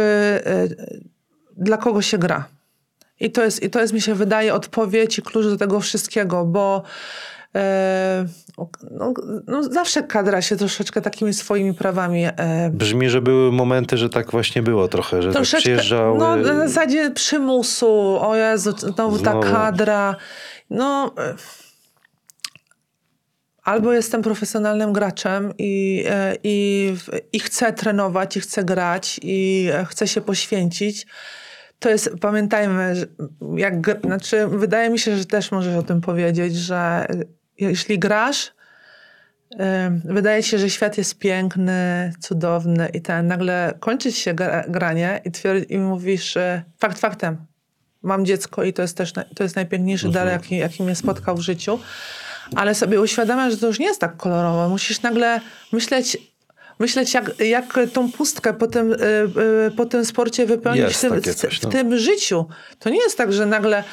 dla 1.57 1.77
kogo 1.77 2.01
się 2.01 2.17
gra. 2.17 2.47
I 3.21 3.31
to, 3.31 3.43
jest, 3.43 3.63
I 3.63 3.69
to 3.69 3.81
jest, 3.81 3.93
mi 3.93 4.01
się 4.01 4.15
wydaje, 4.15 4.53
odpowiedź 4.53 5.19
i 5.19 5.21
klucz 5.21 5.45
do 5.45 5.57
tego 5.57 5.79
wszystkiego, 5.79 6.45
bo 6.45 6.83
e, 6.83 7.40
no, 8.91 9.13
no, 9.47 9.63
zawsze 9.63 10.03
kadra 10.03 10.41
się 10.41 10.55
troszeczkę 10.55 11.01
takimi 11.01 11.33
swoimi 11.33 11.73
prawami 11.73 12.25
e, 12.25 12.69
Brzmi, 12.73 13.09
że 13.09 13.21
były 13.21 13.51
momenty, 13.51 13.97
że 13.97 14.09
tak 14.09 14.31
właśnie 14.31 14.61
było 14.61 14.87
trochę, 14.87 15.21
że 15.21 15.27
tak 15.27 15.35
Troszeczkę, 15.35 15.61
przyjeżdżały... 15.61 16.17
no 16.17 16.35
na 16.35 16.67
zasadzie 16.67 17.11
przymusu, 17.11 18.17
o 18.21 18.35
Jezu, 18.35 18.71
znowu 18.77 19.19
ta 19.19 19.31
Znowu. 19.31 19.53
kadra. 19.53 20.15
No, 20.69 21.13
e, 21.17 21.35
albo 23.63 23.93
jestem 23.93 24.21
profesjonalnym 24.21 24.93
graczem 24.93 25.53
i, 25.57 26.03
e, 26.09 26.35
i, 26.43 26.93
i 27.33 27.39
chcę 27.39 27.73
trenować, 27.73 28.37
i 28.37 28.39
chcę 28.39 28.63
grać, 28.63 29.19
i 29.23 29.69
e, 29.73 29.85
chcę 29.85 30.07
się 30.07 30.21
poświęcić. 30.21 31.07
To 31.79 31.89
jest, 31.89 32.09
pamiętajmy, 32.21 33.07
jak, 33.55 33.73
znaczy, 34.05 34.47
wydaje 34.47 34.89
mi 34.89 34.99
się, 34.99 35.17
że 35.17 35.25
też 35.25 35.51
możesz 35.51 35.75
o 35.75 35.83
tym 35.83 36.01
powiedzieć, 36.01 36.55
że 36.55 36.75
e, 37.09 37.40
jeśli 37.61 37.99
grasz, 37.99 38.53
wydaje 40.05 40.43
się, 40.43 40.57
że 40.57 40.69
świat 40.69 40.97
jest 40.97 41.17
piękny, 41.17 42.13
cudowny 42.19 42.89
i 42.93 43.01
ten 43.01 43.27
nagle 43.27 43.73
kończy 43.79 44.11
się 44.11 44.33
gra, 44.33 44.63
granie 44.67 45.21
i, 45.25 45.31
twierd- 45.31 45.65
i 45.69 45.79
mówisz, 45.79 46.37
fakt 46.79 46.99
faktem, 46.99 47.37
mam 48.01 48.25
dziecko 48.25 48.63
i 48.63 48.73
to 48.73 48.81
jest 48.81 48.97
też 48.97 49.13
to 49.13 49.43
jest 49.43 49.55
najpiękniejszy 49.55 50.09
dar, 50.09 50.27
jaki, 50.27 50.57
jaki 50.57 50.83
mnie 50.83 50.95
spotkał 50.95 51.37
w 51.37 51.41
życiu. 51.41 51.79
Ale 52.55 52.75
sobie 52.75 53.01
uświadamiasz, 53.01 53.53
że 53.53 53.59
to 53.59 53.67
już 53.67 53.79
nie 53.79 53.85
jest 53.85 54.01
tak 54.01 54.17
kolorowo. 54.17 54.69
Musisz 54.69 55.01
nagle 55.01 55.41
myśleć, 55.71 56.17
myśleć 56.79 57.13
jak, 57.13 57.39
jak 57.39 57.79
tą 57.93 58.11
pustkę 58.11 58.53
po 58.53 58.67
tym, 58.67 58.93
y, 58.93 58.95
y, 59.67 59.71
po 59.71 59.85
tym 59.85 60.05
sporcie 60.05 60.45
wypełnić 60.45 60.95
w, 60.95 61.01
tym, 61.01 61.21
w, 61.21 61.35
coś, 61.35 61.61
no. 61.61 61.69
w 61.69 61.71
tym 61.71 61.97
życiu. 61.97 62.45
To 62.79 62.89
nie 62.89 62.99
jest 62.99 63.17
tak, 63.17 63.33
że 63.33 63.45
nagle 63.45 63.83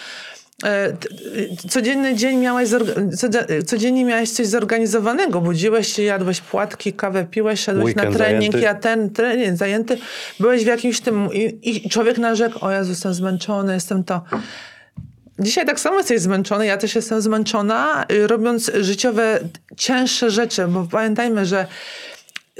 codzienny 1.70 2.14
dzień 2.14 2.38
miałeś, 2.38 2.68
codzie- 3.16 3.62
codziennie 3.66 4.04
miałeś 4.04 4.30
coś 4.30 4.46
zorganizowanego. 4.46 5.40
Budziłeś 5.40 5.92
się, 5.92 6.02
jadłeś 6.02 6.40
płatki, 6.40 6.92
kawę 6.92 7.24
piłeś, 7.24 7.60
szedłeś 7.60 7.84
Weekend 7.84 8.10
na 8.10 8.16
trening, 8.18 8.52
zajęty. 8.52 8.60
ja 8.60 8.74
ten 8.74 9.10
trening 9.10 9.56
zajęty. 9.58 9.98
Byłeś 10.40 10.64
w 10.64 10.66
jakimś 10.66 11.00
tym 11.00 11.28
i, 11.32 11.58
i 11.62 11.88
człowiek 11.90 12.18
narzekł, 12.18 12.64
o 12.64 12.70
Jezu, 12.70 12.90
jestem 12.90 13.14
zmęczony, 13.14 13.74
jestem 13.74 14.04
to. 14.04 14.22
Dzisiaj 15.38 15.66
tak 15.66 15.80
samo 15.80 15.98
jesteś 15.98 16.20
zmęczony, 16.20 16.66
ja 16.66 16.76
też 16.76 16.94
jestem 16.94 17.20
zmęczona, 17.22 18.04
y, 18.12 18.26
robiąc 18.26 18.70
życiowe, 18.80 19.40
cięższe 19.76 20.30
rzeczy, 20.30 20.66
bo 20.68 20.86
pamiętajmy, 20.90 21.46
że 21.46 21.66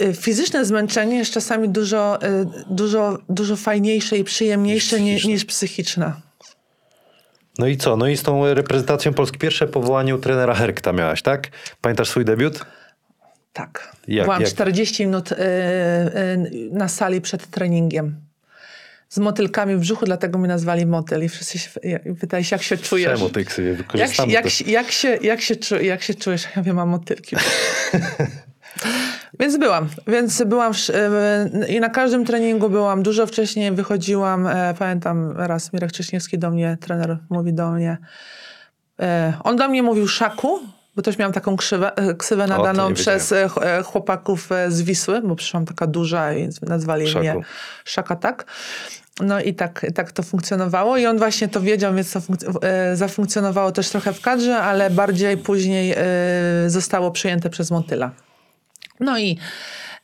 y, 0.03 0.15
fizyczne 0.15 0.65
zmęczenie 0.65 1.17
jest 1.19 1.33
czasami 1.33 1.69
dużo, 1.69 2.19
y, 2.23 2.47
dużo, 2.71 3.19
dużo 3.29 3.57
fajniejsze 3.57 4.19
i 4.19 4.25
przyjemniejsze 4.25 5.01
niż, 5.01 5.25
niż 5.25 5.45
psychiczne. 5.45 6.28
No 7.59 7.67
i 7.67 7.77
co? 7.77 7.97
No 7.97 8.07
i 8.09 8.17
z 8.17 8.23
tą 8.23 8.55
reprezentacją 8.55 9.15
Polski 9.15 9.39
pierwsze 9.39 9.67
powołanie 9.67 10.15
u 10.15 10.19
trenera 10.19 10.55
Herkta 10.55 10.93
miałaś, 10.93 11.23
tak? 11.23 11.49
Pamiętasz 11.81 12.09
swój 12.09 12.25
debiut? 12.25 12.65
Tak. 13.53 13.97
Jak- 14.09 14.25
Byłam 14.27 14.41
jak? 14.43 14.51
40 14.51 15.07
minut 15.07 15.33
y, 15.33 15.37
y, 15.37 16.69
na 16.73 16.89
sali 16.89 17.21
przed 17.21 17.47
treningiem. 17.47 18.17
Z 19.09 19.19
motylkami 19.19 19.77
w 19.77 19.81
brzuchu, 19.81 20.05
dlatego 20.07 20.39
mnie 20.39 20.49
nazwali 20.49 20.87
motyl. 20.87 21.25
I 21.25 21.29
wszyscy 21.29 21.59
się 21.59 21.71
pytali 22.21 22.45
się, 22.45 22.57
jak 22.57 22.63
się 22.63 22.77
czujesz. 22.77 23.19
Czemu 23.19 23.31
ty 23.31 23.45
sobie 23.45 23.69
Jak, 23.95 23.95
jak, 23.95 24.43
to? 24.43 24.51
się- 24.51 24.65
jak, 24.71 24.91
się, 24.91 25.17
jak, 25.17 25.41
się, 25.41 25.57
jak 25.83 26.03
się 26.03 26.15
czujesz? 26.15 26.45
Ja 26.57 26.63
wiem, 26.63 26.77
mam 26.77 26.89
motylki. 26.89 27.37
Więc 29.41 29.57
byłam. 29.59 29.89
Więc 30.07 30.43
byłam 30.43 30.73
w, 30.75 30.79
i 31.69 31.81
na 31.81 31.89
każdym 31.89 32.25
treningu 32.25 32.71
byłam. 32.71 33.03
Dużo 33.03 33.27
wcześniej 33.27 33.73
wychodziłam. 33.73 34.47
E, 34.47 34.75
pamiętam 34.79 35.31
raz 35.37 35.73
Mirek 35.73 35.93
Cześniewski 35.93 36.39
do 36.39 36.51
mnie, 36.51 36.77
trener 36.81 37.19
mówi 37.31 37.53
do 37.53 37.71
mnie. 37.71 37.99
E, 39.01 39.33
on 39.45 39.57
do 39.57 39.69
mnie 39.69 39.83
mówił 39.83 40.09
szaku, 40.09 40.61
bo 40.97 41.03
też 41.03 41.19
miałam 41.19 41.33
taką 41.33 41.57
krzywę, 41.57 41.97
e, 41.97 42.15
ksywę 42.15 42.47
nadaną 42.47 42.89
nie 42.89 42.95
przez 42.95 43.35
ch- 43.49 43.85
chłopaków 43.87 44.49
z 44.69 44.83
Wisły, 44.83 45.23
bo 45.23 45.37
przyszłam 45.37 45.67
taka 45.67 45.87
duża 45.87 46.33
i 46.35 46.49
nazwali 46.63 47.09
Szaku. 47.09 47.21
mnie 47.21 47.35
Szaka 47.85 48.17
tak. 48.17 48.45
No 49.21 49.41
i 49.41 49.55
tak, 49.55 49.87
tak 49.95 50.13
to 50.13 50.23
funkcjonowało 50.23 50.97
i 50.97 51.07
on 51.07 51.19
właśnie 51.19 51.49
to 51.49 51.61
wiedział, 51.61 51.95
więc 51.95 52.13
to 52.13 52.21
funkc- 52.21 52.61
zafunkcjonowało 52.95 53.73
też 53.73 53.89
trochę 53.91 54.13
w 54.13 54.21
kadrze, 54.21 54.59
ale 54.59 54.91
bardziej 54.91 55.37
później 55.37 55.95
zostało 56.67 57.11
przyjęte 57.11 57.51
przez 57.51 57.71
Motyla. 57.71 58.11
No 59.01 59.19
i, 59.19 59.39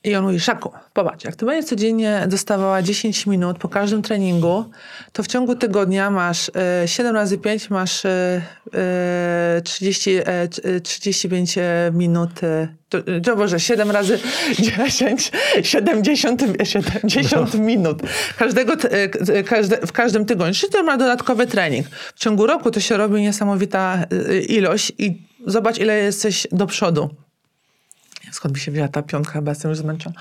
i 0.04 0.14
on 0.16 0.24
mówi, 0.24 0.40
Szaku, 0.40 0.70
popatrz, 0.92 1.24
jak 1.24 1.36
ty 1.36 1.46
będziesz 1.46 1.70
codziennie 1.70 2.24
dostawała 2.28 2.82
10 2.82 3.26
minut 3.26 3.58
po 3.58 3.68
każdym 3.68 4.02
treningu, 4.02 4.64
to 5.12 5.22
w 5.22 5.26
ciągu 5.26 5.54
tygodnia 5.56 6.10
masz 6.10 6.50
e, 6.82 6.88
7 6.88 7.14
razy 7.14 7.38
5, 7.38 7.70
masz 7.70 8.04
e, 8.04 8.42
e, 8.74 9.60
30, 9.64 10.10
e, 10.10 10.48
c- 10.48 10.62
e, 10.64 10.80
35 10.80 11.54
minut, 11.92 12.44
e, 12.44 12.68
to, 12.88 12.98
to 13.24 13.36
Boże, 13.36 13.60
7 13.60 13.90
razy 13.90 14.18
10, 14.58 15.32
70, 15.62 16.42
70 16.64 17.54
minut. 17.54 18.02
Każdego, 18.38 18.72
e, 18.72 19.42
każde, 19.42 19.76
w 19.86 19.92
każdym 19.92 20.26
tygodniu. 20.26 20.54
Czyli 20.54 20.72
to 20.72 20.82
ma 20.82 20.96
dodatkowy 20.96 21.46
trening. 21.46 21.86
W 22.14 22.18
ciągu 22.18 22.46
roku 22.46 22.70
to 22.70 22.80
się 22.80 22.96
robi 22.96 23.20
niesamowita 23.22 24.04
ilość 24.48 24.92
i 24.98 25.22
zobacz, 25.46 25.78
ile 25.78 25.98
jesteś 25.98 26.46
do 26.52 26.66
przodu. 26.66 27.23
Skąd 28.34 28.54
mi 28.54 28.60
się 28.60 28.72
wzięła 28.72 28.88
ta 28.88 29.02
piątka? 29.02 29.32
Chyba 29.32 29.50
jestem 29.50 29.68
już 29.70 29.78
zmęczona. 29.78 30.16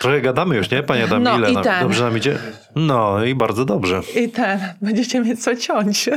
Trochę 0.00 0.20
gadamy 0.20 0.56
już, 0.56 0.70
nie? 0.70 0.82
Panie 0.82 1.04
Adam, 1.04 1.22
No 1.22 1.38
ile 1.38 1.50
i 1.50 1.54
nam, 1.54 1.64
ten. 1.64 1.80
dobrze 1.80 2.04
nam 2.04 2.16
idzie? 2.18 2.38
No 2.76 3.24
i 3.24 3.34
bardzo 3.34 3.64
dobrze. 3.64 4.00
I 4.16 4.28
ten, 4.28 4.60
będziecie 4.82 5.20
mieć 5.20 5.42
co 5.44 5.56
ciąć. 5.56 6.08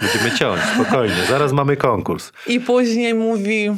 Będziemy 0.00 0.30
ciąć, 0.38 0.60
spokojnie. 0.74 1.14
Zaraz 1.28 1.52
mamy 1.52 1.76
konkurs. 1.76 2.32
I 2.46 2.60
później 2.60 3.14
mówi, 3.14 3.70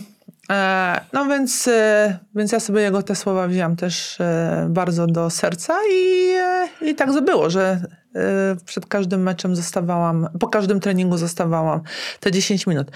no 1.13 1.27
więc, 1.27 1.69
e, 1.69 2.19
więc 2.35 2.53
ja 2.53 2.61
sobie 2.61 2.81
jego 2.81 3.03
te 3.03 3.15
słowa 3.15 3.49
wzięłam 3.49 3.77
też 3.77 4.21
e, 4.21 4.67
bardzo 4.71 5.07
do 5.07 5.31
serca 5.31 5.75
i, 5.93 6.29
e, 6.29 6.69
i 6.81 6.95
tak 6.95 7.21
było, 7.25 7.51
że 7.51 7.81
e, 8.15 8.57
przed 8.65 8.87
każdym 8.87 9.23
meczem 9.23 9.57
zostawałam, 9.57 10.29
po 10.41 10.49
każdym 10.49 10.81
treningu 10.81 11.17
zostawałam 11.17 11.81
te 12.21 12.33
10 12.33 12.67
minut. 12.67 12.91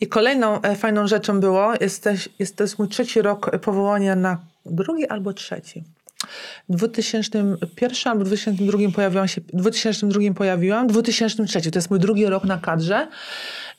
I 0.00 0.06
kolejną 0.06 0.62
e, 0.62 0.76
fajną 0.76 1.06
rzeczą 1.06 1.40
było, 1.40 1.72
jest, 1.80 2.02
też, 2.02 2.28
jest 2.38 2.56
to 2.56 2.64
jest 2.64 2.78
mój 2.78 2.88
trzeci 2.88 3.22
rok 3.22 3.58
powołania 3.58 4.16
na 4.16 4.38
drugi 4.66 5.08
albo 5.08 5.32
trzeci. 5.32 5.84
W 6.68 6.76
2001 6.76 8.12
albo 8.12 8.24
2002 8.24 8.78
pojawiłam 8.94 9.28
się, 9.28 9.40
w 9.40 9.56
2002 9.56 10.20
pojawiłam, 10.34 10.88
w 10.88 10.90
2003 10.92 11.70
to 11.70 11.78
jest 11.78 11.90
mój 11.90 12.00
drugi 12.00 12.26
rok 12.26 12.44
na 12.44 12.58
kadrze. 12.58 13.08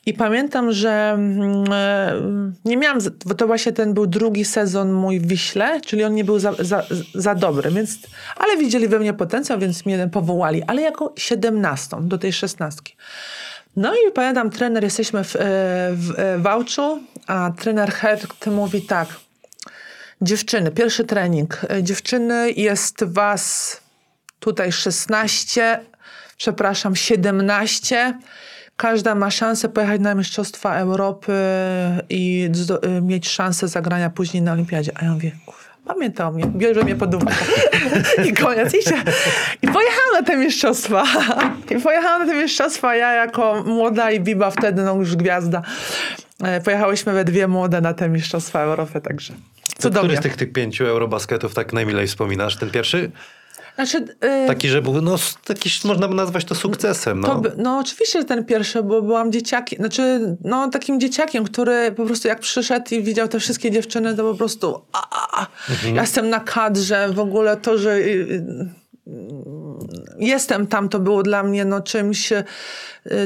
I 0.06 0.14
pamiętam, 0.14 0.72
że 0.72 1.10
mm, 1.14 1.64
e, 1.72 2.12
nie 2.64 2.76
miałam, 2.76 2.98
bo 3.26 3.34
to 3.34 3.46
właśnie 3.46 3.72
ten 3.72 3.94
był 3.94 4.06
drugi 4.06 4.44
sezon 4.44 4.92
mój 4.92 5.20
w 5.20 5.26
Wiśle, 5.26 5.80
czyli 5.80 6.04
on 6.04 6.14
nie 6.14 6.24
był 6.24 6.38
za, 6.38 6.52
za, 6.58 6.86
za 7.14 7.34
dobry, 7.34 7.70
więc, 7.70 7.98
ale 8.36 8.56
widzieli 8.56 8.88
we 8.88 8.98
mnie 8.98 9.12
potencjał, 9.14 9.58
więc 9.58 9.86
mnie 9.86 10.08
powołali, 10.12 10.62
ale 10.62 10.82
jako 10.82 11.12
17 11.16 11.96
do 12.00 12.18
tej 12.18 12.32
16. 12.32 12.80
No 13.76 13.94
i 13.94 14.12
pamiętam, 14.14 14.50
trener, 14.50 14.84
jesteśmy 14.84 15.24
w, 15.24 15.36
e, 15.36 15.38
w 15.92 16.14
e, 16.16 16.38
Wałczu, 16.38 17.02
a 17.26 17.50
trener 17.58 17.92
Hert 17.92 18.46
mówi 18.46 18.82
tak, 18.82 19.08
Dziewczyny, 20.22 20.70
pierwszy 20.70 21.04
trening. 21.04 21.60
Dziewczyny, 21.82 22.52
jest 22.52 23.04
was 23.04 23.80
tutaj 24.40 24.72
16, 24.72 25.80
przepraszam, 26.36 26.96
17. 26.96 28.18
Każda 28.82 29.14
ma 29.14 29.30
szansę 29.30 29.68
pojechać 29.68 30.00
na 30.00 30.14
Mistrzostwa 30.14 30.74
Europy 30.76 31.32
i 32.10 32.50
y, 32.98 33.02
mieć 33.02 33.28
szansę 33.28 33.68
zagrania 33.68 34.10
później 34.10 34.42
na 34.42 34.52
Olimpiadzie. 34.52 34.92
A 34.94 35.04
ja 35.04 35.12
mówię, 35.12 35.32
kurwa, 35.46 35.94
pamiętał 35.94 36.32
mnie, 36.32 36.44
bierze 36.46 36.84
mnie 36.84 36.96
pod 36.96 37.14
uwagę. 37.14 37.36
I 38.28 38.32
koniec. 38.32 38.74
I, 38.74 38.82
się, 38.82 38.94
I 39.62 39.68
pojechałam 39.68 40.12
na 40.12 40.22
te 40.22 40.36
mistrzostwa. 40.36 41.04
I 41.70 41.80
pojechałam 41.80 42.26
na 42.26 42.32
te 42.32 42.42
mistrzostwa, 42.42 42.96
ja 42.96 43.12
jako 43.12 43.62
młoda 43.66 44.10
i 44.10 44.20
Biba 44.20 44.50
wtedy, 44.50 44.82
no 44.82 44.94
już 44.94 45.16
gwiazda. 45.16 45.62
E, 46.44 46.60
Pojechałyśmy 46.60 47.12
we 47.12 47.24
dwie 47.24 47.48
młode 47.48 47.80
na 47.80 47.94
te 47.94 48.08
mistrzostwa 48.08 48.60
Europy, 48.60 49.00
także 49.00 49.32
Co, 49.32 49.38
który 49.68 49.94
cudownie. 49.94 50.16
z 50.16 50.20
tych, 50.20 50.36
tych 50.36 50.52
pięciu 50.52 50.86
eurobasketów 50.86 51.54
tak 51.54 51.72
najmilej 51.72 52.06
wspominasz? 52.06 52.56
Ten 52.56 52.70
pierwszy? 52.70 53.10
Znaczy, 53.74 53.98
y, 53.98 54.46
Taki, 54.46 54.68
że 54.68 54.82
był, 54.82 55.02
no, 55.02 55.16
taki, 55.44 55.70
można 55.84 56.08
by 56.08 56.14
nazwać 56.14 56.44
to 56.44 56.54
sukcesem. 56.54 57.20
No. 57.20 57.40
To, 57.40 57.50
no 57.56 57.78
oczywiście, 57.78 58.18
że 58.18 58.24
ten 58.24 58.44
pierwszy, 58.44 58.82
bo 58.82 59.02
byłam 59.02 59.32
dzieciakiem, 59.32 59.78
znaczy 59.78 60.36
no 60.44 60.70
takim 60.70 61.00
dzieciakiem, 61.00 61.44
który 61.44 61.92
po 61.92 62.06
prostu 62.06 62.28
jak 62.28 62.40
przyszedł 62.40 62.94
i 62.94 63.02
widział 63.02 63.28
te 63.28 63.40
wszystkie 63.40 63.70
dziewczyny, 63.70 64.16
to 64.16 64.22
po 64.22 64.34
prostu 64.34 64.82
a, 64.92 65.08
a, 65.10 65.40
a. 65.42 65.46
Mhm. 65.70 65.94
ja 65.94 66.00
jestem 66.00 66.30
na 66.30 66.40
kadrze, 66.40 67.08
w 67.12 67.18
ogóle 67.18 67.56
to, 67.56 67.78
że 67.78 67.96
y, 67.96 68.00
y, 68.00 68.81
jestem 70.18 70.66
tam, 70.66 70.88
to 70.88 71.00
było 71.00 71.22
dla 71.22 71.42
mnie 71.42 71.64
no 71.64 71.80
czymś, 71.80 72.32
y, 72.32 72.44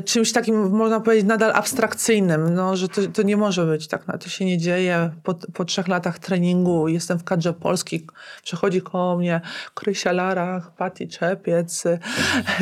czymś 0.05 0.33
takim, 0.33 0.71
można 0.71 1.01
powiedzieć, 1.01 1.27
nadal 1.27 1.53
abstrakcyjnym, 1.55 2.55
no, 2.55 2.77
że 2.77 2.89
to, 2.89 3.01
to 3.15 3.23
nie 3.23 3.37
może 3.37 3.67
być 3.67 3.89
tak, 3.89 4.07
no, 4.07 4.19
to 4.19 4.29
się 4.29 4.45
nie 4.45 4.59
dzieje. 4.59 5.11
Po, 5.23 5.35
po 5.35 5.65
trzech 5.65 5.89
latach 5.89 6.19
treningu 6.19 6.89
jestem 6.89 7.19
w 7.19 7.25
kadrze 7.25 7.53
Polski, 7.53 8.07
przychodzi 8.43 8.83
koło 8.83 9.17
mnie 9.17 9.41
Krysia 9.75 10.13
Larach, 10.13 10.71
Pati 10.71 11.09
Czepiec, 11.09 11.87
y, 11.87 11.99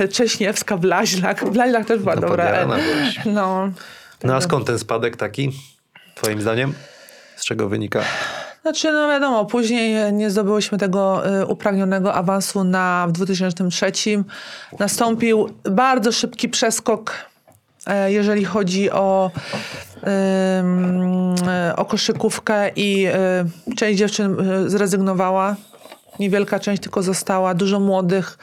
Cześniewska, 0.09 0.77
Blaźlak. 0.77 1.51
Blaźlak 1.51 1.87
też 1.87 2.01
była 2.01 2.15
No, 2.15 2.21
dobra. 2.21 2.67
No, 3.27 3.73
no 4.25 4.35
a 4.35 4.41
skąd 4.41 4.67
ten 4.67 4.79
spadek 4.79 5.17
taki, 5.17 5.53
twoim 6.15 6.41
zdaniem? 6.41 6.75
Z 7.37 7.45
czego 7.45 7.69
wynika? 7.69 8.05
Znaczy, 8.65 8.93
no 8.93 9.09
wiadomo, 9.09 9.45
później 9.45 10.13
nie 10.13 10.31
zdobyłyśmy 10.31 10.79
tego 10.79 11.23
y, 11.41 11.47
upragnionego 11.47 12.15
awansu 12.15 12.65
na 12.65 13.07
w 13.09 13.13
2003. 13.13 13.93
Nastąpił 14.79 15.49
bardzo 15.71 16.13
szybki 16.13 16.49
przeskok, 16.49 17.13
e, 17.87 18.13
jeżeli 18.13 18.45
chodzi 18.45 18.91
o, 18.91 19.31
e, 20.07 21.75
o 21.77 21.85
koszykówkę 21.85 22.71
i 22.77 23.07
y, 23.07 23.75
część 23.77 23.99
dziewczyn 23.99 24.41
y, 24.41 24.71
zrezygnowała. 24.71 25.57
Niewielka 26.19 26.61
część 26.61 26.83
tylko 26.83 27.03
została, 27.03 27.55
dużo 27.55 27.81
młodych. 27.81 28.39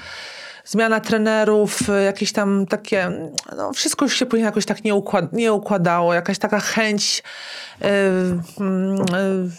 Zmiana 0.65 0.99
trenerów, 0.99 1.79
jakieś 2.05 2.31
tam 2.31 2.65
takie, 2.65 3.11
no 3.57 3.73
wszystko 3.73 4.05
już 4.05 4.15
się 4.15 4.25
później 4.25 4.45
jakoś 4.45 4.65
tak 4.65 4.83
nie, 4.83 4.95
układ, 4.95 5.33
nie 5.33 5.53
układało. 5.53 6.13
Jakaś 6.13 6.37
taka 6.37 6.59
chęć 6.59 7.23
y, 7.81 7.85
mm, 8.59 8.95
y, 8.95 9.15
n- 9.15 9.51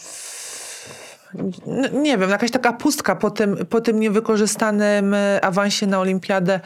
nie 1.92 2.18
wiem, 2.18 2.30
jakaś 2.30 2.50
taka 2.50 2.72
pustka 2.72 3.16
po 3.16 3.30
tym, 3.30 3.66
po 3.66 3.80
tym 3.80 4.00
niewykorzystanym 4.00 5.14
e, 5.14 5.44
awansie 5.44 5.86
na 5.86 6.00
olimpiadę 6.00 6.60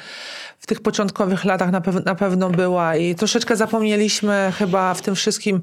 w 0.59 0.67
tych 0.67 0.81
początkowych 0.81 1.45
latach 1.45 1.71
na, 1.71 1.81
pew- 1.81 2.05
na 2.05 2.15
pewno 2.15 2.51
była 2.51 2.97
i 2.97 3.15
troszeczkę 3.15 3.57
zapomnieliśmy 3.57 4.53
chyba 4.59 4.95
w 4.95 5.03
tym 5.03 5.15
wszystkim, 5.15 5.61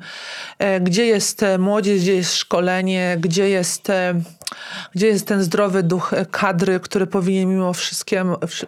e, 0.59 0.79
gdzie 0.81 1.05
jest 1.05 1.43
e, 1.43 1.57
młodzież, 1.57 2.01
gdzie 2.01 2.15
jest 2.15 2.35
szkolenie, 2.35 3.17
gdzie 3.19 3.49
jest, 3.49 3.87
gdzie 4.95 5.07
jest 5.07 5.27
ten 5.27 5.43
zdrowy 5.43 5.83
duch 5.83 6.11
kadry, 6.31 6.79
który 6.79 7.07
powinien 7.07 7.49
mimo, 7.49 7.71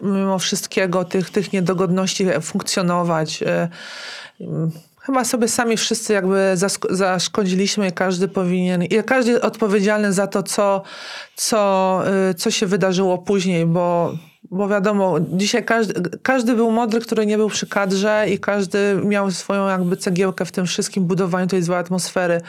mimo 0.02 0.38
wszystkiego, 0.38 1.04
tych, 1.04 1.30
tych 1.30 1.52
niedogodności 1.52 2.26
funkcjonować. 2.42 3.44
Chyba 5.06 5.24
sobie 5.24 5.48
sami 5.48 5.76
wszyscy 5.76 6.12
jakby 6.12 6.54
zaszkodziliśmy 6.90 7.88
i 7.88 7.92
każdy 7.92 8.28
powinien, 8.28 8.82
i 8.82 9.02
każdy 9.06 9.42
odpowiedzialny 9.42 10.12
za 10.12 10.26
to, 10.26 10.42
co, 10.42 10.82
co, 11.34 12.02
y, 12.30 12.34
co 12.34 12.50
się 12.50 12.66
wydarzyło 12.66 13.18
później, 13.18 13.66
bo, 13.66 14.12
bo 14.50 14.68
wiadomo, 14.68 15.16
dzisiaj 15.32 15.64
każdy, 15.64 16.18
każdy 16.22 16.54
był 16.54 16.70
mądry, 16.70 17.00
który 17.00 17.26
nie 17.26 17.36
był 17.36 17.48
przy 17.48 17.66
kadrze 17.66 18.26
i 18.30 18.38
każdy 18.38 19.00
miał 19.04 19.30
swoją 19.30 19.68
jakby 19.68 19.96
cegiełkę 19.96 20.44
w 20.44 20.52
tym 20.52 20.66
wszystkim 20.66 21.04
budowaniu 21.04 21.46
tej 21.46 21.62
złej 21.62 21.78
atmosfery. 21.78 22.40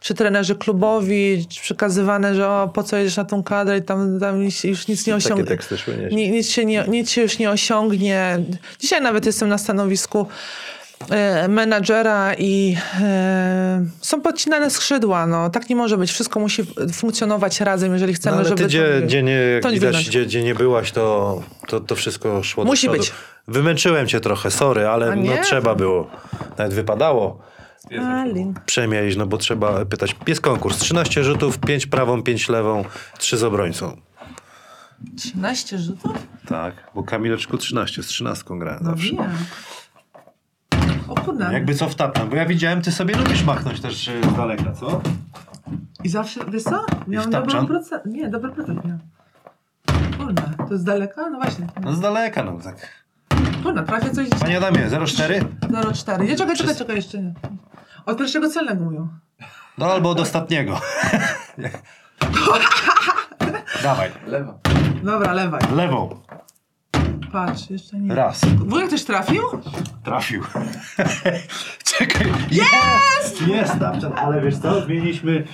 Czy 0.00 0.14
trenerzy 0.14 0.54
klubowi, 0.54 1.46
czy 1.48 1.60
przekazywane, 1.60 2.34
że 2.34 2.48
o, 2.48 2.68
po 2.74 2.82
co 2.82 2.96
jedziesz 2.96 3.16
na 3.16 3.24
tą 3.24 3.42
kadrę 3.42 3.78
i 3.78 3.82
tam, 3.82 4.20
tam 4.20 4.40
nic- 4.40 4.64
już 4.64 4.88
nic 4.88 5.06
nie 5.06 5.14
osiągnie. 5.14 5.44
teksty 5.44 5.78
szły 5.78 5.94
nieźle. 5.96 6.16
Ni- 6.16 6.30
nic, 6.30 6.50
się 6.50 6.64
nie, 6.64 6.84
nic 6.88 7.10
się 7.10 7.22
już 7.22 7.38
nie 7.38 7.50
osiągnie. 7.50 8.38
Dzisiaj 8.78 9.02
nawet 9.02 9.26
jestem 9.26 9.48
na 9.48 9.58
stanowisku 9.58 10.26
menadżera 11.48 12.34
i 12.38 12.76
e, 13.00 13.84
są 14.00 14.20
podcinane 14.20 14.70
skrzydła. 14.70 15.26
No. 15.26 15.50
Tak 15.50 15.68
nie 15.68 15.76
może 15.76 15.98
być. 15.98 16.10
Wszystko 16.12 16.40
musi 16.40 16.62
funkcjonować 16.92 17.60
razem, 17.60 17.92
jeżeli 17.92 18.14
chcemy, 18.14 18.36
No, 18.36 18.40
ale 18.40 18.48
żeby... 18.48 18.62
ty, 18.62 18.66
gdzie, 18.68 18.98
to- 19.00 19.06
gdzie, 19.06 19.22
nie, 19.22 19.32
jak 19.32 19.70
widać, 19.72 20.08
gdzie, 20.08 20.24
gdzie 20.24 20.42
nie 20.42 20.54
byłaś, 20.54 20.92
to, 20.92 21.42
to, 21.68 21.80
to 21.80 21.94
wszystko 21.96 22.42
szło 22.42 22.64
Musi 22.64 22.90
być. 22.90 23.12
Wymęczyłem 23.48 24.06
cię 24.06 24.20
trochę, 24.20 24.50
sorry, 24.50 24.86
ale 24.88 25.16
no, 25.16 25.32
trzeba 25.42 25.74
było. 25.74 26.10
Nawet 26.58 26.74
wypadało 26.74 27.42
Ali. 28.00 28.52
przemielić, 28.66 29.16
no 29.16 29.26
bo 29.26 29.38
trzeba 29.38 29.84
pytać. 29.84 30.16
Jest 30.26 30.40
konkurs. 30.40 30.78
13 30.78 31.24
rzutów, 31.24 31.58
5 31.58 31.86
prawą, 31.86 32.22
5 32.22 32.48
lewą, 32.48 32.84
3 33.18 33.36
z 33.36 33.42
obrońcą. 33.44 33.96
13 35.16 35.78
rzutów? 35.78 36.12
Tak, 36.48 36.74
bo 36.94 37.02
Kamileczku 37.02 37.58
13, 37.58 38.02
z 38.02 38.06
13 38.06 38.44
grałem 38.58 38.80
No 38.82 38.90
zawsze. 38.90 39.10
wiem. 39.10 39.30
O 41.16 41.20
kurde. 41.24 41.52
Jakby 41.52 41.74
co 41.74 41.88
wtapnę, 41.88 42.26
bo 42.26 42.36
ja 42.36 42.46
widziałem, 42.46 42.82
ty 42.82 42.92
sobie 42.92 43.16
lubisz 43.16 43.44
machnąć 43.44 43.80
też 43.80 44.08
y, 44.08 44.20
z 44.32 44.36
daleka, 44.36 44.72
co? 44.72 45.00
I 46.04 46.08
zawsze, 46.08 46.40
wiesz 46.48 46.62
co? 46.62 46.84
Miałam 47.06 47.28
wtapczan? 47.28 47.66
procent. 47.66 48.06
Nie, 48.06 48.28
dobry 48.28 48.52
procent 48.52 48.84
miałam. 48.84 49.00
Kurde, 50.18 50.42
to 50.68 50.72
jest 50.72 50.84
daleka? 50.84 51.30
No 51.30 51.38
właśnie. 51.40 51.66
No 51.82 51.92
z 51.92 52.00
daleka, 52.00 52.44
no 52.44 52.58
tak. 52.64 53.04
Kurde, 53.62 53.82
trafię 53.82 54.10
coś. 54.10 54.28
Panie 54.28 54.56
Adamie, 54.56 54.86
0,4? 54.90 55.44
0,4. 55.60 56.20
Nie, 56.24 56.36
czekaj, 56.36 56.56
czekaj, 56.56 56.76
czekaj, 56.76 56.96
jeszcze 56.96 57.18
nie. 57.22 57.34
Od 58.06 58.18
pierwszego 58.18 58.48
celnego 58.50 58.84
mówią. 58.84 59.08
No 59.78 59.86
albo 59.86 60.10
od 60.10 60.20
ostatniego. 60.20 60.80
Dawaj, 63.82 64.10
Lewa. 64.26 64.58
Dobra, 65.02 65.32
lewaj. 65.32 65.60
lewą. 65.76 66.20
Patrz, 67.34 67.70
jeszcze 67.70 67.98
nie. 67.98 68.14
Raz. 68.14 68.44
Wujek 68.44 68.90
też 68.90 69.04
trafił? 69.04 69.42
Trafił. 70.04 70.42
Czekaj. 71.98 72.26
Jest! 72.50 73.48
Jest, 73.48 73.78
Tapczan, 73.78 74.12
ale 74.16 74.40
wiesz 74.40 74.58
co, 74.58 74.80
zmieniliśmy 74.80 75.44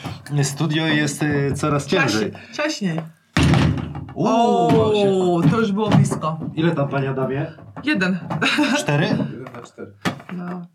studio 0.42 0.88
i 0.88 0.96
jest 0.96 1.22
y, 1.22 1.52
coraz 1.54 1.86
ciężej. 1.86 2.30
Wcześniej. 2.30 2.52
Wcześniej. 2.52 3.00
Uuu, 4.14 5.36
O, 5.38 5.42
to 5.50 5.60
już 5.60 5.72
było 5.72 5.90
blisko. 5.90 6.40
Ile 6.54 6.70
tam, 6.70 6.88
panie 6.88 7.10
Adamie? 7.10 7.52
Jeden. 7.84 8.18
Cztery? 8.78 9.06
Jeden 9.06 9.44
na 9.54 9.62
cztery. 9.62 9.92
No. 10.32 10.66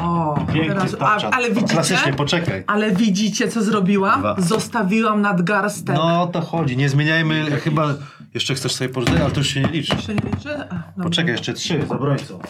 O, 0.00 0.38
teraz, 0.52 0.96
a, 1.00 1.16
ale 1.30 1.48
widzicie? 1.50 1.74
Klasycznie, 1.74 2.12
poczekaj. 2.12 2.64
Ale 2.66 2.90
widzicie, 2.90 3.48
co 3.48 3.62
zrobiłam? 3.62 4.20
Dwa. 4.20 4.36
Zostawiłam 4.38 5.20
nadgarstek. 5.20 5.96
No 5.96 6.22
o 6.22 6.26
to 6.26 6.40
chodzi, 6.40 6.76
nie 6.76 6.88
zmieniajmy, 6.88 7.50
chyba 7.50 7.94
jeszcze 8.34 8.54
chcesz 8.54 8.72
sobie 8.74 8.90
pożyczyć, 8.90 9.20
ale 9.20 9.30
to 9.30 9.40
już 9.40 9.48
się 9.48 9.60
nie 9.60 9.68
liczy. 9.68 9.94
Jeszcze 9.96 10.14
nie 10.14 10.20
liczy? 10.36 10.54
A, 10.54 10.64
dobra. 10.64 11.04
Poczekaj, 11.04 11.32
jeszcze 11.32 11.52
trzy 11.52 11.86
z 11.88 11.92
obrońcą. 11.92 12.40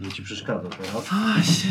Nie 0.00 0.12
ci 0.12 0.22
przeszkadza 0.22 0.68
teraz. 0.68 1.06
A, 1.12 1.42
się. 1.42 1.68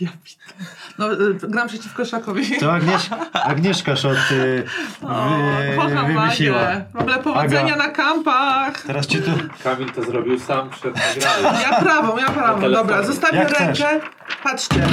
Ja 0.00 0.08
widzę. 0.24 0.66
No, 0.98 1.12
y, 1.12 1.34
gram 1.34 1.68
przeciwko 1.68 2.04
Szakowi. 2.04 2.58
To 2.60 2.72
Agniesz, 2.72 3.10
Agnieszka 3.32 3.96
Szot 3.96 4.16
y, 4.30 4.64
O, 5.02 5.30
wy, 5.38 5.76
kocham 5.76 6.06
wymyśliła. 6.06 6.58
Magę. 6.62 6.84
W 6.94 6.96
ogóle 6.96 7.18
powodzenia 7.18 7.74
Aga. 7.74 7.86
na 7.86 7.88
kampach. 7.92 8.82
Teraz 8.82 9.06
ci 9.06 9.18
tu... 9.22 9.30
Kamil 9.64 9.90
to 9.92 10.02
zrobił 10.02 10.38
sam 10.40 10.70
przed 10.70 10.94
nagraniem. 10.96 11.60
Ja 11.70 11.80
prawą, 11.80 12.18
ja 12.18 12.30
prawą. 12.30 12.60
telefonie. 12.60 12.74
Dobra, 12.76 13.02
zostawię 13.06 13.38
Jak 13.38 13.48
chcesz. 13.54 13.80
rękę. 13.80 14.06
Patrzcie. 14.42 14.86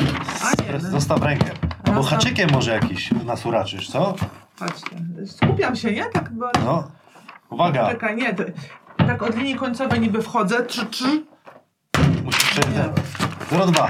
A 0.43 0.61
nie, 0.63 0.79
no, 0.83 0.89
Zostaw 0.91 1.21
rękę. 1.23 1.51
Albo 1.88 2.01
Zostaw. 2.03 2.19
haczykiem 2.19 2.49
może 2.51 2.71
jakiś 2.71 3.11
nas 3.11 3.45
uraczysz, 3.45 3.89
co? 3.89 4.15
Patrzcie. 4.60 4.95
Skupiam 5.28 5.76
się, 5.76 5.91
nie? 5.91 6.06
Tak, 6.06 6.30
bo... 6.34 6.49
No. 6.66 6.91
Uwaga. 7.49 7.89
Czekaj, 7.89 8.16
nie. 8.16 8.34
To, 8.34 8.43
tak 8.97 9.24
od 9.24 9.38
linii 9.38 9.56
końcowej 9.56 9.99
niby 9.99 10.22
wchodzę. 10.22 10.66
Trzy, 10.66 10.86
trzy. 10.86 11.24
Musisz 12.24 12.43
przejść. 12.49 12.70
0,2. 13.51 13.88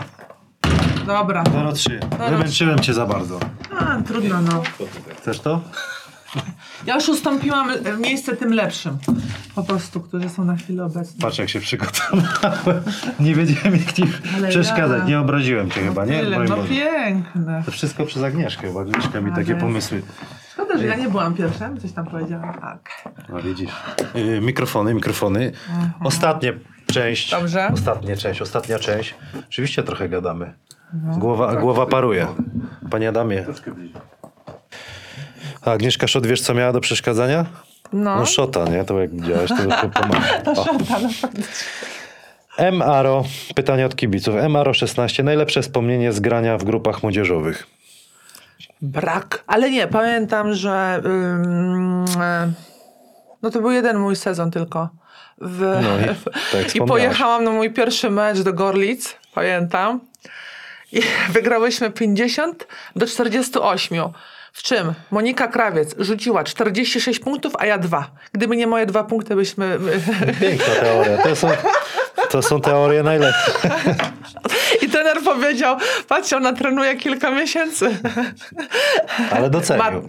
Dobra. 1.07 1.43
0,3. 1.43 2.29
Wymęczyłem 2.29 2.79
cię 2.79 2.93
za 2.93 3.05
bardzo. 3.05 3.39
A, 3.79 4.01
trudno, 4.01 4.41
no. 4.41 4.63
Chcesz 5.17 5.39
to? 5.39 5.61
Ja 6.85 6.95
już 6.95 7.09
ustąpiłam 7.09 7.69
e, 7.69 7.97
miejsce 7.97 8.35
tym 8.35 8.53
lepszym. 8.53 8.97
Po 9.55 9.63
prostu, 9.63 10.01
którzy 10.01 10.29
są 10.29 10.45
na 10.45 10.55
chwilę 10.55 10.85
obecni. 10.85 11.21
Patrz 11.21 11.37
jak 11.37 11.49
się 11.49 11.59
przygotowałem. 11.59 12.83
Nie 13.19 13.35
wiedziałem 13.35 13.75
jak 13.75 13.93
ci 13.93 14.03
Ale 14.37 14.49
przeszkadzać. 14.49 14.99
ja- 14.99 15.05
Nie 15.05 15.19
obraziłem 15.19 15.71
cię 15.71 15.81
chyba, 15.81 16.05
nie? 16.05 16.19
Tyle, 16.19 16.35
Broń 16.35 16.47
no 16.49 16.55
Boże. 16.55 16.67
piękne. 16.69 17.63
To 17.65 17.71
wszystko 17.71 18.05
przez 18.05 18.23
Agnieszkę, 18.23 18.73
bo 18.73 18.79
Agnieszka 18.81 19.21
mi 19.21 19.31
takie 19.31 19.45
że- 19.45 19.55
pomysły. 19.55 20.01
Szkoda, 20.55 20.77
że 20.77 20.85
ja 20.85 20.95
nie 20.95 21.09
byłam 21.09 21.33
pierwsza, 21.33 21.69
coś 21.81 21.91
tam 21.91 22.05
powiedziałam. 22.05 22.53
Tak. 22.53 23.09
No 23.29 23.41
widzisz. 23.41 23.71
Yy, 24.13 24.41
mikrofony, 24.41 24.93
mikrofony. 24.93 25.51
Ostatnia 26.03 26.51
część. 26.93 27.31
Dobrze. 27.31 27.69
Ostatnia 27.73 28.15
część, 28.15 28.41
ostatnia 28.41 28.79
część. 28.79 29.15
Oczywiście 29.49 29.83
trochę 29.83 30.09
gadamy. 30.09 30.53
Głowa, 30.93 31.55
głowa 31.55 31.85
paruje. 31.85 32.27
Panie 32.91 33.09
Adamie. 33.09 33.43
Troszkę 33.43 33.71
bliżej. 33.71 34.01
A 35.61 35.71
Agnieszka 35.71 36.07
Szot, 36.07 36.27
wiesz 36.27 36.41
co 36.41 36.53
miała 36.53 36.73
do 36.73 36.79
przeszkadzania? 36.81 37.45
No. 37.93 38.15
No 38.15 38.25
szota, 38.25 38.65
nie? 38.65 38.83
To 38.85 38.99
jak 38.99 39.11
widziałeś, 39.11 39.49
to, 39.49 39.55
to 39.81 39.89
pomaga. 39.89 40.41
M. 42.57 42.81
Aro, 42.81 43.23
pytanie 43.55 43.85
od 43.85 43.95
kibiców. 43.95 44.35
M. 44.35 44.55
Aro 44.55 44.73
16, 44.73 45.23
najlepsze 45.23 45.61
wspomnienie 45.61 46.13
z 46.13 46.19
grania 46.19 46.57
w 46.57 46.63
grupach 46.63 47.03
młodzieżowych. 47.03 47.67
Brak. 48.81 49.43
Ale 49.47 49.69
nie, 49.69 49.87
pamiętam, 49.87 50.53
że. 50.53 51.01
ym, 51.05 52.05
e, 52.21 52.51
no 53.41 53.51
to 53.51 53.61
był 53.61 53.71
jeden 53.71 53.97
mój 53.97 54.15
sezon 54.15 54.51
tylko. 54.51 54.89
W, 55.41 55.59
No 55.59 55.99
i 55.99 56.15
tak 56.51 56.75
I 56.75 56.81
pojechałam 56.81 57.43
na 57.43 57.51
mój 57.51 57.73
pierwszy 57.73 58.09
mecz 58.09 58.39
do 58.39 58.53
Gorlic, 58.53 59.15
pamiętam. 59.33 59.99
I 60.91 61.01
wygrałyśmy 61.29 61.91
50 61.91 62.67
do 62.95 63.05
48. 63.05 63.97
W 64.55 64.63
czym 64.63 64.93
Monika 65.11 65.47
Krawiec 65.47 65.95
rzuciła 65.99 66.43
46 66.43 67.19
punktów, 67.19 67.53
a 67.59 67.65
ja 67.65 67.77
dwa. 67.77 68.11
Gdyby 68.31 68.57
nie 68.57 68.67
moje 68.67 68.85
dwa 68.85 69.03
punkty, 69.03 69.35
byśmy. 69.35 69.79
Piękna 70.39 70.75
teoria. 70.75 71.17
To 71.17 71.35
są, 71.35 71.47
to 72.29 72.41
są 72.41 72.61
teorie 72.61 73.03
najlepsze. 73.03 73.51
I 74.81 74.89
trener 74.89 75.17
powiedział: 75.23 75.77
Patrzcie, 76.07 76.37
ona 76.37 76.53
trenuje 76.53 76.95
kilka 76.95 77.31
miesięcy. 77.31 77.97
Ale 79.31 79.49
docenił. 79.49 80.07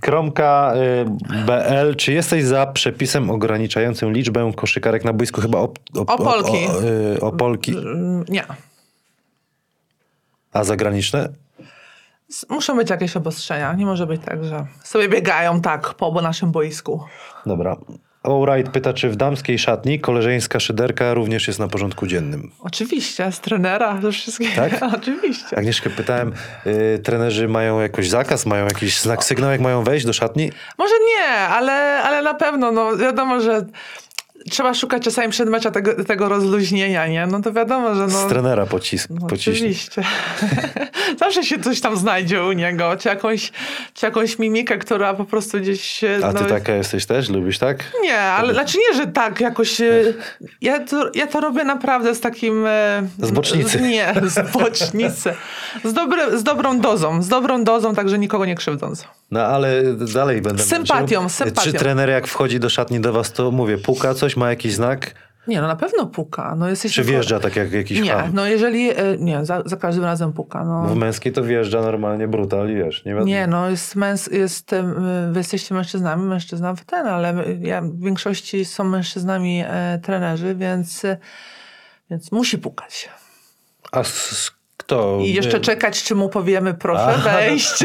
Kromka 0.00 0.72
y, 0.76 1.04
BL, 1.46 1.96
czy 1.96 2.12
jesteś 2.12 2.44
za 2.44 2.66
przepisem 2.66 3.30
ograniczającym 3.30 4.12
liczbę 4.12 4.52
koszykarek 4.56 5.04
na 5.04 5.12
boisku? 5.12 5.40
Chyba 5.40 5.58
op, 5.58 5.78
op, 5.94 6.10
Opolki. 6.10 6.66
O, 6.66 6.82
y, 7.16 7.20
opolki. 7.20 7.74
Nie. 8.28 8.44
A 10.52 10.64
zagraniczne? 10.64 11.28
Muszą 12.48 12.76
być 12.76 12.90
jakieś 12.90 13.16
obostrzenia. 13.16 13.72
Nie 13.72 13.86
może 13.86 14.06
być 14.06 14.22
tak, 14.24 14.44
że 14.44 14.66
sobie 14.84 15.08
biegają 15.08 15.60
tak 15.60 15.94
po 15.94 16.22
naszym 16.22 16.52
boisku. 16.52 17.04
Dobra. 17.46 17.76
Allright 18.22 18.72
pyta, 18.72 18.92
czy 18.92 19.10
w 19.10 19.16
damskiej 19.16 19.58
szatni 19.58 20.00
koleżeńska 20.00 20.60
szyderka 20.60 21.14
również 21.14 21.46
jest 21.46 21.58
na 21.58 21.68
porządku 21.68 22.06
dziennym. 22.06 22.50
Oczywiście, 22.60 23.32
z 23.32 23.40
trenera, 23.40 24.00
ze 24.00 24.12
wszystkiego. 24.12 24.54
Tak? 24.54 24.82
Oczywiście. 24.98 25.58
Agnieszkę 25.58 25.90
pytałem, 25.90 26.32
y, 26.66 26.98
trenerzy 26.98 27.48
mają 27.48 27.80
jakoś 27.80 28.08
zakaz, 28.08 28.46
mają 28.46 28.64
jakiś 28.64 29.00
znak, 29.00 29.24
sygnał, 29.24 29.50
jak 29.50 29.60
mają 29.60 29.84
wejść 29.84 30.06
do 30.06 30.12
szatni? 30.12 30.52
Może 30.78 30.94
nie, 31.06 31.28
ale, 31.38 32.02
ale 32.02 32.22
na 32.22 32.34
pewno, 32.34 32.72
no 32.72 32.96
wiadomo, 32.96 33.40
że 33.40 33.66
trzeba 34.48 34.74
szukać 34.74 35.02
czasami 35.04 35.28
przed 35.32 35.48
meczem 35.48 35.72
tego, 35.72 36.04
tego 36.04 36.28
rozluźnienia, 36.28 37.06
nie? 37.06 37.26
No 37.26 37.40
to 37.42 37.52
wiadomo, 37.52 37.94
że 37.94 38.00
no... 38.06 38.08
Z 38.08 38.26
trenera 38.26 38.66
pocisk, 38.66 39.10
No, 39.10 39.26
oczywiście. 39.32 40.02
Zawsze 41.20 41.44
się 41.44 41.58
coś 41.58 41.80
tam 41.80 41.96
znajdzie 41.96 42.44
u 42.44 42.52
niego, 42.52 42.96
czy 42.96 43.08
jakąś, 43.08 43.52
czy 43.94 44.06
jakąś 44.06 44.38
mimikę, 44.38 44.78
która 44.78 45.14
po 45.14 45.24
prostu 45.24 45.60
gdzieś... 45.60 45.80
się, 45.84 46.20
A 46.24 46.32
ty 46.32 46.42
no, 46.42 46.48
taka 46.48 46.72
jesteś 46.74 47.06
też? 47.06 47.28
Lubisz 47.28 47.58
tak? 47.58 47.84
Nie, 48.02 48.18
ale 48.20 48.52
znaczy 48.54 48.78
nie, 48.90 48.96
że 48.96 49.06
tak 49.06 49.40
jakoś. 49.40 49.80
e, 49.80 49.86
Ja 50.60 50.84
to, 50.84 51.10
ja 51.14 51.26
to 51.26 51.40
robię 51.40 51.64
naprawdę 51.64 52.14
z 52.14 52.20
takim. 52.20 52.66
e, 52.66 53.02
Z 53.18 53.30
bocznicy. 53.30 53.78
z- 53.78 53.80
Nie, 53.82 54.14
z 54.26 54.52
bocznicy. 54.52 55.34
Z, 55.84 55.92
dobry, 55.92 56.38
z 56.38 56.42
dobrą 56.42 56.80
dozą, 56.80 57.22
z 57.22 57.28
dobrą 57.28 57.64
dozą, 57.64 57.94
także 57.94 58.18
nikogo 58.18 58.44
nie 58.44 58.54
krzywdząc. 58.54 59.04
No 59.30 59.40
ale 59.40 59.82
dalej 60.14 60.42
będę... 60.42 60.62
Z 60.62 60.66
sympatią, 60.68 61.20
męczył. 61.20 61.28
z 61.28 61.34
sympatią. 61.34 61.70
Czy 61.72 61.78
trener 61.78 62.08
jak 62.08 62.26
wchodzi 62.26 62.60
do 62.60 62.68
szatni 62.70 63.00
do 63.00 63.12
was, 63.12 63.32
to 63.32 63.50
mówię, 63.50 63.78
puka 63.78 64.14
coś, 64.14 64.36
ma 64.36 64.50
jakiś 64.50 64.74
znak? 64.74 65.14
Nie, 65.46 65.60
no 65.60 65.66
na 65.66 65.76
pewno 65.76 66.06
puka. 66.06 66.54
No 66.58 66.68
jesteś 66.68 66.94
Czy 66.94 67.04
wjeżdża 67.04 67.40
tak 67.40 67.56
jak 67.56 67.72
jakiś 67.72 68.00
Nie, 68.00 68.10
ham? 68.10 68.30
no 68.34 68.46
jeżeli. 68.46 68.90
e, 68.90 68.94
Nie, 69.18 69.44
za, 69.44 69.62
za 69.66 69.76
każdym 69.76 70.04
razem 70.04 70.32
puka. 70.32 70.64
No. 70.64 70.82
W 70.82 70.96
męskiej 70.96 71.32
to 71.32 71.42
wjeżdża 71.42 71.80
normalnie 71.82 72.28
brutal 72.28 72.70
i 72.70 72.74
wiesz, 72.74 73.04
nie 73.04 73.12
wiadomo. 73.12 73.26
Nie, 73.28 73.46
no 73.46 73.70
jest, 73.70 73.96
męs, 73.96 74.26
jest 74.26 74.70
wy 75.30 75.38
jesteście 75.40 75.74
mężczyznami, 75.74 76.22
mężczyzna 76.22 76.74
w 76.74 76.84
ten, 76.84 77.06
ale 77.06 77.34
ja, 77.60 77.82
w 77.82 78.00
większości 78.00 78.64
są 78.64 78.84
mężczyznami 78.84 79.62
e, 79.66 79.98
trenerzy, 80.02 80.54
więc, 80.54 81.04
e, 81.04 81.16
więc 82.10 82.32
musi 82.32 82.58
pukać. 82.58 83.08
A 83.92 84.00
s- 84.00 84.50
kto? 84.88 85.18
I 85.22 85.32
jeszcze 85.32 85.60
czekać, 85.60 86.02
czy 86.02 86.14
mu 86.14 86.28
powiemy, 86.28 86.74
proszę 86.74 87.04
Aha. 87.06 87.30
wejść. 87.30 87.84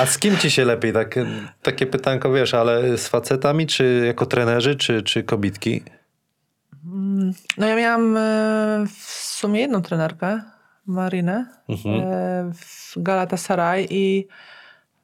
A 0.00 0.06
z 0.06 0.18
kim 0.18 0.36
ci 0.36 0.50
się 0.50 0.64
lepiej? 0.64 0.92
Tak, 0.92 1.14
takie 1.62 1.86
pytanko, 1.86 2.32
wiesz, 2.32 2.54
ale 2.54 2.98
z 2.98 3.08
facetami, 3.08 3.66
czy 3.66 4.02
jako 4.06 4.26
trenerzy, 4.26 4.76
czy, 4.76 5.02
czy 5.02 5.22
kobitki? 5.22 5.82
No 7.58 7.66
ja 7.66 7.76
miałam 7.76 8.16
e, 8.16 8.20
w 8.98 9.04
sumie 9.12 9.60
jedną 9.60 9.82
trenerkę, 9.82 10.40
Marinę, 10.86 11.46
Mhm. 11.68 12.00
e, 12.00 12.52
w 12.54 12.92
Galatasaray 13.02 13.86
i 13.90 14.26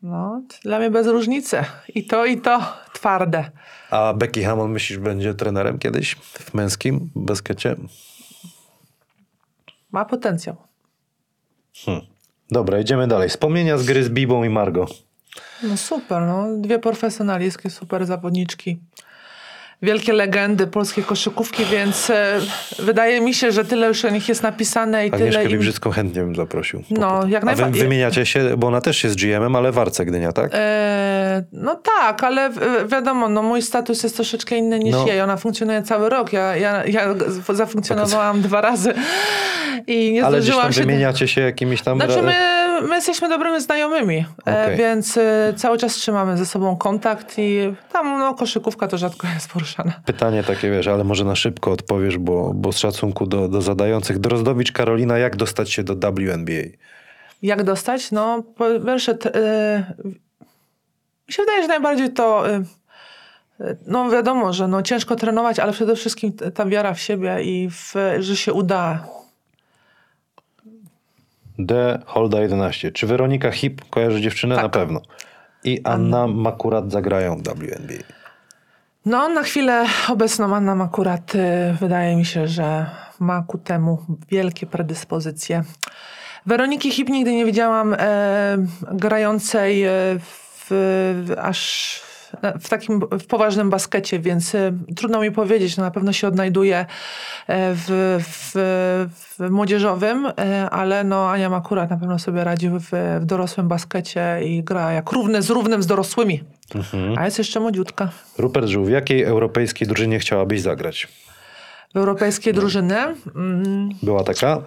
no, 0.02 0.42
dla 0.62 0.78
mnie 0.78 0.90
bez 0.90 1.06
różnicy. 1.06 1.64
I 1.94 2.06
to, 2.06 2.26
i 2.26 2.40
to 2.40 2.60
twarde. 2.92 3.50
A 3.90 4.14
Becky 4.14 4.44
Hammond 4.44 4.72
myślisz 4.72 4.98
będzie 4.98 5.34
trenerem 5.34 5.78
kiedyś 5.78 6.14
w 6.14 6.54
męskim 6.54 7.10
baskecie? 7.14 7.76
Ma 9.92 10.04
potencjał. 10.04 10.56
Dobra, 12.50 12.80
idziemy 12.80 13.08
dalej. 13.08 13.28
Wspomnienia 13.28 13.78
z 13.78 13.86
gry 13.86 14.04
z 14.04 14.08
Bibą 14.08 14.44
i 14.44 14.48
Margo. 14.48 14.86
No 15.62 15.76
super, 15.76 16.22
no. 16.22 16.46
Dwie 16.56 16.78
profesjonalistki, 16.78 17.70
super 17.70 18.06
zawodniczki. 18.06 18.78
Wielkie 19.82 20.12
legendy 20.12 20.66
polskiej 20.66 21.04
koszykówki, 21.04 21.64
więc 21.64 22.10
e, 22.10 22.40
wydaje 22.78 23.20
mi 23.20 23.34
się, 23.34 23.52
że 23.52 23.64
tyle 23.64 23.86
już 23.88 24.04
o 24.04 24.10
nich 24.10 24.28
jest 24.28 24.42
napisane 24.42 25.06
i 25.06 25.12
Agnieszkę 25.12 25.30
tyle 25.32 25.44
im... 25.44 25.50
Bibrzycką 25.50 25.90
chętnie 25.90 26.22
bym 26.22 26.34
zaprosił. 26.36 26.82
No, 26.90 27.20
jak 27.28 27.42
A 27.42 27.46
wy 27.46 27.52
najbardziej. 27.52 27.82
wymieniacie 27.82 28.26
się, 28.26 28.56
bo 28.56 28.66
ona 28.66 28.80
też 28.80 29.04
jest 29.04 29.16
GM-em, 29.16 29.56
ale 29.56 29.72
w 29.72 29.78
Arce 29.78 30.04
Gdynia, 30.04 30.32
tak? 30.32 30.50
E, 30.54 31.44
no 31.52 31.74
tak, 32.00 32.24
ale 32.24 32.46
e, 32.46 32.52
wiadomo, 32.88 33.28
no 33.28 33.42
mój 33.42 33.62
status 33.62 34.02
jest 34.02 34.16
troszeczkę 34.16 34.56
inny 34.56 34.78
niż 34.78 34.92
No. 34.92 35.06
jej. 35.06 35.20
Ona 35.20 35.36
funkcjonuje 35.36 35.82
cały 35.82 36.08
rok. 36.08 36.32
Ja, 36.32 36.56
ja, 36.56 36.84
ja 36.84 37.14
zafunkcjonowałam 37.54 38.40
dwa 38.42 38.60
razy 38.60 38.94
i 39.86 40.12
nie 40.12 40.24
ale 40.26 40.42
zdążyłam 40.42 40.72
się... 40.72 40.80
wymieniacie 40.80 41.28
się 41.28 41.40
jakimiś 41.40 41.82
tam... 41.82 41.98
Znaczy 41.98 42.22
my, 42.22 42.34
my 42.82 42.94
jesteśmy 42.94 43.28
dobrymi 43.28 43.60
znajomymi, 43.60 44.16
e, 44.16 44.24
Okej. 44.64 44.76
więc 44.76 45.16
e, 45.16 45.54
cały 45.56 45.78
czas 45.78 45.94
trzymamy 45.94 46.36
ze 46.36 46.46
sobą 46.46 46.76
kontakt 46.76 47.34
i 47.38 47.74
tam 47.92 48.18
no, 48.18 48.34
koszykówka 48.34 48.88
to 48.88 48.98
rzadko 48.98 49.26
jest 49.34 49.52
poruszana. 49.52 49.92
Pytanie 50.04 50.42
takie, 50.42 50.70
wiesz, 50.70 50.86
ale 50.88 51.04
może 51.04 51.24
na 51.24 51.36
szybko 51.36 51.72
odpowiesz, 51.72 52.18
bo, 52.18 52.52
bo 52.54 52.72
z 52.72 52.78
szacunku 52.78 53.26
do, 53.26 53.48
do 53.48 53.62
zadających. 53.62 54.18
Drozdowicz 54.18 54.72
Karolina, 54.72 55.18
jak 55.18 55.36
dostać 55.36 55.72
się 55.72 55.82
do 55.82 55.94
WNBA? 55.94 56.52
Jak 57.42 57.62
dostać? 57.62 58.10
No, 58.12 58.42
po 58.56 58.64
pierwsze, 58.86 59.14
t- 59.14 59.34
e, 59.34 59.94
mi 61.28 61.32
się 61.32 61.42
wydaje, 61.42 61.62
że 61.62 61.68
najbardziej 61.68 62.12
to, 62.12 62.50
e, 62.50 62.64
no 63.86 64.10
wiadomo, 64.10 64.52
że 64.52 64.68
no, 64.68 64.82
ciężko 64.82 65.16
trenować, 65.16 65.58
ale 65.58 65.72
przede 65.72 65.96
wszystkim 65.96 66.32
ta 66.32 66.66
wiara 66.66 66.94
w 66.94 67.00
siebie 67.00 67.42
i 67.42 67.70
w, 67.70 67.94
że 68.18 68.36
się 68.36 68.52
uda. 68.52 69.08
D. 71.58 71.98
Holda 72.06 72.40
11. 72.40 72.92
Czy 72.92 73.06
Weronika 73.06 73.50
Hip 73.50 73.82
kojarzy 73.90 74.20
dziewczynę? 74.20 74.54
Tak. 74.54 74.64
Na 74.64 74.68
pewno. 74.68 75.00
I 75.64 75.80
Anna 75.84 76.26
Makurat 76.26 76.92
zagrają 76.92 77.36
w 77.36 77.42
WNBA. 77.42 78.02
No, 79.06 79.28
na 79.28 79.42
chwilę 79.42 79.86
obecną 80.08 80.56
Anna 80.56 80.84
akurat 80.84 81.34
e, 81.34 81.76
wydaje 81.80 82.16
mi 82.16 82.24
się, 82.24 82.48
że 82.48 82.86
ma 83.20 83.42
ku 83.42 83.58
temu 83.58 83.98
wielkie 84.28 84.66
predyspozycje. 84.66 85.64
Weroniki 86.46 86.90
Hip 86.90 87.08
nigdy 87.08 87.32
nie 87.32 87.44
widziałam 87.44 87.94
e, 87.98 88.56
grającej 88.92 89.84
e, 89.84 89.90
w, 90.20 90.66
w, 90.70 91.34
aż 91.38 92.00
w 92.60 92.68
takim 92.68 93.00
w 93.00 93.26
poważnym 93.26 93.70
baskecie, 93.70 94.18
więc 94.18 94.54
e, 94.54 94.72
trudno 94.96 95.20
mi 95.20 95.32
powiedzieć. 95.32 95.76
No, 95.76 95.84
na 95.84 95.90
pewno 95.90 96.12
się 96.12 96.28
odnajduje 96.28 96.78
e, 96.78 96.86
w, 97.74 98.18
w, 98.22 98.52
w 99.38 99.50
młodzieżowym, 99.50 100.26
e, 100.26 100.70
ale 100.70 101.04
no, 101.04 101.30
Ania 101.30 101.50
Makura 101.50 101.86
na 101.86 101.96
pewno 101.96 102.18
sobie 102.18 102.44
radzi 102.44 102.68
w, 102.70 103.18
w 103.20 103.24
dorosłym 103.24 103.68
baskecie 103.68 104.40
i 104.44 104.62
gra 104.62 104.92
jak 104.92 105.12
równy 105.12 105.42
z 105.42 105.50
równym 105.50 105.82
z 105.82 105.86
dorosłymi. 105.86 106.44
A 107.16 107.24
jest 107.24 107.38
jeszcze 107.38 107.60
młodziutka. 107.60 108.08
Rupert 108.38 108.66
Żół, 108.66 108.84
w 108.84 108.90
jakiej 108.90 109.22
europejskiej 109.22 109.88
drużynie 109.88 110.18
chciałabyś 110.18 110.60
zagrać? 110.60 111.08
W 111.94 111.96
europejskiej 111.96 112.52
drużyny. 112.54 112.96
Mm, 113.36 113.88
Była 114.02 114.24
taka? 114.24 114.62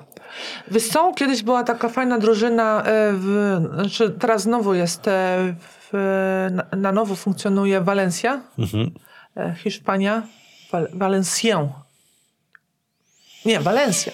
Co, 0.92 1.14
kiedyś 1.14 1.44
była 1.44 1.64
taka 1.64 1.90
fajna 1.90 2.18
drużyna, 2.18 2.84
e, 2.84 3.14
w, 3.14 3.58
znaczy 3.74 4.10
teraz 4.10 4.42
znowu 4.42 4.74
jest, 4.74 5.08
e, 5.08 5.56
w, 5.60 6.48
na, 6.52 6.66
na 6.78 6.92
nowo 6.92 7.16
funkcjonuje 7.16 7.82
Valencia, 7.82 8.42
e, 9.38 9.56
Hiszpania, 9.56 10.24
Val. 10.72 10.88
Nie, 13.46 13.60
Valencia. 13.60 14.12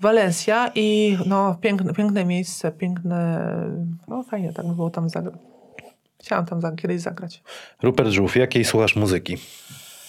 Valencia 0.00 0.70
i 0.74 1.18
no, 1.26 1.56
piękne, 1.60 1.94
piękne 1.94 2.24
miejsce, 2.24 2.72
piękne, 2.72 3.50
no 4.08 4.22
fajnie 4.22 4.52
tak 4.52 4.66
by 4.66 4.74
było 4.74 4.90
tam 4.90 5.08
zagrać. 5.08 5.40
Chciałam 6.20 6.46
tam 6.46 6.60
za, 6.60 6.72
kiedyś 6.72 7.00
zagrać. 7.00 7.42
Rupert 7.82 8.10
Żółw, 8.10 8.36
jakiej 8.36 8.64
słuchasz 8.64 8.96
muzyki? 8.96 9.36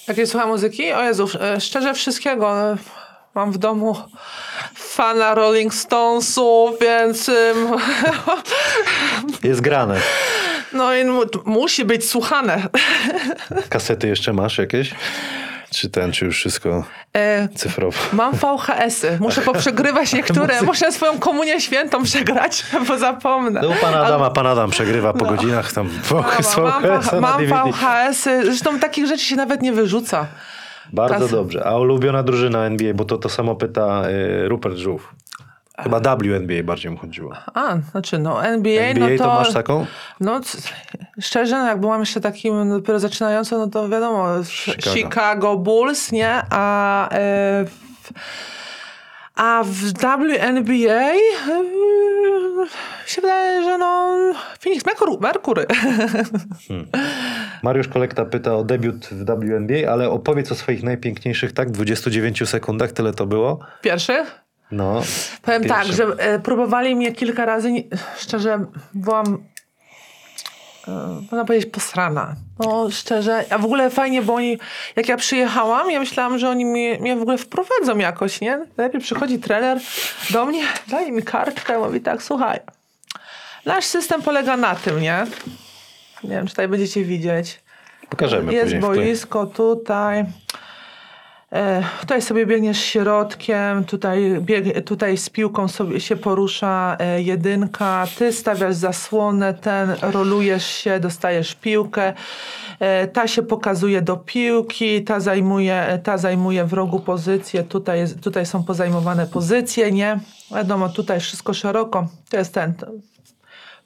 Jakiej 0.08 0.28
słucham 0.28 0.50
muzyki? 0.50 0.94
O 0.94 1.04
Jezu, 1.04 1.28
szczerze 1.60 1.94
wszystkiego. 1.94 2.78
Mam 3.36 3.52
w 3.52 3.58
domu 3.58 3.96
fana 4.76 5.36
Rolling 5.36 5.74
Stonesów, 5.74 6.72
więc 6.82 7.32
Jest 9.44 9.62
grane. 9.62 9.98
no 10.74 10.96
i 10.96 11.06
mu, 11.06 11.22
musi 11.46 11.86
być 11.86 12.10
słuchane. 12.10 12.68
Kasety 13.70 14.08
jeszcze 14.08 14.34
masz 14.34 14.58
jakieś? 14.58 14.92
Czy 15.70 15.90
ten, 15.90 16.12
czy 16.12 16.26
już 16.26 16.36
wszystko 16.38 16.84
E, 17.16 17.48
cyfrowo? 17.56 17.98
mam 18.14 18.34
VHS-y. 18.36 19.18
Muszę 19.20 19.42
poprzegrywać 19.42 20.14
niektóre. 20.24 20.62
Muszę 20.62 20.92
swoją 20.92 21.20
komunię 21.20 21.62
świętą 21.62 22.04
przegrać, 22.04 22.66
bo 22.88 22.98
zapomnę. 22.98 23.62
No 23.64 23.70
u 23.70 23.74
pana 23.74 24.06
Adama, 24.06 24.30
pan 24.30 24.48
Adam 24.48 24.70
przegrywa 24.70 25.14
po 25.14 25.26
godzinach 25.26 25.74
tam 25.74 25.90
mam, 26.12 26.24
VHS 26.84 27.12
na 27.12 27.20
mam 27.22 27.40
DVD. 27.40 27.72
VHS-y. 27.72 28.46
Zresztą 28.46 28.80
takich 28.80 29.08
rzeczy 29.08 29.24
się 29.26 29.36
nawet 29.36 29.62
nie 29.62 29.74
wyrzuca. 29.74 30.28
Bardzo 30.94 31.28
dobrze. 31.28 31.66
A 31.66 31.78
ulubiona 31.78 32.24
drużyna 32.24 32.66
NBA, 32.66 32.94
bo 32.94 33.06
to 33.06 33.18
to 33.18 33.30
samo 33.30 33.56
pyta 33.56 34.10
y, 34.10 34.50
Rupert 34.50 34.76
Żółw. 34.76 35.14
Chyba 35.84 36.00
WNBA 36.00 36.64
bardziej 36.64 36.92
mu 36.92 36.98
chodziło. 36.98 37.34
A, 37.54 37.78
znaczy 37.92 38.20
no 38.20 38.46
NBA, 38.46 38.82
NBA 38.82 39.10
no 39.10 39.18
to... 39.18 39.24
to... 39.24 39.30
masz 39.30 39.54
taką? 39.54 39.86
No, 40.20 40.42
szczerze, 41.22 41.58
no, 41.58 41.68
jak 41.68 41.80
byłam 41.80 42.00
jeszcze 42.00 42.22
takim 42.22 42.70
dopiero 42.70 43.00
zaczynającym, 43.00 43.58
no 43.58 43.68
to 43.68 43.90
wiadomo, 43.90 44.44
Chicago. 44.44 44.96
Chicago, 44.96 45.58
Bulls, 45.58 46.12
nie? 46.12 46.42
A, 46.50 47.10
e, 47.10 47.66
w, 47.66 48.12
a 49.36 49.64
w 49.64 49.94
WNBA 49.94 51.12
e, 51.12 51.16
się 53.06 53.22
wydaje, 53.22 53.64
że 53.64 53.78
no 53.78 54.18
Phoenix 54.60 54.86
Mercury. 54.86 55.18
Mercury. 55.22 55.66
Mariusz 57.64 57.88
Kolekta 57.88 58.26
pyta 58.26 58.56
o 58.56 58.64
debiut 58.64 59.06
w 59.06 59.26
WNBA, 59.26 59.92
ale 59.92 60.10
opowiedz 60.10 60.52
o 60.52 60.56
swoich 60.56 60.84
najpiękniejszych, 60.84 61.54
tak? 61.54 61.72
29 61.72 62.50
sekundach, 62.50 62.92
tyle 62.92 63.14
to 63.14 63.26
było? 63.26 63.60
Pierwszy? 63.82 64.26
No. 64.72 65.02
Powiem 65.42 65.64
Pierwszy. 65.64 65.88
tak, 65.88 65.96
że 65.96 66.06
e, 66.18 66.40
próbowali 66.40 66.96
mnie 66.96 67.12
kilka 67.12 67.46
razy, 67.46 67.70
szczerze, 68.18 68.66
byłam, 68.94 69.44
można 71.22 71.46
powiedzieć, 71.46 71.70
posrana. 71.72 72.36
No, 72.60 72.92
szczerze, 72.92 73.46
a 73.50 73.58
w 73.58 73.66
ogóle 73.66 73.90
fajnie, 73.90 74.22
bo 74.22 74.34
oni, 74.34 74.58
jak 74.96 75.10
ja 75.10 75.18
przyjechałam, 75.18 75.92
ja 75.92 76.00
myślałam, 76.00 76.40
że 76.40 76.50
oni 76.50 76.66
mnie, 76.66 76.98
mnie 77.00 77.16
w 77.16 77.22
ogóle 77.22 77.38
wprowadzą 77.38 77.98
jakoś, 77.98 78.42
nie? 78.42 78.66
Najpierw 78.78 79.04
przychodzi 79.04 79.40
trener 79.40 79.80
do 80.30 80.46
mnie, 80.46 80.64
daje 80.88 81.12
mi 81.12 81.24
kartkę, 81.24 81.80
mówi 81.80 82.02
tak, 82.02 82.24
słuchaj, 82.24 82.60
nasz 83.66 83.86
system 83.86 84.22
polega 84.22 84.58
na 84.58 84.76
tym, 84.76 85.02
nie? 85.02 85.26
Nie 86.24 86.30
wiem, 86.30 86.46
czy 86.46 86.54
tutaj 86.54 86.68
będziecie 86.68 87.04
widzieć. 87.04 87.60
Pokażemy 88.10 88.54
Jest 88.54 88.76
boisko 88.76 89.46
tutaj. 89.46 90.26
E, 91.52 91.84
tutaj 92.00 92.22
sobie 92.22 92.46
biegniesz 92.46 92.80
środkiem, 92.84 93.84
tutaj, 93.86 94.38
bieg, 94.42 94.86
tutaj 94.86 95.18
z 95.18 95.30
piłką 95.30 95.68
sobie 95.68 96.00
się 96.00 96.16
porusza 96.16 96.98
e, 97.00 97.22
jedynka, 97.22 98.08
ty 98.18 98.34
stawiasz 98.34 98.76
zasłonę, 98.76 99.54
ten 99.54 99.96
rolujesz 100.02 100.66
się, 100.66 101.00
dostajesz 101.00 101.56
piłkę, 101.56 102.14
e, 102.80 103.08
ta 103.08 103.28
się 103.28 103.44
pokazuje 103.44 104.02
do 104.02 104.18
piłki, 104.18 105.04
ta 105.04 105.20
zajmuje, 105.20 106.00
ta 106.04 106.18
zajmuje 106.18 106.66
w 106.66 106.74
rogu 106.74 107.00
pozycję, 107.00 107.64
tutaj, 107.64 108.06
tutaj 108.22 108.46
są 108.46 108.64
pozajmowane 108.64 109.28
pozycje, 109.28 109.92
nie? 109.92 110.20
Wiadomo, 110.56 110.90
tutaj 110.90 111.20
wszystko 111.20 111.54
szeroko, 111.54 112.08
to 112.30 112.38
jest 112.38 112.54
ten, 112.54 112.74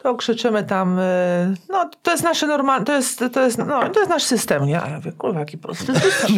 to 0.05 0.15
krzyczymy 0.15 0.63
tam, 0.63 0.99
y, 0.99 1.55
no 1.69 1.89
to 2.03 2.11
jest 2.11 2.23
nasze 2.23 2.47
normalne, 2.47 2.85
to 2.85 2.95
jest, 2.95 3.23
to 3.33 3.41
jest, 3.41 3.57
no, 3.57 3.89
to 3.89 3.99
jest 3.99 4.09
nasz 4.09 4.23
system, 4.23 4.65
nie? 4.65 4.81
A 4.81 4.89
ja 4.89 4.95
mówię, 4.95 5.11
kurwa, 5.11 5.39
jaki 5.39 5.57
prosty 5.57 5.93
system. 5.99 6.35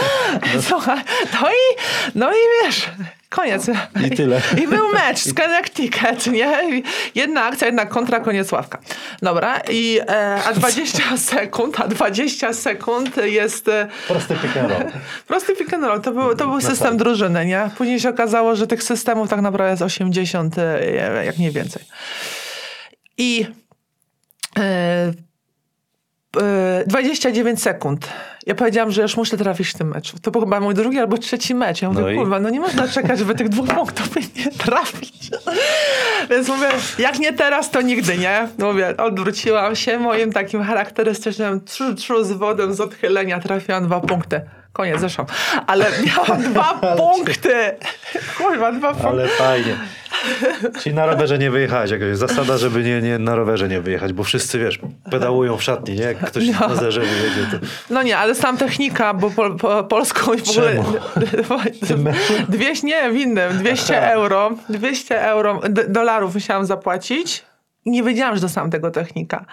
Słuchaj, 0.68 0.98
no 1.42 1.48
i, 1.50 1.76
no 2.14 2.32
i 2.32 2.36
wiesz, 2.64 2.90
koniec. 3.28 3.66
I 4.06 4.10
tyle. 4.10 4.40
I 4.62 4.68
był 4.68 4.92
mecz 4.92 5.18
z 5.18 5.34
Connecticut, 5.34 6.26
nie? 6.26 6.78
I 6.78 6.82
Jedna 7.14 7.44
akcja, 7.44 7.66
jedna 7.66 7.86
kontra, 7.86 8.20
koniec 8.20 8.52
ławka. 8.52 8.78
Dobra, 9.22 9.60
i 9.70 10.00
e, 10.08 10.42
a 10.44 10.52
20 10.52 11.02
sekund, 11.36 11.80
a 11.80 11.88
20 11.88 12.52
sekund 12.52 13.16
jest... 13.16 13.68
E, 13.68 13.88
Prosty 14.08 14.34
pick 14.34 14.56
and 14.56 14.70
roll. 14.70 14.82
Prosty 15.26 15.56
pick 15.56 15.74
and 15.74 15.84
roll, 15.84 16.00
to 16.00 16.12
był, 16.12 16.36
to 16.36 16.46
był 16.46 16.60
system 16.60 16.96
drużyny, 16.96 17.46
nie? 17.46 17.70
Później 17.78 18.00
się 18.00 18.08
okazało, 18.08 18.56
że 18.56 18.66
tych 18.66 18.82
systemów 18.82 19.28
tak 19.28 19.40
naprawdę 19.40 19.70
jest 19.70 19.82
80, 19.82 20.58
e, 20.58 21.24
jak 21.24 21.38
nie 21.38 21.50
więcej. 21.50 21.82
I 23.20 23.46
e, 24.58 25.12
e, 26.40 26.84
29 26.86 27.62
sekund. 27.62 28.08
Ja 28.46 28.54
powiedziałam, 28.54 28.90
że 28.90 29.02
już 29.02 29.16
muszę 29.16 29.36
trafić 29.36 29.68
w 29.68 29.78
tym 29.78 29.88
meczu. 29.88 30.18
To 30.22 30.30
był 30.30 30.40
chyba 30.40 30.60
mój 30.60 30.74
drugi 30.74 30.98
albo 30.98 31.18
trzeci 31.18 31.54
mecz. 31.54 31.82
Ja 31.82 31.88
mówię, 31.88 32.00
No 32.00 32.10
i? 32.10 32.16
kurwa, 32.16 32.40
no 32.40 32.50
nie 32.50 32.60
można 32.60 32.88
czekać, 32.88 33.18
żeby 33.18 33.34
tych 33.34 33.48
dwóch 33.48 33.68
punktów 33.68 34.16
nie 34.36 34.52
trafić. 34.52 35.30
Więc 36.30 36.48
mówię, 36.48 36.68
jak 36.98 37.18
nie 37.18 37.32
teraz, 37.32 37.70
to 37.70 37.82
nigdy, 37.82 38.18
nie? 38.18 38.48
Mówię, 38.58 38.96
odwróciłam 38.96 39.76
się 39.76 39.98
moim 39.98 40.32
takim 40.32 40.62
charakterystycznym 40.62 41.60
tru, 41.60 41.94
tru 41.94 42.24
z 42.24 42.32
wodą 42.32 42.72
z 42.72 42.80
odchylenia, 42.80 43.40
trafiłam 43.40 43.84
dwa 43.86 44.00
punkty. 44.00 44.40
Koniec, 44.72 45.00
zeszłam. 45.00 45.26
Ale 45.66 45.86
miałam 46.06 46.42
dwa 46.42 46.74
punkty. 46.96 47.54
Kurwa, 48.38 48.72
dwa 48.72 48.88
punkty. 48.90 49.08
Ale 49.08 49.28
fajnie. 49.28 49.76
Czyli 50.82 50.94
na 50.94 51.06
rowerze 51.06 51.38
nie 51.38 51.50
wyjechałeś 51.50 51.90
jakoś. 51.90 52.16
Zasada, 52.16 52.58
żeby 52.58 52.84
nie, 52.84 53.00
nie 53.02 53.18
na 53.18 53.34
rowerze 53.34 53.68
nie 53.68 53.80
wyjechać, 53.80 54.12
bo 54.12 54.24
wszyscy, 54.24 54.58
wiesz, 54.58 54.80
pedałują 55.10 55.56
w 55.56 55.62
szatni, 55.62 55.94
nie? 55.94 56.02
Jak 56.02 56.18
ktoś 56.18 56.44
No. 56.60 56.68
na 56.68 56.74
zerze 56.74 57.00
wyjedzie, 57.00 57.46
to... 57.50 57.66
No 57.90 58.02
nie, 58.02 58.18
ale 58.18 58.34
sam 58.34 58.56
technika, 58.56 59.14
bo 59.14 59.30
po, 59.30 59.50
po, 59.50 59.84
polską 59.84 60.20
w 60.36 60.50
ogóle... 60.50 60.72
Czemu? 61.88 62.12
Dwieście, 62.48 62.86
nie, 62.86 63.10
w 63.10 63.16
innym. 63.16 63.58
200 63.58 64.12
euro. 64.12 64.50
200 64.68 65.22
euro, 65.22 65.60
dolarów 65.88 66.34
musiałam 66.34 66.66
zapłacić. 66.66 67.44
I 67.84 67.90
nie 67.90 68.02
wiedziałam, 68.02 68.34
że 68.34 68.40
dostałam 68.40 68.70
tego 68.70 68.90
technika. 68.90 69.44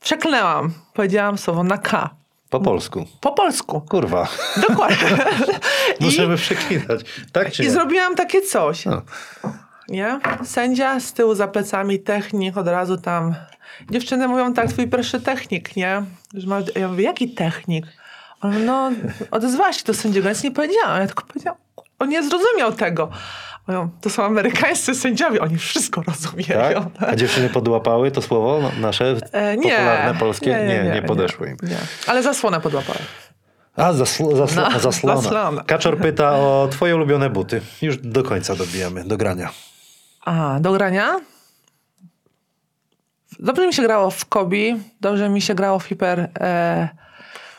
Przeklęłam. 0.00 0.72
Powiedziałam 0.94 1.38
słowo 1.38 1.62
na 1.64 1.78
K. 1.78 2.10
Po 2.50 2.60
polsku. 2.60 3.06
Po 3.20 3.32
polsku. 3.32 3.80
Kurwa. 3.80 4.28
Dokładnie. 4.68 5.08
I, 6.00 6.04
Możemy 6.04 6.36
przeklinać. 6.36 7.00
Tak 7.32 7.52
czy 7.52 7.62
I 7.62 7.66
nie? 7.66 7.72
zrobiłam 7.72 8.16
takie 8.16 8.42
coś. 8.42 8.84
No. 8.84 9.02
Nie? 9.88 10.20
Sędzia 10.44 11.00
z 11.00 11.12
tyłu 11.12 11.34
za 11.34 11.48
plecami, 11.48 12.00
technik 12.00 12.56
od 12.56 12.68
razu 12.68 12.96
tam. 12.96 13.34
Dziewczyny 13.90 14.28
mówią 14.28 14.54
tak, 14.54 14.68
twój 14.68 14.88
pierwszy 14.88 15.20
technik, 15.20 15.76
nie? 15.76 16.02
Że 16.34 16.46
masz... 16.46 16.64
Ja 16.74 16.88
mówię, 16.88 17.04
jaki 17.04 17.34
technik? 17.34 17.86
On 18.40 18.64
no, 18.64 18.90
odezwałaś 19.30 19.76
się 19.76 19.84
do 19.84 19.94
sędziego, 19.94 20.28
nic 20.28 20.42
nie 20.42 20.50
powiedziałam. 20.50 21.00
Ja 21.00 21.06
tylko 21.06 21.26
powiedziałam, 21.26 21.58
on 21.98 22.08
nie 22.08 22.22
zrozumiał 22.22 22.72
tego. 22.72 23.10
Mówią, 23.66 23.90
to 24.00 24.10
są 24.10 24.24
amerykańscy 24.24 24.94
sędziowie, 24.94 25.40
oni 25.40 25.56
wszystko 25.58 26.02
rozumieją. 26.02 26.90
Tak? 27.00 27.08
A 27.08 27.16
dziewczyny 27.16 27.48
podłapały 27.48 28.10
to 28.10 28.22
słowo 28.22 28.70
nasze 28.80 29.16
E, 29.32 29.56
nie. 29.56 29.62
popularne 29.72 30.14
polskie? 30.18 30.50
Nie, 30.50 30.90
nie, 30.94 31.02
podeszły 31.02 31.48
im. 31.50 31.56
Nie. 31.62 31.76
Ale 32.06 32.22
zasłonę 32.22 32.60
podłapałem. 32.60 33.02
A, 33.76 33.92
zasl 33.92 34.36
zasl 34.36 34.56
No, 34.72 34.80
zaslona. 34.80 35.20
zaslona. 35.20 35.64
Kaczor 35.64 35.98
pyta 35.98 36.32
o 36.32 36.68
twoje 36.70 36.96
ulubione 36.96 37.30
buty. 37.30 37.60
Już 37.82 37.96
do 37.98 38.22
końca 38.22 38.56
dobijamy, 38.56 39.04
do 39.04 39.16
grania. 39.16 39.50
A, 40.24 40.60
do 40.60 40.72
grania? 40.72 41.20
Dobrze 43.38 43.66
mi 43.66 43.74
się 43.74 43.82
grało 43.82 44.10
w 44.10 44.26
Kobi, 44.26 44.76
dobrze 45.00 45.28
mi 45.28 45.40
się 45.42 45.54
grało 45.54 45.78
w 45.78 45.84
hiper 45.84 46.28
e, 46.40 46.88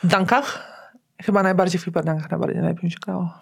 dankach. 0.04 0.68
Chyba 1.22 1.42
najbardziej 1.42 1.80
w 1.80 1.84
hiper 1.84 2.04
dankach 2.04 2.30
najbardziej 2.30 2.56
najlepiej 2.62 2.84
mi 2.84 2.90
się 2.90 2.98
grało. 3.06 3.34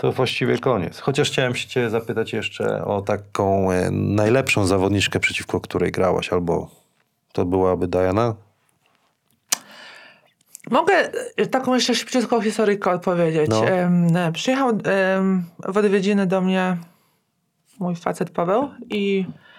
To 0.00 0.12
właściwie 0.12 0.58
koniec. 0.58 1.00
Chociaż 1.00 1.30
chciałem 1.30 1.54
się 1.54 1.68
cię 1.68 1.90
zapytać 1.90 2.32
jeszcze 2.32 2.84
o 2.84 3.00
taką 3.02 3.72
e, 3.72 3.90
najlepszą 3.90 4.66
zawodniczkę, 4.66 5.20
przeciwko 5.20 5.60
której 5.60 5.92
grałaś, 5.92 6.32
albo 6.32 6.70
to 7.32 7.44
byłaby 7.44 7.88
Diana? 7.88 8.34
Mogę 10.70 11.10
y, 11.40 11.46
taką 11.46 11.74
jeszcze 11.74 11.94
szybciutką 11.94 12.40
historyjkę 12.40 12.90
odpowiedzieć. 12.90 13.50
No. 13.50 13.68
E, 13.68 14.32
przyjechał 14.32 14.78
w 15.68 15.76
odwiedziny 15.76 16.26
do 16.26 16.40
mnie 16.40 16.76
mój 17.78 17.96
facet 17.96 18.30
Paweł 18.30 18.70
i 18.90 19.26
e, 19.28 19.49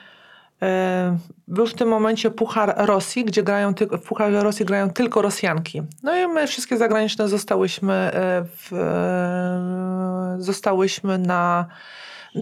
był 1.47 1.67
w 1.67 1.73
tym 1.73 1.87
momencie 1.87 2.31
Puchar 2.31 2.73
Rosji, 2.77 3.25
gdzie 3.25 3.43
grają 3.43 3.73
tylko, 3.73 3.97
w 3.97 4.01
Pucharze 4.01 4.43
Rosji 4.43 4.65
grają 4.65 4.89
tylko 4.89 5.21
Rosjanki. 5.21 5.81
No 6.03 6.15
i 6.15 6.27
my 6.27 6.47
wszystkie 6.47 6.77
zagraniczne 6.77 7.27
zostałyśmy, 7.27 7.93
e, 7.93 8.45
w, 8.57 8.73
e, 8.73 10.41
zostałyśmy 10.41 11.17
na 11.17 11.65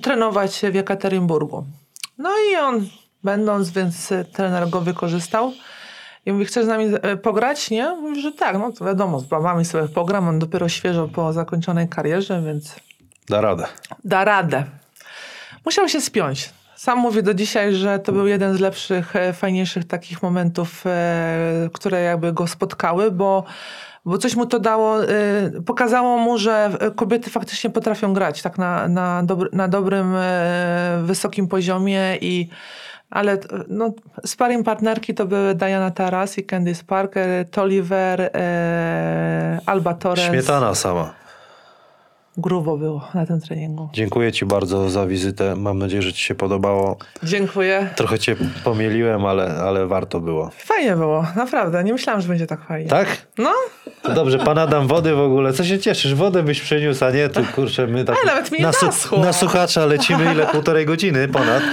trenować 0.02 0.62
w 0.72 0.74
Jekaterynburgu. 0.74 1.66
No 2.18 2.30
i 2.52 2.56
on, 2.56 2.88
będąc, 3.24 3.70
więc 3.70 4.14
trener 4.34 4.70
go 4.70 4.82
wykorzystał. 4.82 5.52
I 6.26 6.32
mówi, 6.32 6.46
chcesz 6.46 6.66
z 6.66 6.68
nami 6.68 6.86
pograć? 7.24 7.70
Nie? 7.70 7.96
Mówi, 8.02 8.22
że 8.22 8.32
tak, 8.32 8.58
no 8.58 8.72
to 8.72 8.86
wiadomo, 8.86 9.20
z 9.20 9.26
babami 9.26 9.66
sobie 9.66 9.88
pogram, 9.88 10.28
on 10.28 10.40
dopiero 10.40 10.70
świeżo 10.70 11.08
po 11.08 11.34
zakończonej 11.34 11.90
karierze, 11.90 12.42
więc 12.46 12.76
Da 13.30 13.42
radę. 13.42 13.66
da 14.04 14.26
radę. 14.26 14.64
Musiał 15.66 15.90
się 15.90 16.02
spiąć. 16.02 16.50
Sam 16.80 17.00
mówi 17.00 17.24
do 17.24 17.34
dzisiaj, 17.34 17.76
że 17.76 18.00
to 18.00 18.12
był 18.12 18.28
jeden 18.28 18.58
z 18.58 18.60
lepszych, 18.60 19.16
e, 19.16 19.34
fajniejszych 19.34 19.86
takich 19.86 20.24
momentów, 20.24 20.84
e, 20.86 21.70
które 21.74 22.02
jakby 22.02 22.34
go 22.34 22.48
spotkały, 22.48 23.12
bo, 23.12 23.44
bo 24.06 24.18
coś 24.18 24.36
mu 24.36 24.46
to 24.46 24.60
dało, 24.60 25.04
e, 25.04 25.08
pokazało 25.66 26.18
mu, 26.18 26.38
że 26.38 26.78
kobiety 26.96 27.30
faktycznie 27.30 27.70
potrafią 27.70 28.14
grać 28.14 28.42
tak 28.42 28.58
na, 28.58 28.88
na, 28.88 29.24
dobry, 29.24 29.50
na 29.54 29.68
dobrym, 29.68 30.14
wysokim 31.04 31.48
poziomie 31.48 32.18
i 32.22 32.50
ale 33.10 33.38
no, 33.68 33.94
sparring 34.26 34.66
partnerki 34.66 35.14
to 35.14 35.26
były 35.26 35.56
Diana 35.56 35.92
Taras 35.92 36.38
i 36.38 36.44
Candice 36.44 36.84
Parker, 36.84 37.50
Tolliver, 37.50 38.22
e, 38.22 39.60
Alba 39.66 39.94
Torres. 39.94 40.26
Śmietana 40.26 40.76
sama. 40.76 41.19
Grubo 42.38 42.78
było 42.78 43.08
na 43.14 43.26
tym 43.26 43.42
treningu. 43.42 43.90
Dziękuję 43.94 44.32
ci 44.32 44.46
bardzo 44.46 44.90
za 44.90 45.06
wizytę. 45.08 45.56
Mam 45.56 45.78
nadzieję, 45.80 46.02
że 46.02 46.14
ci 46.14 46.24
się 46.24 46.36
podobało. 46.36 46.98
Dziękuję. 47.24 47.90
Trochę 47.96 48.20
cię 48.20 48.36
pomieliłem, 48.64 49.26
ale, 49.26 49.56
ale 49.64 49.88
warto 49.88 50.20
było. 50.20 50.50
Fajnie 50.58 50.96
było, 50.96 51.26
naprawdę. 51.36 51.84
Nie 51.84 51.94
myślałam, 51.94 52.22
że 52.22 52.28
będzie 52.28 52.48
tak 52.48 52.66
fajnie. 52.68 52.90
Tak? 52.90 53.08
No, 53.38 53.52
To 54.04 54.14
dobrze, 54.14 54.40
pan 54.40 54.58
Adam 54.58 54.88
wody 54.88 55.16
w 55.16 55.20
ogóle. 55.20 55.54
Co 55.54 55.64
się 55.64 55.80
cieszysz? 55.80 56.16
Wodę 56.16 56.44
byś 56.44 56.62
przyniósł, 56.62 57.06
a 57.06 57.12
nie 57.12 57.30
tu 57.30 57.42
kurczę, 57.56 57.88
my 57.88 58.06
tak 58.06 58.16
Ale 58.24 58.26
nawet 58.36 58.52
mi 58.52 58.60
na, 58.60 58.68
naschło. 58.84 59.18
na 59.20 59.34
słuchacza 59.34 59.86
lecimy 59.86 60.32
ile? 60.34 60.46
Półtorej 60.48 60.86
godziny 60.86 61.28
ponad. 61.28 61.64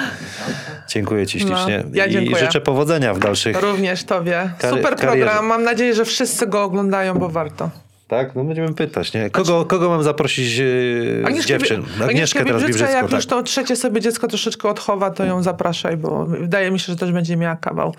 Dziękuję 0.88 1.26
ci 1.26 1.38
No, 1.46 1.56
ślicznie. 1.56 1.84
ja 1.92 2.06
I 2.06 2.10
dziękuję. 2.10 2.38
życzę 2.44 2.60
powodzenia 2.60 3.14
w 3.14 3.18
dalszych. 3.18 3.60
również 3.62 4.04
tobie. 4.04 4.50
Super 4.58 4.82
karierze. 4.82 4.96
program. 5.06 5.46
Mam 5.46 5.62
nadzieję, 5.64 5.94
że 5.94 6.04
wszyscy 6.04 6.46
go 6.46 6.62
oglądają, 6.62 7.14
bo 7.18 7.28
warto. 7.28 7.70
Tak? 8.08 8.34
No 8.34 8.44
będziemy 8.44 8.74
pytać, 8.74 9.12
nie? 9.12 9.30
Kogo, 9.30 9.64
kogo 9.64 9.88
mam 9.88 10.02
zaprosić 10.02 10.58
e, 10.58 11.42
z 11.42 11.46
dziewczyn? 11.46 11.80
Agnieszkę 11.82 12.04
Agnieszkę 12.04 12.44
teraz 12.44 12.62
Biebrzycką, 12.62 12.92
jak 12.92 13.02
tak. 13.02 13.12
już 13.12 13.26
to 13.26 13.42
trzecie 13.42 13.76
sobie 13.76 14.00
dziecko 14.00 14.28
troszeczkę 14.28 14.68
odchowa, 14.68 15.10
to 15.10 15.24
ją 15.24 15.42
zapraszaj, 15.42 15.96
bo 15.96 16.26
wydaje 16.26 16.70
mi 16.70 16.78
się, 16.78 16.86
że 16.92 16.96
też 16.96 17.12
będzie 17.12 17.36
miała 17.36 17.56
kawał 17.56 17.94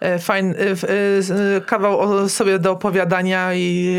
e, 0.00 0.18
fajny, 0.18 0.54
e, 0.58 1.60
kawał 1.60 2.00
o 2.00 2.28
sobie 2.28 2.58
do 2.58 2.70
opowiadania 2.72 3.54
i, 3.54 3.96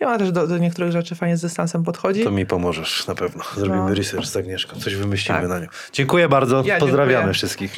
i 0.00 0.04
ona 0.04 0.18
też 0.18 0.32
do, 0.32 0.46
do 0.46 0.58
niektórych 0.58 0.92
rzeczy 0.92 1.14
fajnie 1.14 1.36
z 1.36 1.40
dystansem 1.40 1.84
podchodzi. 1.84 2.24
To 2.24 2.30
mi 2.30 2.46
pomożesz 2.46 3.06
na 3.06 3.14
pewno. 3.14 3.44
Zrobimy 3.56 3.76
No. 3.88 3.94
research 3.94 4.26
z 4.26 4.36
Agnieszką. 4.36 4.80
Coś 4.80 4.94
wymyślimy 4.94 5.40
Tak. 5.40 5.48
na 5.48 5.58
nią. 5.58 5.66
Dziękuję 5.92 6.28
bardzo. 6.28 6.62
Ja 6.66 6.78
Pozdrawiamy 6.78 7.12
dziękuję. 7.14 7.34
wszystkich. 7.34 7.74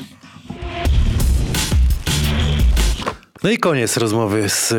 No 3.42 3.50
i 3.50 3.58
koniec 3.58 3.96
rozmowy 3.96 4.48
z 4.48 4.74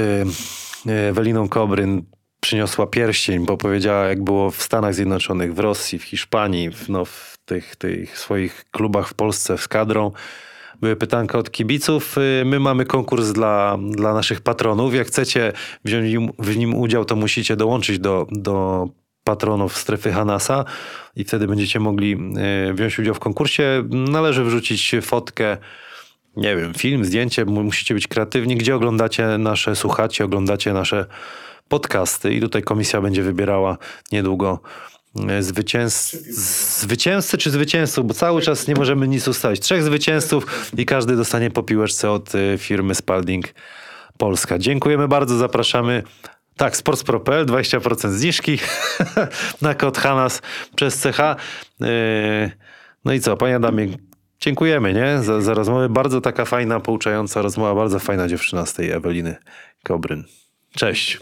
y, 0.85 0.91
Eweliną 0.91 1.49
Kobryn. 1.49 2.03
Przyniosła 2.39 2.87
pierścień, 2.87 3.45
bo 3.45 3.57
powiedziała, 3.57 4.05
jak 4.05 4.23
było 4.23 4.51
w 4.51 4.63
Stanach 4.63 4.93
Zjednoczonych, 4.93 5.53
w 5.53 5.59
Rosji, 5.59 5.99
w 5.99 6.03
Hiszpanii, 6.03 6.71
w, 6.71 6.89
no, 6.89 7.05
w 7.05 7.37
tych, 7.45 7.75
tych 7.75 8.19
swoich 8.19 8.65
klubach 8.71 9.09
w 9.09 9.13
Polsce 9.13 9.57
z 9.57 9.67
kadrą. 9.67 10.11
Były 10.81 10.95
pytanka 10.95 11.37
od 11.37 11.51
kibiców. 11.51 12.17
Y, 12.17 12.45
My 12.45 12.59
mamy 12.59 12.85
konkurs 12.85 13.31
dla, 13.31 13.77
dla 13.91 14.13
naszych 14.13 14.41
patronów. 14.41 14.93
Jak 14.93 15.07
chcecie 15.07 15.53
wziąć 15.85 16.31
w 16.39 16.57
nim 16.57 16.75
udział, 16.75 17.05
to 17.05 17.15
musicie 17.15 17.55
dołączyć 17.55 17.99
do, 17.99 18.27
do 18.31 18.87
patronów 19.23 19.77
strefy 19.77 20.11
Hanasa 20.11 20.65
i 21.15 21.23
wtedy 21.23 21.47
będziecie 21.47 21.79
mogli 21.79 22.17
y, 22.69 22.73
wziąć 22.73 22.99
udział 22.99 23.13
w 23.13 23.19
konkursie. 23.19 23.83
Należy 23.89 24.43
wrzucić 24.43 24.95
fotkę, 25.01 25.57
nie 26.37 26.55
wiem, 26.55 26.73
film, 26.73 27.05
zdjęcie, 27.05 27.45
mu- 27.45 27.63
musicie 27.63 27.93
być 27.93 28.07
kreatywni, 28.07 28.55
gdzie 28.55 28.75
oglądacie 28.75 29.27
nasze, 29.37 29.75
słuchacie, 29.75 30.25
oglądacie 30.25 30.73
nasze 30.73 31.05
podcasty 31.67 32.33
i 32.33 32.41
tutaj 32.41 32.63
komisja 32.63 33.01
będzie 33.01 33.23
wybierała 33.23 33.77
niedługo 34.11 34.59
e, 35.29 35.43
zwycięz... 35.43 36.11
zwycięzcy 36.81 37.37
czy 37.37 37.49
zwycięzców, 37.51 38.07
bo 38.07 38.13
cały 38.13 38.41
czas 38.41 38.67
nie 38.67 38.75
możemy 38.75 39.07
nic 39.07 39.27
ustalić. 39.27 39.61
Trzech 39.61 39.83
zwycięzców 39.83 40.71
i 40.77 40.85
każdy 40.85 41.15
dostanie 41.15 41.51
po 41.51 41.63
piłeczce 41.63 42.11
od 42.11 42.35
e, 42.35 42.57
firmy 42.57 42.95
Spalding 42.95 43.45
Polska. 44.17 44.57
Dziękujemy 44.59 45.07
bardzo, 45.07 45.37
zapraszamy. 45.37 46.03
Tak, 46.57 46.77
sportspro.pl, 46.77 47.45
20% 47.45 48.09
zniżki 48.11 48.59
na 49.61 49.75
kod 49.75 49.97
Hanas 49.97 50.41
przez 50.75 51.01
CH. 51.03 51.19
E, 51.19 51.37
No 53.05 53.13
i 53.13 53.19
co, 53.19 53.37
panie 53.37 53.55
Adamie, 53.55 53.87
dziękujemy, 54.39 54.93
nie? 54.93 55.23
Za, 55.23 55.41
za 55.41 55.53
rozmowę. 55.53 55.89
Bardzo 55.89 56.21
taka 56.21 56.45
fajna, 56.45 56.79
pouczająca 56.79 57.41
rozmowa, 57.41 57.75
bardzo 57.75 57.99
fajna 57.99 58.27
dziewczyna 58.27 58.65
z 58.65 58.73
tej 58.73 58.91
Eweliny 58.91 59.35
Kobryn. 59.83 60.23
Cześć. 60.71 61.19